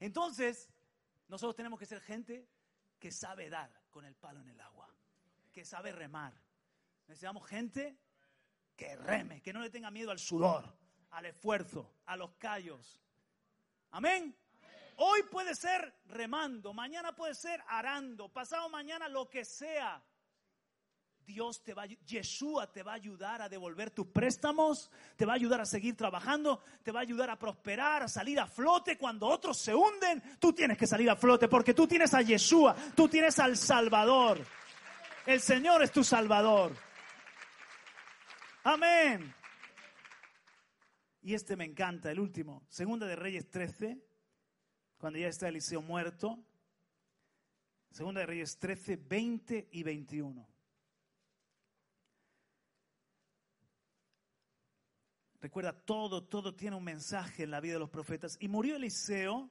Entonces, 0.00 0.68
nosotros 1.28 1.56
tenemos 1.56 1.78
que 1.78 1.86
ser 1.86 2.00
gente 2.00 2.46
que 2.98 3.10
sabe 3.10 3.48
dar 3.48 3.70
con 3.90 4.04
el 4.04 4.14
palo 4.14 4.40
en 4.40 4.48
el 4.48 4.60
agua, 4.60 4.88
que 5.52 5.64
sabe 5.64 5.92
remar. 5.92 6.32
Necesitamos 7.08 7.46
gente 7.46 7.96
que 8.76 8.96
reme, 8.96 9.40
que 9.40 9.52
no 9.52 9.60
le 9.60 9.70
tenga 9.70 9.90
miedo 9.90 10.10
al 10.10 10.18
sudor, 10.18 10.70
al 11.10 11.26
esfuerzo, 11.26 11.94
a 12.06 12.16
los 12.16 12.32
callos. 12.34 13.00
Amén. 13.90 14.36
Hoy 14.96 15.22
puede 15.24 15.54
ser 15.54 15.94
remando, 16.06 16.72
mañana 16.72 17.14
puede 17.14 17.34
ser 17.34 17.62
arando, 17.68 18.28
pasado 18.30 18.68
mañana 18.68 19.08
lo 19.08 19.28
que 19.28 19.44
sea. 19.44 20.02
Dios 21.36 21.62
te 21.62 21.74
va, 21.74 21.84
Yeshua 21.84 22.72
te 22.72 22.82
va 22.82 22.92
a 22.92 22.94
ayudar 22.94 23.42
a 23.42 23.48
devolver 23.50 23.90
tus 23.90 24.06
préstamos, 24.06 24.90
te 25.16 25.26
va 25.26 25.32
a 25.32 25.34
ayudar 25.34 25.60
a 25.60 25.66
seguir 25.66 25.94
trabajando, 25.94 26.62
te 26.82 26.90
va 26.90 27.00
a 27.00 27.02
ayudar 27.02 27.28
a 27.28 27.38
prosperar, 27.38 28.02
a 28.02 28.08
salir 28.08 28.40
a 28.40 28.46
flote. 28.46 28.96
Cuando 28.96 29.26
otros 29.26 29.58
se 29.58 29.74
hunden, 29.74 30.38
tú 30.40 30.54
tienes 30.54 30.78
que 30.78 30.86
salir 30.86 31.10
a 31.10 31.14
flote 31.14 31.46
porque 31.46 31.74
tú 31.74 31.86
tienes 31.86 32.14
a 32.14 32.22
Yeshua, 32.22 32.74
tú 32.94 33.06
tienes 33.06 33.38
al 33.38 33.58
Salvador. 33.58 34.42
El 35.26 35.42
Señor 35.42 35.82
es 35.82 35.92
tu 35.92 36.02
Salvador. 36.02 36.74
Amén. 38.64 39.34
Y 41.20 41.34
este 41.34 41.54
me 41.54 41.66
encanta, 41.66 42.10
el 42.10 42.18
último, 42.18 42.64
Segunda 42.70 43.06
de 43.06 43.14
Reyes 43.14 43.50
13, 43.50 44.02
cuando 44.96 45.18
ya 45.18 45.28
está 45.28 45.48
Eliseo 45.48 45.82
muerto. 45.82 46.42
Segunda 47.90 48.20
de 48.20 48.26
Reyes 48.26 48.58
13, 48.58 48.96
20 48.96 49.68
y 49.70 49.82
21. 49.82 50.55
Recuerda, 55.46 55.72
todo, 55.72 56.24
todo 56.24 56.56
tiene 56.56 56.74
un 56.74 56.82
mensaje 56.82 57.44
en 57.44 57.52
la 57.52 57.60
vida 57.60 57.74
de 57.74 57.78
los 57.78 57.90
profetas. 57.90 58.36
Y 58.40 58.48
murió 58.48 58.74
Eliseo 58.74 59.48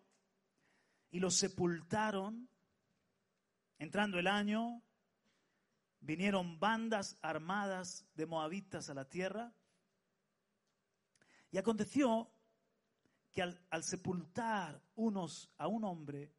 y 1.09 1.21
lo 1.21 1.31
sepultaron. 1.31 2.49
Entrando 3.79 4.19
el 4.19 4.27
año, 4.27 4.83
vinieron 6.01 6.59
bandas 6.59 7.17
armadas 7.21 8.05
de 8.13 8.25
moabitas 8.25 8.89
a 8.89 8.93
la 8.93 9.07
tierra. 9.07 9.53
Y 11.49 11.59
aconteció 11.59 12.29
que 13.31 13.41
al, 13.41 13.83
sepultar 13.85 14.83
unos 14.95 15.49
a 15.57 15.69
un 15.69 15.85
hombre, 15.85 16.33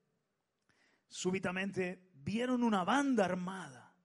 súbitamente 1.09 2.11
vieron 2.13 2.63
una 2.63 2.85
banda 2.85 3.25
armada 3.25 3.97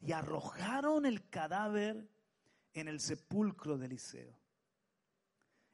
y 0.00 0.10
arrojaron 0.10 1.06
el 1.06 1.28
cadáver 1.30 2.11
en 2.74 2.88
el 2.88 3.00
sepulcro 3.00 3.78
de 3.78 3.86
Eliseo. 3.86 4.36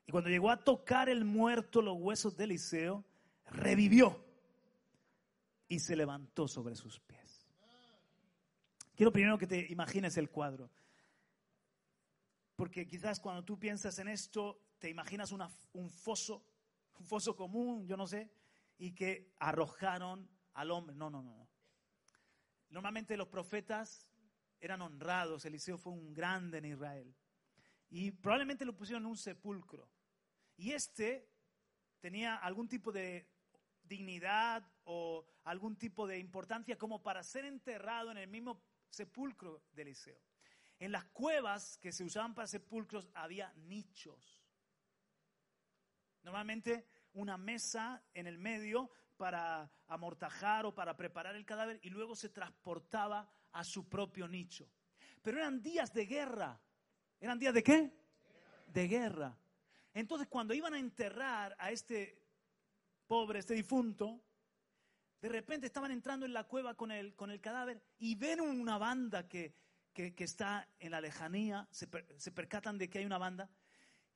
Y 0.07 0.13
cuando 0.13 0.31
llegó 0.31 0.51
a 0.51 0.65
tocar 0.65 1.09
el 1.09 1.25
muerto 1.25 1.83
los 1.83 1.97
huesos 1.99 2.37
de 2.37 2.45
Eliseo, 2.45 3.05
revivió 3.51 4.25
y 5.69 5.81
se 5.81 5.97
levantó 5.97 6.49
sobre 6.49 6.75
sus 6.75 6.99
pies. 7.01 7.47
Quiero 8.97 9.13
primero 9.13 9.39
que 9.39 9.47
te 9.47 9.71
imagines 9.71 10.17
el 10.17 10.31
cuadro. 10.31 10.71
Porque 12.57 12.87
quizás 12.87 13.21
cuando 13.21 13.45
tú 13.45 13.59
piensas 13.59 13.99
en 13.99 14.09
esto, 14.09 14.61
te 14.79 14.89
imaginas 14.89 15.31
un 15.31 15.91
foso, 15.91 16.45
un 16.99 17.07
foso 17.07 17.37
común, 17.37 17.87
yo 17.87 17.97
no 17.97 18.07
sé, 18.07 18.33
y 18.79 18.93
que 18.93 19.35
arrojaron 19.39 20.29
al 20.55 20.71
hombre. 20.71 20.97
No, 20.97 21.11
no, 21.11 21.23
no, 21.23 21.37
no. 21.37 21.49
Normalmente 22.71 23.17
los 23.17 23.29
profetas 23.29 24.09
eran 24.61 24.83
honrados. 24.83 25.45
Eliseo 25.45 25.79
fue 25.79 25.93
un 25.93 26.13
grande 26.13 26.59
en 26.59 26.67
Israel. 26.67 27.15
Y 27.91 28.11
probablemente 28.11 28.65
lo 28.65 28.77
pusieron 28.77 29.05
en 29.05 29.11
un 29.11 29.17
sepulcro. 29.17 29.89
Y 30.57 30.73
este 30.73 31.29
tenía 32.01 32.37
algún 32.37 32.69
tipo 32.69 32.93
de 32.93 33.29
dignidad 33.83 34.71
o 34.85 35.27
algún 35.45 35.77
tipo 35.77 36.07
de 36.07 36.19
importancia 36.19 36.77
como 36.77 37.03
para 37.03 37.23
ser 37.23 37.45
enterrado 37.45 38.11
en 38.11 38.19
el 38.19 38.29
mismo 38.29 38.63
sepulcro 38.91 39.63
de 39.73 39.83
Eliseo. 39.83 40.21
En 40.79 40.93
las 40.93 41.05
cuevas 41.07 41.79
que 41.79 41.93
se 41.93 42.05
usaban 42.05 42.35
para 42.35 42.47
sepulcros 42.47 43.11
había 43.15 43.53
nichos. 43.55 44.45
Normalmente 46.23 46.87
una 47.15 47.37
mesa 47.37 48.03
en 48.15 48.27
el 48.27 48.39
medio 48.39 48.91
para 49.17 49.71
amortajar 49.89 50.67
o 50.67 50.75
para 50.75 50.97
preparar 50.97 51.35
el 51.35 51.45
cadáver 51.45 51.81
y 51.83 51.91
luego 51.91 52.15
se 52.15 52.29
transportaba 52.29 53.29
a 53.53 53.65
su 53.65 53.89
propio 53.89 54.29
nicho. 54.29 54.69
Pero 55.23 55.39
eran 55.39 55.63
días 55.63 55.93
de 55.93 56.07
guerra. 56.07 56.61
¿Eran 57.21 57.39
días 57.39 57.55
de 57.55 57.63
qué? 57.63 57.93
De 58.67 58.89
guerra. 58.89 59.37
Entonces 59.95 60.29
cuando 60.29 60.55
iban 60.55 60.75
a 60.75 60.79
enterrar 60.79 61.57
a 61.59 61.71
este 61.71 62.23
pobre, 63.07 63.41
este 63.41 63.55
difunto, 63.55 64.23
de 65.21 65.29
repente 65.29 65.67
estaban 65.67 65.91
entrando 65.91 66.27
en 66.27 66.33
la 66.33 66.45
cueva 66.45 66.75
con 66.75 66.93
el, 66.93 67.15
con 67.17 67.31
el 67.31 67.41
cadáver 67.41 67.83
y 67.99 68.15
ven 68.15 68.41
una 68.41 68.79
banda 68.79 69.27
que, 69.27 69.55
que, 69.93 70.15
está 70.19 70.69
en 70.79 70.93
la 70.93 71.01
lejanía, 71.01 71.67
se, 71.73 71.89
se, 72.17 72.31
percatan 72.31 72.79
de 72.79 72.89
que 72.89 72.99
hay 72.99 73.05
una 73.05 73.19
banda. 73.19 73.51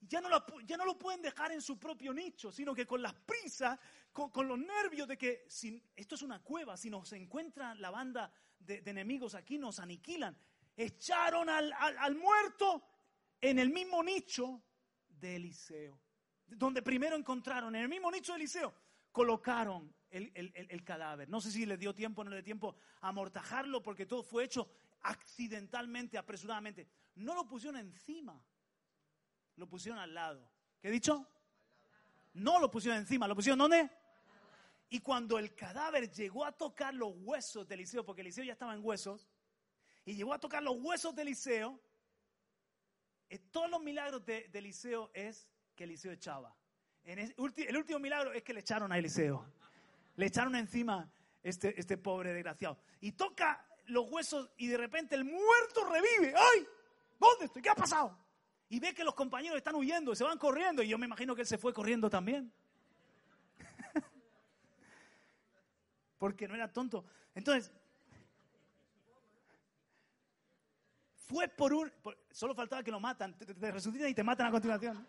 Ya 0.00 0.20
no, 0.20 0.28
ya 0.64 0.76
no 0.76 0.84
lo 0.84 0.98
pueden 0.98 1.22
dejar 1.22 1.52
en 1.52 1.60
su 1.60 1.78
propio 1.78 2.12
nicho, 2.12 2.52
sino 2.52 2.74
que 2.74 2.86
con 2.86 3.02
las 3.02 3.14
prisas, 3.14 3.78
con, 4.12 4.30
con 4.30 4.46
los 4.46 4.58
nervios 4.58 5.08
de 5.08 5.16
que 5.18 5.44
si, 5.48 5.82
esto 5.96 6.14
es 6.14 6.22
una 6.22 6.40
cueva, 6.40 6.76
si 6.76 6.90
nos 6.90 7.12
encuentra 7.12 7.74
la 7.74 7.90
banda 7.90 8.32
de, 8.66 8.82
enemigos 8.86 9.34
aquí 9.34 9.58
nos 9.58 9.78
aniquilan. 9.78 10.36
Echaron 10.76 11.48
al, 11.48 12.14
muerto 12.16 12.82
en 13.40 13.58
el 13.58 13.70
mismo 13.70 14.02
nicho 14.02 14.62
de 15.08 15.36
Eliseo, 15.36 16.00
donde 16.46 16.82
primero 16.82 17.16
encontraron, 17.16 17.74
en 17.74 17.82
el 17.82 17.88
mismo 17.88 18.10
nicho 18.10 18.32
de 18.32 18.38
Eliseo, 18.38 18.74
colocaron 19.10 19.94
el, 20.10 20.84
cadáver. 20.84 21.28
No 21.28 21.40
sé 21.40 21.50
si 21.50 21.66
le 21.66 21.76
dio 21.76 21.94
tiempo 21.94 22.22
o 22.22 22.24
no 22.24 22.30
le 22.30 22.36
dio 22.36 22.44
tiempo 22.44 22.76
a 23.00 23.08
amortajarlo 23.08 23.82
porque 23.82 24.06
todo 24.06 24.22
fue 24.22 24.44
hecho 24.44 24.70
accidentalmente, 25.02 26.18
apresuradamente. 26.18 26.86
No 27.16 27.34
lo 27.34 27.46
pusieron 27.46 27.78
encima, 27.78 28.42
lo 29.56 29.68
pusieron 29.68 30.00
al 30.00 30.14
lado. 30.14 30.48
¿Qué 30.80 30.88
he 30.88 30.90
dicho? 30.90 31.26
No 32.34 32.58
lo 32.58 32.70
pusieron 32.70 32.98
encima, 32.98 33.28
lo 33.28 33.34
pusieron 33.34 33.58
¿dónde? 33.58 33.90
Y 34.92 35.00
cuando 35.00 35.38
el 35.38 35.54
cadáver 35.54 36.10
llegó 36.10 36.44
a 36.44 36.52
tocar 36.52 36.92
los 36.92 37.14
huesos 37.16 37.66
de 37.66 37.76
Eliseo, 37.76 38.04
porque 38.04 38.20
Eliseo 38.20 38.44
ya 38.44 38.52
estaba 38.52 38.74
en 38.74 38.84
huesos, 38.84 39.26
y 40.04 40.14
llegó 40.14 40.34
a 40.34 40.38
tocar 40.38 40.62
los 40.62 40.76
huesos 40.82 41.14
de 41.14 41.22
Eliseo, 41.22 41.80
eh, 43.30 43.38
todos 43.50 43.70
los 43.70 43.80
milagros 43.80 44.22
de, 44.26 44.50
Eliseo 44.52 45.10
es 45.14 45.48
que 45.74 45.84
Eliseo 45.84 46.12
echaba. 46.12 46.54
En 47.04 47.20
el, 47.20 47.34
último 47.38 47.98
milagro 48.00 48.34
es 48.34 48.42
que 48.42 48.52
le 48.52 48.60
echaron 48.60 48.92
a 48.92 48.98
Eliseo. 48.98 49.50
Le 50.16 50.26
echaron 50.26 50.54
encima 50.56 51.10
este, 51.42 51.80
este 51.80 51.96
pobre 51.96 52.34
desgraciado. 52.34 52.78
Y 53.00 53.12
toca 53.12 53.66
los 53.86 54.10
huesos 54.10 54.50
y 54.58 54.66
de 54.66 54.76
repente 54.76 55.14
el 55.14 55.24
muerto 55.24 55.90
revive. 55.90 56.34
¡Ay! 56.36 56.66
¿Dónde 57.18 57.46
estoy? 57.46 57.62
¿Qué 57.62 57.70
ha 57.70 57.74
pasado? 57.74 58.18
Y 58.68 58.78
ve 58.78 58.92
que 58.92 59.04
los 59.04 59.14
compañeros 59.14 59.56
están 59.56 59.74
huyendo, 59.74 60.14
se 60.14 60.24
van 60.24 60.36
corriendo. 60.36 60.82
Y 60.82 60.88
yo 60.88 60.98
me 60.98 61.06
imagino 61.06 61.34
que 61.34 61.40
él 61.40 61.48
se 61.48 61.56
fue 61.56 61.72
corriendo 61.72 62.10
también. 62.10 62.52
Porque 66.22 66.46
no 66.46 66.54
era 66.54 66.72
tonto. 66.72 67.04
Entonces, 67.34 67.72
fue 71.16 71.48
por 71.48 71.72
un... 71.72 71.92
solo 72.30 72.54
faltaba 72.54 72.84
que 72.84 72.92
lo 72.92 73.00
matan, 73.00 73.36
te, 73.36 73.72
resucitan 73.72 74.08
y 74.08 74.14
te 74.14 74.22
matan 74.22 74.46
a 74.46 74.52
continuación. 74.52 75.04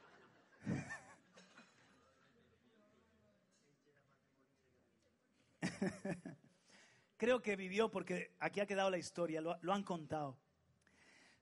Creo 7.18 7.44
que 7.44 7.56
vivió 7.56 7.92
porque 7.92 8.36
aquí 8.40 8.60
ha 8.60 8.66
quedado 8.66 8.90
la 8.90 8.98
historia, 8.98 9.40
lo, 9.40 9.72
han 9.72 9.84
contado. 9.84 10.40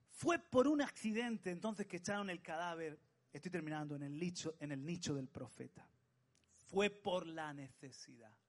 Fue 0.09 0.38
por 0.38 0.67
un 0.67 0.82
accidente 0.82 1.49
entonces 1.49 1.88
que 1.88 1.95
echaron 1.95 2.30
el 2.30 2.41
cadáver, 2.41 2.99
estoy 3.32 3.51
terminando, 3.51 3.95
en 3.95 4.03
el 4.03 4.19
nicho, 4.19 4.53
en 4.59 4.74
el 4.74 4.86
nicho 4.86 5.15
del 5.15 5.30
profeta. 5.30 5.88
Fue 6.65 6.89
por 6.89 7.26
la 7.26 7.53
necesidad. 7.53 8.41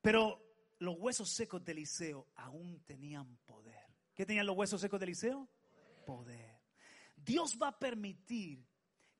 Pero 0.00 0.40
los 0.78 0.96
huesos 0.98 1.30
secos 1.30 1.64
de 1.64 1.72
Eliseo 1.72 2.28
aún 2.36 2.82
tenían 2.86 3.36
poder. 3.46 3.86
¿Qué 4.14 4.24
tenían 4.24 4.46
los 4.46 4.56
huesos 4.56 4.80
secos 4.80 4.98
de 4.98 5.04
Eliseo? 5.04 5.48
Poder. 6.06 6.60
Dios 7.16 7.58
va 7.60 7.68
a 7.68 7.78
permitir 7.78 8.66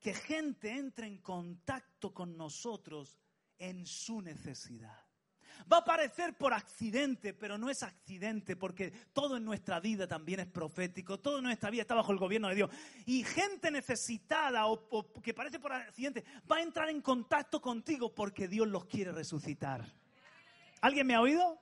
que 0.01 0.15
gente 0.15 0.71
entre 0.71 1.07
en 1.07 1.19
contacto 1.19 2.15
con 2.15 2.37
nosotros 2.37 3.19
en 3.59 3.85
su 3.85 4.23
necesidad. 4.23 4.99
Va 5.71 5.79
a 5.79 5.85
parecer 5.85 6.39
por 6.39 6.55
accidente, 6.55 7.35
pero 7.35 7.59
no 7.59 7.69
es 7.69 7.83
accidente 7.83 8.57
porque 8.57 8.91
todo 9.13 9.37
en 9.37 9.45
nuestra 9.45 9.79
vida 9.79 10.07
también 10.07 10.41
es 10.41 10.47
profético, 10.47 11.21
todo 11.21 11.39
en 11.39 11.45
nuestra 11.45 11.69
vida 11.69 11.83
está 11.83 11.95
bajo 11.95 12.13
el 12.13 12.19
gobierno 12.19 12.49
de 12.49 12.55
Dios. 12.55 12.71
Y 13.05 13.23
gente 13.25 13.71
necesitada 13.71 14.67
o, 14.67 14.89
o 14.91 15.13
que 15.21 15.35
parece 15.35 15.59
por 15.59 15.73
accidente 15.73 16.25
va 16.51 16.57
a 16.57 16.63
entrar 16.63 16.89
en 16.89 17.03
contacto 17.03 17.61
contigo 17.61 18.15
porque 18.15 18.49
Dios 18.49 18.67
los 18.69 18.87
quiere 18.87 19.13
resucitar. 19.13 20.00
¿Alguien 20.81 21.07
me 21.07 21.15
ha 21.15 21.21
oído? 21.21 21.61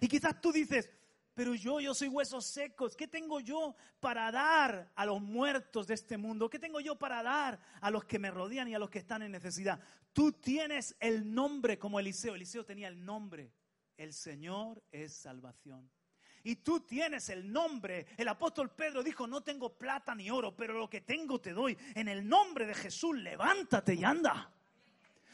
Y 0.00 0.08
quizás 0.08 0.40
tú 0.40 0.52
dices, 0.52 0.90
pero 1.36 1.54
yo, 1.54 1.80
yo 1.80 1.94
soy 1.94 2.08
huesos 2.08 2.46
secos. 2.46 2.96
¿Qué 2.96 3.06
tengo 3.06 3.40
yo 3.40 3.74
para 4.00 4.32
dar 4.32 4.90
a 4.94 5.04
los 5.04 5.20
muertos 5.20 5.86
de 5.86 5.92
este 5.92 6.16
mundo? 6.16 6.48
¿Qué 6.48 6.58
tengo 6.58 6.80
yo 6.80 6.96
para 6.96 7.22
dar 7.22 7.60
a 7.82 7.90
los 7.90 8.06
que 8.06 8.18
me 8.18 8.30
rodean 8.30 8.68
y 8.68 8.74
a 8.74 8.78
los 8.78 8.88
que 8.88 9.00
están 9.00 9.20
en 9.22 9.32
necesidad? 9.32 9.78
Tú 10.14 10.32
tienes 10.32 10.96
el 10.98 11.34
nombre 11.34 11.78
como 11.78 12.00
Eliseo. 12.00 12.34
Eliseo 12.34 12.64
tenía 12.64 12.88
el 12.88 13.04
nombre. 13.04 13.52
El 13.98 14.14
Señor 14.14 14.82
es 14.90 15.12
salvación. 15.14 15.90
y 16.42 16.56
tú 16.56 16.80
tienes 16.80 17.28
el 17.28 17.52
nombre. 17.52 18.06
El 18.16 18.28
apóstol 18.28 18.70
Pedro 18.70 19.02
dijo, 19.02 19.26
no 19.26 19.42
tengo 19.42 19.76
plata 19.76 20.14
ni 20.14 20.30
oro, 20.30 20.56
pero 20.56 20.78
lo 20.78 20.88
que 20.88 21.02
tengo 21.02 21.40
te 21.40 21.52
doy. 21.52 21.76
En 21.94 22.08
el 22.08 22.26
nombre 22.26 22.66
de 22.66 22.74
Jesús, 22.74 23.14
levántate 23.16 23.94
y 23.94 24.04
anda. 24.04 24.50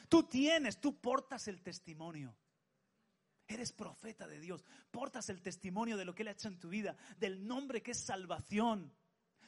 Tú 0.09 0.25
tienes, 0.25 0.81
tú 0.81 0.97
portas 1.01 1.47
el 1.47 1.63
testimonio. 1.63 2.35
Eres 3.49 3.73
profeta 3.73 4.27
de 4.27 4.41
Dios, 4.41 4.65
portas 4.91 5.29
el 5.29 5.43
testimonio 5.43 5.97
de 5.97 6.05
lo 6.05 6.15
que 6.15 6.23
Él 6.23 6.29
ha 6.29 6.33
hecho 6.33 6.49
en 6.49 6.59
tu 6.59 6.69
vida, 6.69 6.97
del 7.19 7.47
nombre 7.47 7.83
que 7.83 7.91
es 7.91 8.01
salvación. 8.01 8.93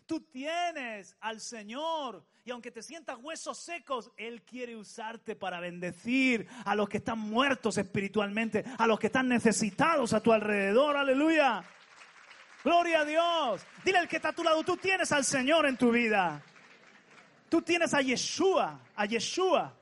Tú 0.07 0.20
tienes 0.20 1.16
al 1.20 1.40
Señor 1.40 2.26
y 2.45 2.51
aunque 2.51 2.70
te 2.70 2.82
sientas 2.82 3.18
huesos 3.22 3.59
secos, 3.59 4.12
Él 4.18 4.42
quiere 4.42 4.76
usarte 4.76 5.34
para 5.34 5.61
bendecir 5.61 6.47
a 6.66 6.74
los 6.74 6.88
que 6.88 6.99
están 6.99 7.18
muertos 7.18 7.78
espiritualmente, 7.78 8.64
a 8.76 8.86
los 8.86 8.99
que 8.99 9.07
están 9.07 9.28
necesitados 9.28 10.12
a 10.12 10.20
tu 10.20 10.30
alrededor. 10.30 10.97
Aleluya. 10.97 11.64
Gloria 12.62 13.01
a 13.01 13.05
Dios. 13.05 13.66
Dile 13.82 13.99
al 13.99 14.09
que 14.09 14.16
está 14.16 14.30
a 14.30 14.34
tu 14.34 14.45
lado, 14.45 14.62
tú 14.62 14.76
tienes 14.76 15.11
al 15.12 15.24
Señor 15.24 15.66
en 15.66 15.78
tu 15.78 15.90
vida. 15.90 16.42
Tú 17.49 17.62
tienes 17.62 17.95
a 17.95 18.03
Yeshua, 18.03 18.80
a 18.95 19.07
Yeshua. 19.07 19.74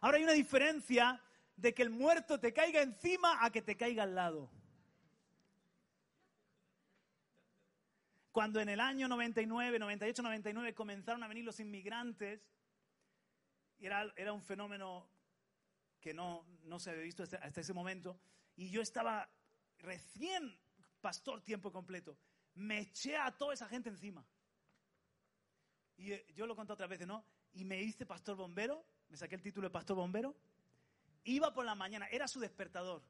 Ahora 0.00 0.18
hay 0.18 0.24
una 0.24 0.32
diferencia 0.32 1.20
de 1.56 1.74
que 1.74 1.82
el 1.82 1.90
muerto 1.90 2.38
te 2.38 2.52
caiga 2.52 2.82
encima 2.82 3.44
a 3.44 3.50
que 3.50 3.62
te 3.62 3.76
caiga 3.76 4.02
al 4.02 4.14
lado. 4.14 4.50
Cuando 8.30 8.60
en 8.60 8.68
el 8.68 8.80
año 8.80 9.08
99, 9.08 9.78
98, 9.78 10.22
99 10.22 10.74
comenzaron 10.74 11.22
a 11.22 11.28
venir 11.28 11.44
los 11.44 11.58
inmigrantes, 11.58 12.46
era, 13.80 14.12
era 14.16 14.32
un 14.34 14.42
fenómeno 14.42 15.08
que 16.00 16.12
no, 16.12 16.44
no 16.64 16.78
se 16.78 16.90
había 16.90 17.02
visto 17.02 17.22
hasta, 17.22 17.60
ese 17.60 17.72
momento, 17.72 18.20
y 18.54 18.68
yo 18.68 18.82
estaba 18.82 19.28
recién 19.78 20.56
pastor 21.00 21.40
tiempo 21.40 21.72
completo, 21.72 22.18
me 22.54 22.80
eché 22.80 23.16
a 23.16 23.36
toda 23.36 23.54
esa 23.54 23.68
gente 23.68 23.88
encima. 23.88 24.24
Y 25.96 26.12
eh, 26.12 26.26
yo 26.34 26.46
lo 26.46 26.54
conté 26.54 26.74
otras 26.74 26.90
veces, 26.90 27.06
¿no? 27.06 27.24
Y 27.54 27.64
me 27.64 27.82
hice 27.82 28.04
pastor 28.04 28.36
bombero, 28.36 28.84
me 29.08 29.16
saqué 29.16 29.34
el 29.34 29.42
título 29.42 29.68
de 29.68 29.72
pastor 29.72 29.96
bombero, 29.96 30.36
iba 31.26 31.52
por 31.52 31.64
la 31.64 31.74
mañana, 31.74 32.06
era 32.10 32.26
su 32.28 32.40
despertador. 32.40 33.02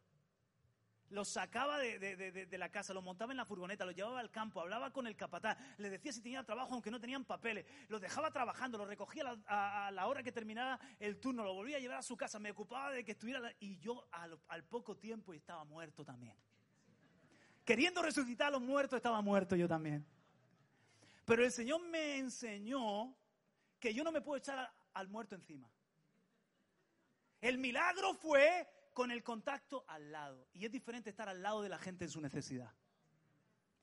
Los 1.08 1.28
sacaba 1.28 1.78
de, 1.78 2.48
la 2.58 2.68
casa, 2.70 2.92
los 2.92 3.04
montaba 3.04 3.32
en 3.32 3.36
la 3.36 3.44
furgoneta, 3.44 3.84
los 3.84 3.94
llevaba 3.94 4.18
al 4.18 4.32
campo, 4.32 4.60
hablaba 4.60 4.92
con 4.92 5.06
el 5.06 5.14
capataz, 5.14 5.56
les 5.78 5.92
decía 5.92 6.12
si 6.12 6.20
tenía 6.20 6.42
trabajo 6.42 6.74
aunque 6.74 6.90
no 6.90 7.00
tenían 7.00 7.24
papeles, 7.24 7.64
los 7.88 8.00
dejaba 8.00 8.32
trabajando, 8.32 8.76
los 8.76 8.88
recogía 8.88 9.22
a 9.46 9.90
la, 9.92 10.06
hora 10.08 10.24
que 10.24 10.32
terminaba 10.32 10.80
el 10.98 11.20
turno, 11.20 11.44
lo 11.44 11.54
volvía 11.54 11.76
a 11.76 11.80
llevar 11.80 11.98
a 11.98 12.02
su 12.02 12.16
casa, 12.16 12.40
me 12.40 12.50
ocupaba 12.50 12.90
de 12.90 13.04
que 13.04 13.12
estuviera... 13.12 13.40
Y 13.60 13.78
yo 13.78 14.08
al, 14.10 14.36
al 14.48 14.64
poco 14.64 14.96
tiempo 14.96 15.32
estaba 15.32 15.64
muerto 15.64 16.04
también. 16.04 16.34
Queriendo 17.64 18.02
resucitar 18.02 18.48
a 18.48 18.50
los 18.50 18.62
muertos, 18.62 18.96
estaba 18.96 19.20
muerto 19.20 19.54
yo 19.54 19.68
también. 19.68 20.04
Pero 21.24 21.44
el 21.44 21.52
Señor 21.52 21.82
me 21.82 22.18
enseñó 22.18 23.14
que 23.78 23.94
yo 23.94 24.02
no 24.02 24.10
me 24.10 24.20
puedo 24.20 24.38
echar 24.38 24.72
al 24.94 25.08
muerto 25.08 25.36
encima. 25.36 25.70
El 27.40 27.58
milagro 27.58 28.14
fue 28.14 28.68
con 28.96 29.10
el 29.10 29.22
contacto 29.22 29.84
al 29.88 30.10
lado. 30.10 30.48
Y 30.54 30.64
es 30.64 30.72
diferente 30.72 31.10
estar 31.10 31.28
al 31.28 31.42
lado 31.42 31.60
de 31.60 31.68
la 31.68 31.78
gente 31.78 32.04
en 32.04 32.10
su 32.10 32.20
necesidad. 32.20 32.72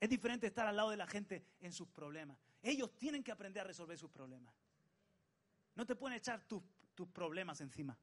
Es 0.00 0.10
diferente 0.10 0.48
estar 0.48 0.66
al 0.66 0.74
lado 0.74 0.90
de 0.90 0.96
la 0.96 1.06
gente 1.06 1.46
en 1.60 1.72
sus 1.72 1.88
problemas. 1.88 2.36
Ellos 2.60 2.96
tienen 2.98 3.22
que 3.22 3.30
aprender 3.30 3.62
a 3.62 3.66
resolver 3.66 3.96
sus 3.96 4.10
problemas. 4.10 4.52
No 5.76 5.86
te 5.86 5.94
pueden 5.94 6.18
echar 6.18 6.44
tus, 6.46 6.62
problemas 7.12 7.60
encima. 7.60 7.96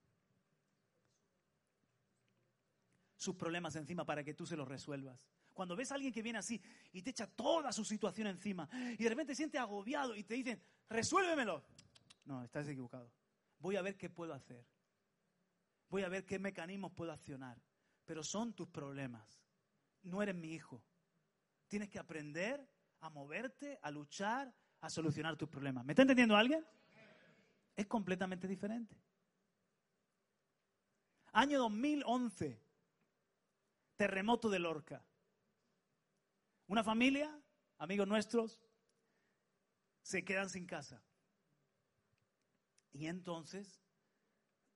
Sus 3.17 3.35
problemas 3.35 3.75
encima 3.75 4.05
para 4.05 4.23
que 4.23 4.33
tú 4.33 4.45
se 4.45 4.55
los 4.55 4.67
resuelvas. 4.67 5.19
Cuando 5.53 5.75
ves 5.75 5.91
a 5.91 5.95
alguien 5.95 6.13
que 6.13 6.21
viene 6.21 6.39
así 6.39 6.61
y 6.93 7.01
te 7.01 7.09
echa 7.09 7.27
toda 7.27 7.73
su 7.73 7.83
situación 7.83 8.27
encima 8.27 8.69
y 8.97 9.03
de 9.03 9.09
repente 9.09 9.35
siente 9.35 9.59
agobiado 9.59 10.15
y 10.15 10.23
te 10.23 10.35
dicen, 10.35 10.63
resuélvemelo. 10.89 11.61
No, 12.23 12.41
estás 12.41 12.67
equivocado. 12.69 13.11
Voy 13.59 13.75
a 13.75 13.81
ver 13.81 13.97
qué 13.97 14.09
puedo 14.09 14.33
hacer 14.33 14.65
voy 15.91 16.03
a 16.03 16.09
ver 16.09 16.25
qué 16.25 16.39
mecanismos 16.39 16.93
puedo 16.93 17.11
accionar. 17.11 17.61
Pero 18.05 18.23
son 18.23 18.53
tus 18.53 18.69
problemas. 18.69 19.43
No 20.03 20.23
eres 20.23 20.33
mi 20.33 20.53
hijo. 20.53 20.81
Tienes 21.67 21.89
que 21.89 21.99
aprender 21.99 22.67
a 23.01 23.09
moverte, 23.09 23.77
a 23.81 23.91
luchar, 23.91 24.51
a 24.79 24.89
solucionar 24.89 25.35
tus 25.35 25.49
problemas. 25.49 25.85
¿Me 25.85 25.91
está 25.91 26.01
entendiendo 26.01 26.35
alguien? 26.35 26.65
Es 27.75 27.85
completamente 27.87 28.47
diferente. 28.47 28.95
Año 31.33 31.59
2011, 31.59 32.59
terremoto 33.95 34.49
de 34.49 34.59
Lorca. 34.59 35.05
Una 36.67 36.83
familia, 36.83 37.37
amigos 37.77 38.07
nuestros, 38.07 38.61
se 40.01 40.23
quedan 40.23 40.49
sin 40.49 40.65
casa. 40.65 41.01
Y 42.91 43.07
entonces 43.07 43.81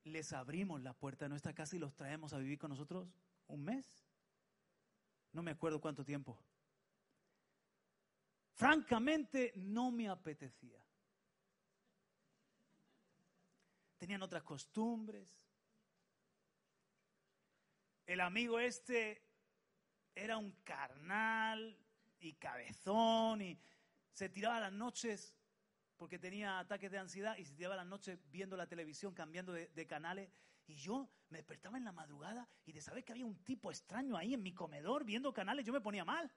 les 0.05 0.33
abrimos 0.33 0.81
la 0.81 0.93
puerta 0.93 1.25
de 1.25 1.29
nuestra 1.29 1.53
casa 1.53 1.75
y 1.75 1.79
los 1.79 1.95
traemos 1.95 2.31
a 2.33 2.37
vivir 2.37 2.59
con 2.59 2.69
nosotros 2.69 3.07
un 3.47 3.63
mes. 3.63 4.07
No 5.33 5.43
me 5.43 5.51
acuerdo 5.51 5.81
cuánto 5.81 6.05
tiempo. 6.05 6.39
Francamente, 8.53 9.51
no 9.55 9.91
me 9.91 10.07
apetecía. 10.07 10.79
Tenían 13.97 14.21
otras 14.21 14.43
costumbres. 14.43 15.27
El 18.05 18.21
amigo 18.21 18.59
este 18.59 19.21
era 20.13 20.37
un 20.37 20.51
carnal 20.63 21.77
y 22.19 22.33
cabezón 22.33 23.41
y 23.41 23.59
se 24.13 24.29
tiraba 24.29 24.59
las 24.59 24.71
noches 24.71 25.35
porque 25.97 26.19
tenía 26.19 26.59
ataques 26.59 26.91
de 26.91 26.97
ansiedad 26.97 27.37
y 27.37 27.45
se 27.45 27.53
tiraba 27.53 27.75
la 27.75 27.85
noche 27.85 28.19
viendo 28.31 28.57
la 28.57 28.67
televisión, 28.67 29.13
cambiando 29.13 29.53
de, 29.53 29.87
canales. 29.87 30.29
Y 30.67 30.75
yo 30.75 31.09
me 31.29 31.37
despertaba 31.37 31.77
en 31.77 31.85
la 31.85 31.91
madrugada 31.91 32.49
y 32.65 32.73
de 32.73 32.81
saber 32.81 33.03
que 33.03 33.13
había 33.13 33.25
un 33.25 33.43
tipo 33.43 33.71
extraño 33.71 34.17
ahí 34.17 34.33
en 34.33 34.41
mi 34.41 34.53
comedor 34.53 35.05
viendo 35.05 35.31
canales, 35.33 35.65
yo 35.65 35.71
me 35.71 35.81
ponía 35.81 36.03
mal. 36.03 36.31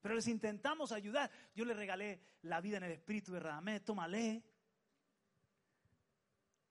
Pero 0.00 0.14
les 0.14 0.26
intentamos 0.26 0.90
ayudar. 0.90 1.30
Yo 1.54 1.64
le 1.64 1.74
regalé 1.74 2.20
la 2.42 2.60
vida 2.60 2.78
en 2.78 2.84
el 2.84 2.92
espíritu 2.92 3.32
de 3.32 3.40
Radamés, 3.40 3.84
tómale. 3.84 4.42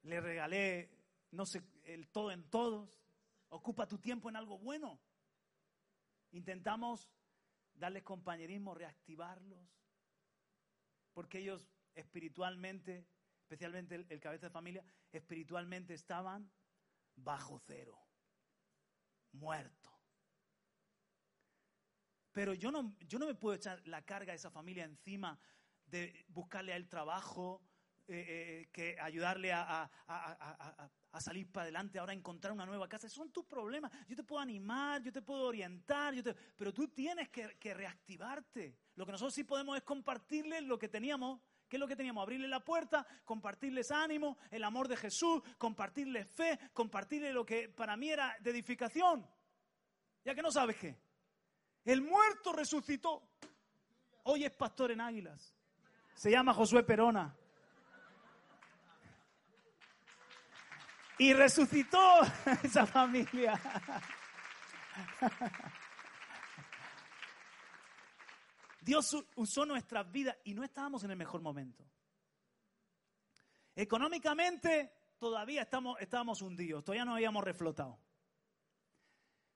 Le 0.03 0.19
regalé, 0.19 0.89
no 1.31 1.45
sé, 1.45 1.61
el 1.83 2.09
todo 2.09 2.31
en 2.31 2.49
todos. 2.49 2.99
Ocupa 3.49 3.87
tu 3.87 3.99
tiempo 3.99 4.29
en 4.29 4.35
algo 4.35 4.57
bueno. 4.57 4.99
Intentamos 6.31 7.09
darles 7.73 8.03
compañerismo, 8.03 8.73
reactivarlos, 8.73 9.67
porque 11.13 11.39
ellos 11.39 11.67
espiritualmente, 11.95 13.07
especialmente 13.41 13.95
el, 13.95 14.19
cabeza 14.19 14.47
de 14.47 14.53
familia, 14.53 14.83
espiritualmente 15.11 15.93
estaban 15.93 16.51
bajo 17.15 17.59
cero, 17.59 17.97
muerto. 19.33 19.89
Pero 22.31 22.53
yo 22.53 22.71
no, 22.71 22.95
yo 23.01 23.19
no 23.19 23.25
me 23.25 23.35
puedo 23.35 23.55
echar 23.55 23.85
la 23.85 24.05
carga 24.05 24.31
de 24.31 24.37
esa 24.37 24.51
familia 24.51 24.85
encima 24.85 25.39
de 25.85 26.25
buscarle 26.29 26.71
a 26.71 26.77
él 26.77 26.87
trabajo, 26.87 27.61
eh, 28.07 28.25
eh, 28.27 28.69
que 28.71 28.97
ayudarle 28.99 29.53
a, 29.53 29.89
salir 31.19 31.51
para 31.51 31.63
adelante, 31.63 31.99
ahora 31.99 32.13
encontrar 32.13 32.51
una 32.51 32.65
nueva 32.65 32.87
casa. 32.87 33.07
Son 33.07 33.31
tus 33.31 33.45
problemas. 33.45 33.91
Yo 34.07 34.15
te 34.15 34.23
puedo 34.23 34.41
animar, 34.41 35.01
yo 35.01 35.11
te 35.11 35.21
puedo 35.21 35.43
orientar, 35.43 36.13
pero 36.57 36.73
tú 36.73 36.87
tienes 36.87 37.29
que, 37.29 37.73
reactivarte. 37.73 38.75
Lo 38.95 39.05
que 39.05 39.11
nosotros 39.11 39.33
sí 39.33 39.43
podemos 39.43 39.77
es 39.77 39.83
compartirles 39.83 40.63
lo 40.63 40.77
que 40.77 40.89
teníamos. 40.89 41.39
¿Qué 41.67 41.77
es 41.77 41.79
lo 41.79 41.87
que 41.87 41.95
teníamos? 41.95 42.23
Abrirles 42.23 42.49
la 42.49 42.65
puerta, 42.65 43.05
compartirles 43.23 43.91
ánimo, 43.91 44.37
el 44.49 44.63
amor 44.63 44.89
de 44.89 44.97
Jesús, 44.97 45.41
compartirles 45.57 46.27
fe, 46.27 46.59
compartirles 46.73 47.33
lo 47.33 47.45
que 47.45 47.69
para 47.69 47.95
mí 47.95 48.09
era 48.09 48.35
de 48.41 48.51
edificación. 48.51 49.25
Ya 50.25 50.35
que 50.35 50.41
no 50.41 50.51
sabes 50.51 50.75
qué. 50.77 50.97
El 51.85 52.01
muerto 52.01 52.51
resucitó. 52.51 53.23
Hoy 54.23 54.43
es 54.43 54.51
pastor 54.51 54.91
en 54.91 55.01
Águilas. 55.01 55.55
Se 56.13 56.29
llama 56.29 56.53
Josué 56.53 56.83
Perona. 56.83 57.35
Y 61.21 61.33
resucitó 61.33 62.21
esa 62.63 62.87
familia. 62.87 63.53
Dios 68.81 69.15
usó 69.35 69.63
nuestras 69.67 70.11
vidas 70.11 70.35
y 70.45 70.55
no 70.55 70.63
estábamos 70.63 71.03
en 71.03 71.11
el 71.11 71.17
mejor 71.17 71.41
momento. 71.41 71.87
Económicamente 73.75 74.91
todavía 75.19 75.61
estábamos 75.99 76.41
hundidos, 76.41 76.83
todavía 76.83 77.05
no 77.05 77.13
habíamos 77.13 77.43
reflotado. 77.43 77.99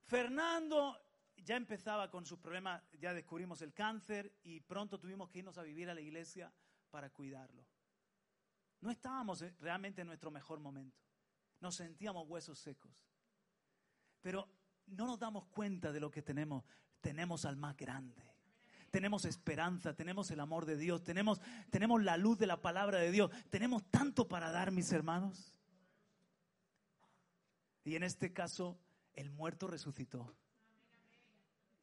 Fernando 0.03 1.01
ya 1.37 1.55
empezaba 1.55 2.11
con 2.11 2.27
sus 2.27 2.37
problemas, 2.37 2.83
ya 2.99 3.11
descubrimos 3.11 3.63
el 3.63 3.73
cáncer 3.73 4.37
y 4.43 4.59
pronto 4.59 4.99
tuvimos 4.99 5.31
que 5.31 5.39
irnos 5.39 5.57
a 5.57 5.63
vivir 5.63 5.89
a 5.89 5.95
la 5.95 6.01
iglesia 6.01 6.53
para 6.91 7.09
cuidarlo. 7.09 7.65
No 8.81 8.91
estábamos 8.91 9.43
realmente 9.59 10.01
en 10.01 10.07
nuestro 10.07 10.29
mejor 10.29 10.59
momento 10.59 11.04
nos 11.59 11.75
sentíamos 11.75 12.27
huesos 12.27 12.59
secos. 12.59 13.07
Pero 14.21 14.47
no 14.87 15.07
nos 15.07 15.19
damos 15.19 15.45
cuenta 15.45 15.91
de 15.91 15.99
lo 15.99 16.11
que 16.11 16.21
tenemos. 16.21 16.63
Tenemos 17.01 17.45
al 17.45 17.57
más 17.57 17.75
grande. 17.75 18.23
Tenemos 18.91 19.25
esperanza, 19.25 19.93
tenemos 19.93 20.31
el 20.31 20.39
amor 20.39 20.65
de 20.65 20.77
Dios, 20.77 21.03
tenemos, 21.03 21.41
tenemos 21.69 22.01
la 22.01 22.15
luz 22.15 22.37
de 22.37 22.47
la 22.47 22.61
palabra 22.61 22.99
de 22.99 23.11
Dios. 23.11 23.29
Tenemos 23.49 23.83
tanto 23.91 24.27
para 24.27 24.51
dar, 24.51 24.71
mis 24.71 24.91
hermanos. 24.91 25.53
Y 27.83 27.95
en 27.95 28.03
este 28.03 28.31
caso, 28.31 28.79
el 29.13 29.31
muerto 29.31 29.67
resucitó. 29.67 30.33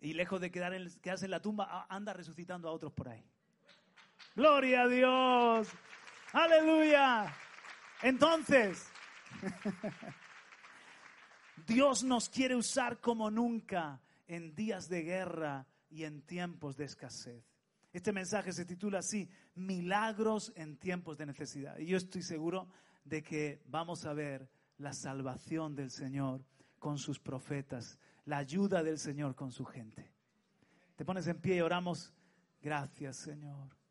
Y 0.00 0.14
lejos 0.14 0.40
de 0.40 0.50
quedar 0.50 0.72
en, 0.74 0.90
quedarse 1.00 1.26
en 1.26 1.30
la 1.30 1.40
tumba, 1.40 1.86
anda 1.88 2.12
resucitando 2.12 2.68
a 2.68 2.72
otros 2.72 2.92
por 2.92 3.08
ahí. 3.08 3.24
Gloria 4.34 4.82
a 4.82 4.88
Dios. 4.88 5.68
Aleluya. 6.32 7.32
Entonces, 8.02 8.90
Dios 11.66 12.02
nos 12.02 12.28
quiere 12.28 12.56
usar 12.56 13.00
como 13.00 13.30
nunca 13.30 14.00
en 14.26 14.54
días 14.54 14.88
de 14.88 15.02
guerra 15.02 15.66
y 15.90 16.04
en 16.04 16.22
tiempos 16.22 16.76
de 16.76 16.84
escasez. 16.84 17.44
Este 17.92 18.12
mensaje 18.12 18.52
se 18.52 18.64
titula 18.64 19.00
así, 19.00 19.28
Milagros 19.54 20.52
en 20.56 20.78
tiempos 20.78 21.18
de 21.18 21.26
necesidad. 21.26 21.78
Y 21.78 21.86
yo 21.86 21.98
estoy 21.98 22.22
seguro 22.22 22.68
de 23.04 23.22
que 23.22 23.62
vamos 23.66 24.06
a 24.06 24.14
ver 24.14 24.48
la 24.78 24.94
salvación 24.94 25.74
del 25.74 25.90
Señor 25.90 26.44
con 26.78 26.98
sus 26.98 27.20
profetas, 27.20 27.98
la 28.24 28.38
ayuda 28.38 28.82
del 28.82 28.98
Señor 28.98 29.34
con 29.34 29.52
su 29.52 29.64
gente. 29.64 30.10
Te 30.96 31.04
pones 31.04 31.26
en 31.26 31.40
pie 31.40 31.56
y 31.56 31.60
oramos. 31.60 32.14
Gracias, 32.60 33.16
Señor. 33.16 33.81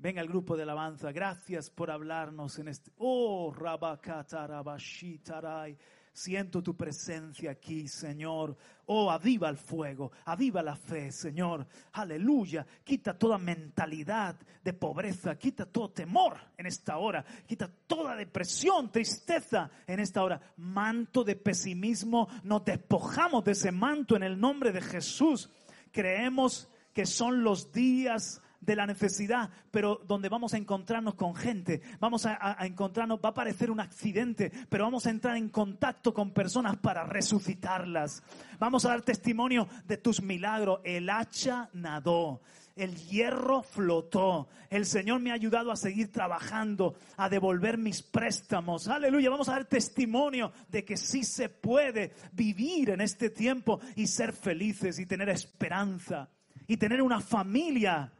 Venga 0.00 0.20
el 0.20 0.28
grupo 0.28 0.56
de 0.56 0.62
alabanza. 0.62 1.10
Gracias 1.10 1.70
por 1.70 1.90
hablarnos 1.90 2.56
en 2.60 2.68
este. 2.68 2.92
Oh, 2.98 3.52
Rabakatarabashitarai. 3.52 5.76
Siento 6.12 6.62
tu 6.62 6.76
presencia 6.76 7.50
aquí, 7.50 7.88
Señor. 7.88 8.56
Oh, 8.86 9.10
aviva 9.10 9.48
el 9.48 9.56
fuego, 9.56 10.12
aviva 10.24 10.62
la 10.62 10.76
fe, 10.76 11.10
Señor. 11.10 11.66
Aleluya. 11.92 12.64
Quita 12.84 13.18
toda 13.18 13.38
mentalidad 13.38 14.36
de 14.62 14.72
pobreza, 14.72 15.36
quita 15.36 15.66
todo 15.66 15.90
temor 15.90 16.36
en 16.56 16.66
esta 16.66 16.98
hora, 16.98 17.24
quita 17.46 17.68
toda 17.86 18.14
depresión, 18.14 18.92
tristeza 18.92 19.68
en 19.84 19.98
esta 19.98 20.22
hora. 20.22 20.40
Manto 20.58 21.24
de 21.24 21.34
pesimismo, 21.34 22.28
nos 22.44 22.64
despojamos 22.64 23.42
de 23.44 23.50
ese 23.52 23.72
manto 23.72 24.14
en 24.14 24.22
el 24.22 24.38
nombre 24.38 24.70
de 24.70 24.80
Jesús. 24.80 25.50
Creemos 25.90 26.68
que 26.92 27.04
son 27.04 27.42
los 27.42 27.72
días 27.72 28.40
de 28.60 28.76
la 28.76 28.86
necesidad, 28.86 29.50
pero 29.70 30.00
donde 30.06 30.28
vamos 30.28 30.54
a 30.54 30.56
encontrarnos 30.56 31.14
con 31.14 31.34
gente, 31.34 31.80
vamos 32.00 32.26
a, 32.26 32.56
encontrarnos, 32.66 33.20
va 33.24 33.30
a 33.30 33.34
parecer 33.34 33.70
un 33.70 33.80
accidente, 33.80 34.52
pero 34.68 34.84
vamos 34.84 35.06
a 35.06 35.10
entrar 35.10 35.36
en 35.36 35.48
contacto 35.48 36.12
con 36.12 36.32
personas 36.32 36.76
para 36.76 37.04
resucitarlas. 37.04 38.22
Vamos 38.58 38.84
a 38.84 38.90
dar 38.90 39.02
testimonio 39.02 39.68
de 39.86 39.96
tus 39.96 40.22
milagros. 40.22 40.80
El 40.84 41.08
hacha 41.10 41.70
nadó. 41.72 42.40
El 42.74 42.94
hierro 42.94 43.62
flotó. 43.62 44.48
El 44.70 44.86
Señor 44.86 45.20
me 45.20 45.32
ha 45.32 45.34
ayudado 45.34 45.72
a 45.72 45.76
seguir 45.76 46.12
trabajando, 46.12 46.94
a 47.16 47.28
devolver 47.28 47.76
mis 47.76 48.02
préstamos. 48.02 48.86
Aleluya. 48.86 49.30
Vamos 49.30 49.48
a 49.48 49.52
dar 49.52 49.64
testimonio 49.64 50.52
de 50.68 50.84
que 50.84 50.96
sí 50.96 51.24
se 51.24 51.48
puede 51.48 52.12
vivir 52.32 52.90
en 52.90 53.00
este 53.00 53.30
tiempo 53.30 53.80
y 53.96 54.06
ser 54.06 54.32
felices 54.32 54.98
y 55.00 55.06
tener 55.06 55.28
esperanza 55.28 56.28
y 56.68 56.76
tener 56.76 57.02
una 57.02 57.20
familia 57.20 58.12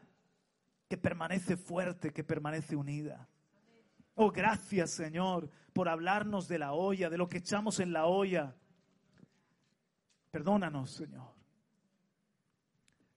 que 0.89 0.97
permanece 0.97 1.57
fuerte, 1.57 2.13
que 2.13 2.25
permanece 2.25 2.75
unida. 2.75 3.29
Oh, 4.15 4.31
gracias 4.31 4.95
Señor 4.95 5.51
por 5.73 5.89
hablarnos 5.89 6.49
de 6.49 6.59
la 6.59 6.73
olla, 6.73 7.11
de 7.11 7.19
lo 7.19 7.29
que 7.29 7.39
echamos 7.39 7.79
en 7.79 7.93
la 7.93 8.07
olla. 8.07 8.57
Perdónanos, 10.31 10.97
Señor. 10.97 11.35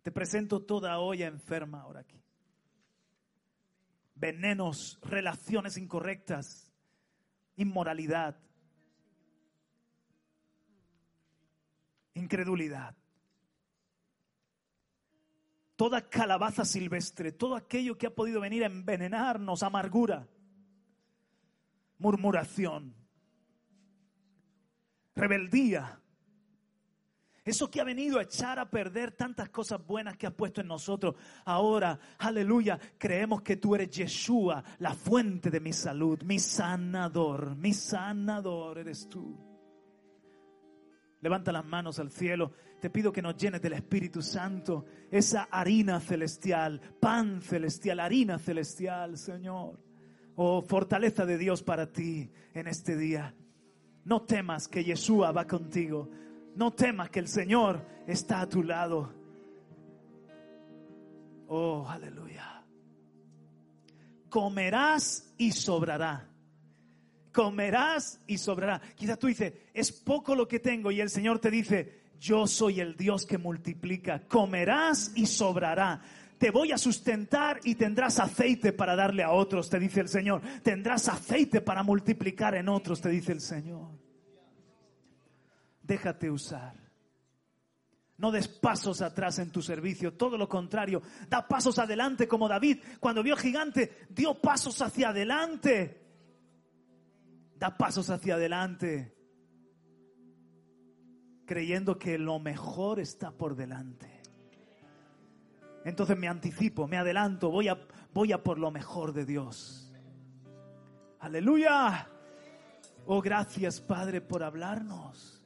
Te 0.04 0.12
presento 0.12 0.64
toda 0.64 1.00
olla 1.00 1.28
enferma 1.28 1.82
ahora 1.82 2.02
aquí. 2.02 2.22
Venenos, 4.16 5.00
relaciones 5.02 5.78
incorrectas, 5.78 6.72
inmoralidad, 7.56 8.38
incredulidad 12.14 13.01
toda 15.82 16.08
calabaza 16.08 16.64
silvestre, 16.64 17.32
todo 17.32 17.56
aquello 17.56 17.98
que 17.98 18.06
ha 18.06 18.14
podido 18.14 18.40
venir 18.40 18.62
a 18.62 18.68
envenenarnos, 18.68 19.64
amargura, 19.64 20.28
murmuración, 21.98 22.94
rebeldía. 25.16 26.00
Eso 27.44 27.72
que 27.72 27.82
ha 27.82 27.84
venido 27.84 28.20
a 28.20 28.22
echar 28.22 28.60
a 28.60 28.70
perder 28.70 29.14
tantas 29.14 29.50
cosas 29.50 29.84
buenas 29.84 30.18
que 30.18 30.28
has 30.28 30.36
puesto 30.36 30.62
en 30.62 30.68
nosotros. 30.68 31.16
Ahora, 31.46 32.00
aleluya, 32.20 32.80
creemos 33.00 33.42
que 33.42 33.58
tú 33.58 33.74
eres 33.74 33.90
Yeshua, 33.90 34.64
la 34.78 34.94
fuente 34.94 35.50
de 35.50 35.62
mi 35.62 35.74
salud, 35.74 36.22
mi 36.22 36.38
sanador, 36.38 37.56
mi 37.56 37.74
sanador 37.74 38.78
eres 38.78 39.10
tú. 39.10 39.51
Levanta 41.22 41.52
las 41.52 41.66
manos 41.66 42.00
al 42.00 42.12
cielo 42.12 42.52
te 42.82 42.90
pido 42.90 43.14
que 43.14 43.22
nos 43.22 43.38
llenes 43.38 43.62
del 43.62 43.74
Espíritu 43.74 44.24
Santo, 44.24 44.86
esa 45.12 45.44
harina 45.52 46.00
celestial, 46.00 46.82
pan 47.00 47.40
celestial, 47.44 48.00
harina 48.00 48.40
celestial, 48.40 49.20
Señor. 49.20 49.80
Oh, 50.36 50.64
fortaleza 50.64 51.28
de 51.28 51.38
Dios 51.38 51.62
para 51.62 51.92
ti 51.92 52.32
en 52.56 52.68
este 52.68 52.98
día. 52.98 53.36
No 54.04 54.24
temas 54.24 54.68
que 54.68 54.84
Yeshua 54.84 55.32
va 55.32 55.46
contigo. 55.46 56.10
No 56.56 56.74
temas 56.74 57.12
que 57.12 57.20
el 57.20 57.28
Señor 57.28 57.86
está 58.08 58.42
a 58.42 58.50
tu 58.50 58.64
lado. 58.64 59.14
Oh, 61.50 61.86
aleluya. 61.88 62.66
Comerás 64.28 65.36
y 65.38 65.52
sobrará. 65.52 66.31
Comerás 67.32 68.20
y 68.28 68.38
sobrará. 68.38 68.82
Quizás 68.96 69.18
tú 69.18 69.28
dices, 69.28 69.54
es 69.74 69.92
poco 69.92 70.36
lo 70.36 70.48
que 70.48 70.60
tengo 70.60 70.92
y 70.92 71.02
el 71.02 71.10
Señor 71.10 71.40
te 71.40 71.52
dice, 71.52 72.02
yo 72.20 72.46
soy 72.46 72.80
el 72.80 72.96
Dios 72.96 73.26
que 73.26 73.38
multiplica, 73.38 74.28
comerás 74.28 75.12
y 75.16 75.26
sobrará. 75.26 76.02
Te 76.38 76.52
voy 76.52 76.72
a 76.72 76.78
sustentar 76.78 77.60
y 77.64 77.76
tendrás 77.76 78.20
aceite 78.20 78.74
para 78.74 78.96
darle 78.96 79.24
a 79.24 79.32
otros, 79.32 79.70
te 79.70 79.80
dice 79.80 80.02
el 80.02 80.08
Señor. 80.08 80.42
Tendrás 80.64 81.08
aceite 81.08 81.62
para 81.62 81.84
multiplicar 81.84 82.56
en 82.56 82.68
otros, 82.68 83.00
te 83.00 83.10
dice 83.10 83.32
el 83.32 83.42
Señor. 83.42 83.90
Déjate 85.84 86.32
usar. 86.32 86.74
No 88.18 88.32
des 88.32 88.48
pasos 88.48 89.02
atrás 89.02 89.40
en 89.40 89.50
tu 89.50 89.64
servicio, 89.64 90.14
todo 90.14 90.38
lo 90.38 90.48
contrario, 90.48 91.02
da 91.28 91.48
pasos 91.48 91.80
adelante 91.80 92.28
como 92.28 92.48
David. 92.48 92.78
Cuando 93.00 93.24
vio 93.24 93.36
gigante, 93.36 94.06
dio 94.10 94.40
pasos 94.40 94.80
hacia 94.82 95.10
adelante. 95.10 96.01
Da 97.62 97.78
pasos 97.78 98.10
hacia 98.10 98.34
adelante 98.34 99.16
creyendo 101.46 102.00
que 102.00 102.18
lo 102.18 102.40
mejor 102.40 103.00
está 103.00 103.30
por 103.30 103.56
delante. 103.56 104.24
Entonces 105.86 106.18
me 106.18 106.28
anticipo, 106.28 106.88
me 106.88 106.98
adelanto, 106.98 107.52
voy 107.52 107.68
a, 107.68 107.78
voy 108.16 108.32
a 108.32 108.42
por 108.42 108.58
lo 108.58 108.72
mejor 108.72 109.14
de 109.14 109.26
Dios. 109.26 109.94
Aleluya. 111.20 112.10
Oh, 113.06 113.22
gracias 113.22 113.80
Padre 113.80 114.22
por 114.22 114.42
hablarnos. 114.42 115.46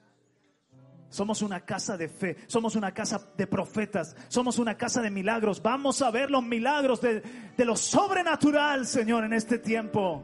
Somos 1.10 1.42
una 1.42 1.66
casa 1.66 1.98
de 1.98 2.08
fe, 2.08 2.38
somos 2.48 2.78
una 2.78 2.94
casa 2.94 3.30
de 3.36 3.46
profetas, 3.46 4.16
somos 4.30 4.58
una 4.58 4.78
casa 4.78 5.02
de 5.02 5.12
milagros. 5.12 5.62
Vamos 5.62 6.02
a 6.02 6.12
ver 6.12 6.32
los 6.32 6.44
milagros 6.44 7.02
de, 7.02 7.22
de 7.58 7.66
lo 7.66 7.76
sobrenatural, 7.76 8.86
Señor, 8.86 9.26
en 9.26 9.34
este 9.34 9.60
tiempo. 9.60 10.24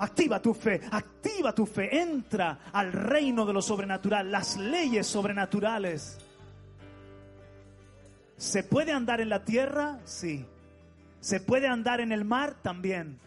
Activa 0.00 0.40
tu 0.40 0.54
fe, 0.54 0.80
activa 0.90 1.54
tu 1.54 1.66
fe, 1.66 2.00
entra 2.00 2.60
al 2.72 2.90
reino 2.90 3.44
de 3.44 3.52
lo 3.52 3.60
sobrenatural, 3.60 4.32
las 4.32 4.56
leyes 4.56 5.06
sobrenaturales. 5.06 6.16
¿Se 8.38 8.62
puede 8.62 8.92
andar 8.92 9.20
en 9.20 9.28
la 9.28 9.44
tierra? 9.44 9.98
Sí. 10.06 10.46
¿Se 11.20 11.38
puede 11.38 11.68
andar 11.68 12.00
en 12.00 12.12
el 12.12 12.24
mar? 12.24 12.54
También. 12.62 13.18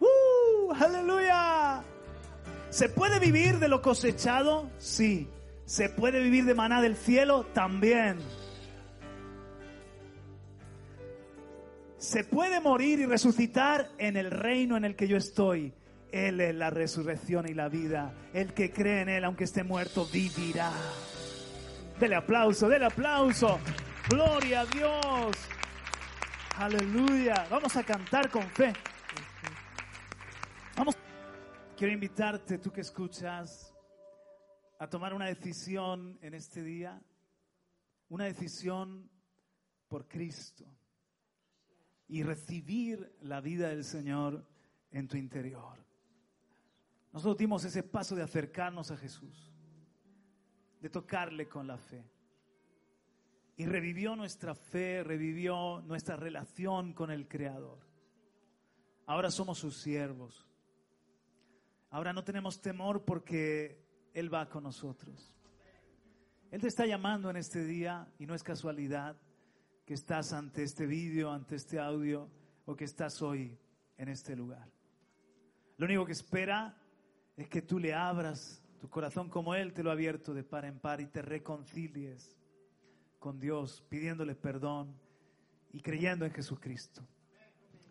¡Uh! 0.00 0.72
¡Aleluya! 0.72 1.84
¿Se 2.68 2.88
puede 2.88 3.20
vivir 3.20 3.60
de 3.60 3.68
lo 3.68 3.80
cosechado? 3.80 4.68
Sí. 4.78 5.28
¿Se 5.66 5.88
puede 5.88 6.20
vivir 6.20 6.46
de 6.46 6.54
maná 6.54 6.82
del 6.82 6.96
cielo? 6.96 7.46
También. 7.54 8.18
¿Se 11.96 12.24
puede 12.24 12.58
morir 12.58 12.98
y 12.98 13.06
resucitar 13.06 13.88
en 13.98 14.16
el 14.16 14.32
reino 14.32 14.76
en 14.76 14.84
el 14.84 14.96
que 14.96 15.06
yo 15.06 15.16
estoy? 15.16 15.72
Él 16.12 16.42
es 16.42 16.54
la 16.54 16.68
resurrección 16.68 17.48
y 17.48 17.54
la 17.54 17.68
vida. 17.68 18.12
El 18.34 18.52
que 18.52 18.70
cree 18.70 19.00
en 19.00 19.08
Él, 19.08 19.24
aunque 19.24 19.44
esté 19.44 19.64
muerto, 19.64 20.06
vivirá. 20.12 20.70
Dele 21.98 22.16
aplauso, 22.16 22.68
dele 22.68 22.84
aplauso. 22.84 23.58
Gloria 24.10 24.60
a 24.60 24.66
Dios. 24.66 25.36
Aleluya. 26.58 27.46
Vamos 27.50 27.74
a 27.76 27.82
cantar 27.82 28.28
con 28.30 28.42
fe. 28.42 28.74
Vamos. 30.76 30.96
Quiero 31.76 31.94
invitarte, 31.94 32.58
tú 32.58 32.70
que 32.70 32.82
escuchas, 32.82 33.74
a 34.78 34.86
tomar 34.88 35.14
una 35.14 35.26
decisión 35.26 36.18
en 36.20 36.34
este 36.34 36.62
día, 36.62 37.00
una 38.08 38.24
decisión 38.24 39.10
por 39.88 40.06
Cristo 40.06 40.66
y 42.06 42.22
recibir 42.22 43.16
la 43.20 43.40
vida 43.40 43.68
del 43.68 43.84
Señor 43.84 44.46
en 44.90 45.08
tu 45.08 45.16
interior. 45.16 45.78
Nosotros 47.12 47.36
dimos 47.36 47.64
ese 47.64 47.82
paso 47.82 48.16
de 48.16 48.22
acercarnos 48.22 48.90
a 48.90 48.96
Jesús, 48.96 49.52
de 50.80 50.88
tocarle 50.88 51.46
con 51.48 51.66
la 51.66 51.76
fe. 51.76 52.04
Y 53.56 53.66
revivió 53.66 54.16
nuestra 54.16 54.54
fe, 54.54 55.04
revivió 55.04 55.82
nuestra 55.82 56.16
relación 56.16 56.94
con 56.94 57.10
el 57.10 57.28
Creador. 57.28 57.78
Ahora 59.06 59.30
somos 59.30 59.58
sus 59.58 59.76
siervos. 59.76 60.48
Ahora 61.90 62.14
no 62.14 62.24
tenemos 62.24 62.62
temor 62.62 63.04
porque 63.04 63.84
Él 64.14 64.32
va 64.32 64.48
con 64.48 64.64
nosotros. 64.64 65.34
Él 66.50 66.62
te 66.62 66.68
está 66.68 66.86
llamando 66.86 67.28
en 67.28 67.36
este 67.36 67.64
día 67.64 68.10
y 68.18 68.26
no 68.26 68.34
es 68.34 68.42
casualidad 68.42 69.20
que 69.84 69.94
estás 69.94 70.32
ante 70.32 70.62
este 70.62 70.86
vídeo, 70.86 71.30
ante 71.30 71.56
este 71.56 71.78
audio 71.78 72.30
o 72.64 72.74
que 72.74 72.84
estás 72.84 73.20
hoy 73.20 73.58
en 73.98 74.08
este 74.08 74.34
lugar. 74.34 74.70
Lo 75.76 75.84
único 75.84 76.06
que 76.06 76.12
espera 76.12 76.78
es 77.36 77.48
que 77.48 77.62
tú 77.62 77.78
le 77.78 77.94
abras 77.94 78.62
tu 78.80 78.88
corazón 78.88 79.28
como 79.28 79.54
Él 79.54 79.72
te 79.72 79.82
lo 79.82 79.90
ha 79.90 79.92
abierto 79.92 80.34
de 80.34 80.42
par 80.42 80.64
en 80.64 80.78
par 80.78 81.00
y 81.00 81.06
te 81.06 81.22
reconcilies 81.22 82.36
con 83.18 83.38
Dios, 83.38 83.84
pidiéndole 83.88 84.34
perdón 84.34 84.92
y 85.72 85.80
creyendo 85.80 86.24
en 86.24 86.32
Jesucristo. 86.32 87.06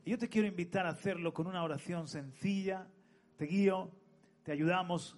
Y 0.03 0.11
yo 0.11 0.17
te 0.17 0.27
quiero 0.27 0.47
invitar 0.47 0.85
a 0.85 0.89
hacerlo 0.89 1.33
con 1.33 1.47
una 1.47 1.63
oración 1.63 2.07
sencilla. 2.07 2.87
Te 3.37 3.45
guío, 3.45 3.91
te 4.43 4.51
ayudamos, 4.51 5.17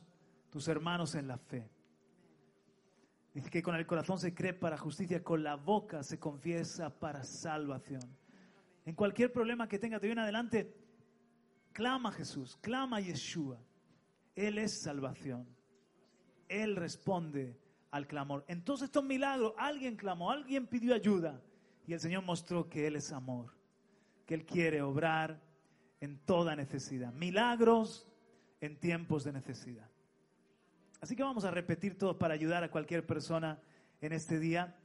tus 0.51 0.67
hermanos 0.67 1.15
en 1.15 1.27
la 1.27 1.37
fe. 1.37 1.67
Dice 3.33 3.49
que 3.49 3.63
con 3.63 3.73
el 3.73 3.87
corazón 3.87 4.19
se 4.19 4.35
cree 4.35 4.53
para 4.53 4.77
justicia, 4.77 5.23
con 5.23 5.43
la 5.43 5.55
boca 5.55 6.03
se 6.03 6.19
confiesa 6.19 6.91
para 6.99 7.23
salvación. 7.23 8.15
En 8.85 8.93
cualquier 8.93 9.33
problema 9.33 9.67
que 9.67 9.79
tenga, 9.79 9.99
te 9.99 10.05
viene 10.05 10.21
adelante, 10.21 10.71
clama 11.71 12.09
a 12.09 12.11
Jesús, 12.11 12.55
clama 12.57 12.97
a 12.97 13.01
Yeshua. 13.01 13.59
Él 14.35 14.57
es 14.57 14.81
salvación. 14.81 15.47
Él 16.47 16.75
responde 16.75 17.57
al 17.91 18.07
clamor. 18.07 18.43
Entonces 18.47 18.85
estos 18.85 19.03
milagros, 19.03 19.53
alguien 19.57 19.95
clamó, 19.95 20.31
alguien 20.31 20.67
pidió 20.67 20.95
ayuda 20.95 21.41
y 21.85 21.93
el 21.93 21.99
Señor 21.99 22.23
mostró 22.23 22.69
que 22.69 22.87
Él 22.87 22.95
es 22.95 23.11
amor, 23.11 23.53
que 24.25 24.33
Él 24.33 24.45
quiere 24.45 24.81
obrar 24.81 25.41
en 25.99 26.17
toda 26.25 26.55
necesidad. 26.55 27.13
Milagros 27.13 28.07
en 28.61 28.79
tiempos 28.79 29.23
de 29.23 29.33
necesidad. 29.33 29.89
Así 31.01 31.15
que 31.15 31.23
vamos 31.23 31.43
a 31.43 31.51
repetir 31.51 31.97
todos 31.97 32.15
para 32.15 32.33
ayudar 32.33 32.63
a 32.63 32.71
cualquier 32.71 33.05
persona 33.05 33.61
en 34.01 34.13
este 34.13 34.39
día. 34.39 34.75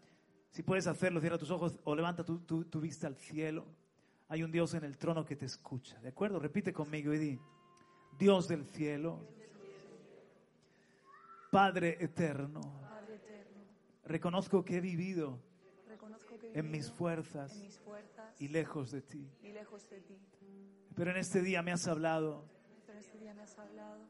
Si 0.50 0.62
puedes 0.62 0.86
hacerlo, 0.86 1.20
cierra 1.20 1.38
tus 1.38 1.50
ojos 1.50 1.78
o 1.84 1.94
levanta 1.94 2.24
tu, 2.24 2.40
tu 2.40 2.80
vista 2.80 3.06
al 3.06 3.16
cielo. 3.16 3.66
Hay 4.28 4.42
un 4.42 4.50
Dios 4.50 4.74
en 4.74 4.84
el 4.84 4.98
trono 4.98 5.24
que 5.24 5.36
te 5.36 5.46
escucha. 5.46 5.98
¿De 6.00 6.08
acuerdo? 6.08 6.38
Repite 6.38 6.72
conmigo 6.72 7.14
y 7.14 7.18
di, 7.18 7.40
Dios 8.18 8.48
del 8.48 8.64
cielo, 8.66 9.28
Padre 11.50 11.96
eterno, 12.00 12.60
reconozco 14.04 14.64
que 14.64 14.76
he 14.76 14.80
vivido 14.80 15.40
en 16.52 16.70
mis 16.70 16.90
fuerzas 16.90 17.58
y 18.38 18.48
lejos 18.48 18.90
de 18.90 19.00
ti. 19.00 19.30
Pero 20.94 21.10
en 21.10 21.16
este 21.16 21.40
día 21.40 21.62
me 21.62 21.72
has 21.72 21.86
hablado. 21.88 22.44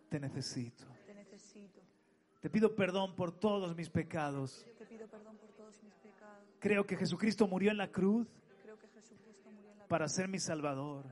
Te 0.08 0.18
necesito. 0.18 0.84
Te 2.40 2.50
pido 2.50 2.74
perdón 2.74 3.14
por 3.14 3.38
todos 3.38 3.76
mis 3.76 3.88
pecados. 3.88 4.66
Creo 6.58 6.86
que 6.86 6.96
Jesucristo 6.96 7.46
murió 7.46 7.70
en 7.70 7.76
la 7.76 7.90
cruz 7.92 8.28
para 9.88 10.08
ser 10.08 10.28
mi 10.28 10.38
Salvador, 10.40 11.06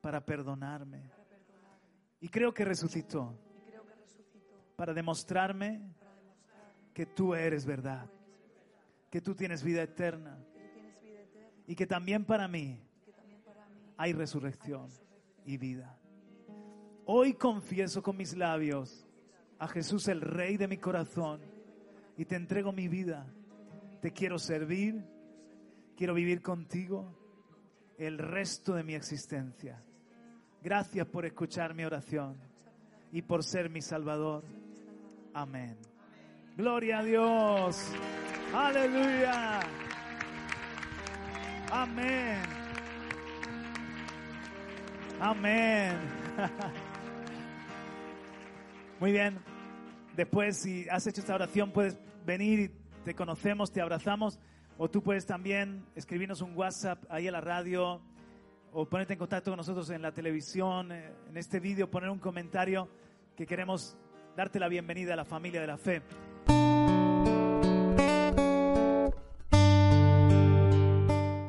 para 0.00 0.24
perdonarme. 0.24 1.10
Y 2.20 2.28
creo 2.28 2.52
que 2.52 2.64
resucitó 2.64 3.34
para 4.80 4.94
demostrarme 4.94 5.82
que 6.94 7.04
tú 7.04 7.34
eres 7.34 7.66
verdad, 7.66 8.10
que 9.10 9.20
tú 9.20 9.34
tienes 9.34 9.62
vida 9.62 9.82
eterna 9.82 10.38
y 11.66 11.74
que 11.74 11.86
también 11.86 12.24
para 12.24 12.48
mí 12.48 12.80
hay 13.98 14.14
resurrección 14.14 14.88
y 15.44 15.58
vida. 15.58 16.00
Hoy 17.04 17.34
confieso 17.34 18.02
con 18.02 18.16
mis 18.16 18.34
labios 18.34 19.06
a 19.58 19.68
Jesús 19.68 20.08
el 20.08 20.22
Rey 20.22 20.56
de 20.56 20.66
mi 20.66 20.78
corazón 20.78 21.42
y 22.16 22.24
te 22.24 22.36
entrego 22.36 22.72
mi 22.72 22.88
vida. 22.88 23.30
Te 24.00 24.12
quiero 24.12 24.38
servir, 24.38 25.04
quiero 25.94 26.14
vivir 26.14 26.40
contigo 26.40 27.14
el 27.98 28.16
resto 28.16 28.72
de 28.72 28.82
mi 28.82 28.94
existencia. 28.94 29.84
Gracias 30.62 31.06
por 31.06 31.26
escuchar 31.26 31.74
mi 31.74 31.84
oración 31.84 32.38
y 33.12 33.20
por 33.20 33.44
ser 33.44 33.68
mi 33.68 33.82
Salvador. 33.82 34.59
Amén. 35.32 35.76
Gloria 36.56 36.98
a 36.98 37.04
Dios. 37.04 37.92
Aleluya. 38.52 39.60
Amén. 41.70 42.38
Amén. 45.20 45.96
Muy 49.00 49.12
bien. 49.12 49.38
Después, 50.16 50.56
si 50.58 50.88
has 50.88 51.06
hecho 51.06 51.20
esta 51.20 51.36
oración, 51.36 51.70
puedes 51.70 51.96
venir 52.26 52.60
y 52.60 52.70
te 53.04 53.14
conocemos, 53.14 53.70
te 53.70 53.80
abrazamos. 53.80 54.40
O 54.78 54.90
tú 54.90 55.02
puedes 55.02 55.26
también 55.26 55.86
escribirnos 55.94 56.40
un 56.40 56.56
WhatsApp 56.56 57.04
ahí 57.08 57.28
a 57.28 57.32
la 57.32 57.40
radio 57.40 58.00
o 58.72 58.88
ponerte 58.88 59.12
en 59.12 59.18
contacto 59.18 59.50
con 59.50 59.58
nosotros 59.58 59.90
en 59.90 60.02
la 60.02 60.12
televisión, 60.12 60.90
eh, 60.90 61.12
en 61.28 61.36
este 61.36 61.60
vídeo, 61.60 61.90
poner 61.90 62.10
un 62.10 62.18
comentario 62.18 62.88
que 63.36 63.46
queremos 63.46 63.96
darte 64.36 64.58
la 64.58 64.68
bienvenida 64.68 65.14
a 65.14 65.16
la 65.16 65.24
familia 65.24 65.60
de 65.60 65.66
la 65.66 65.76
fe. 65.78 66.02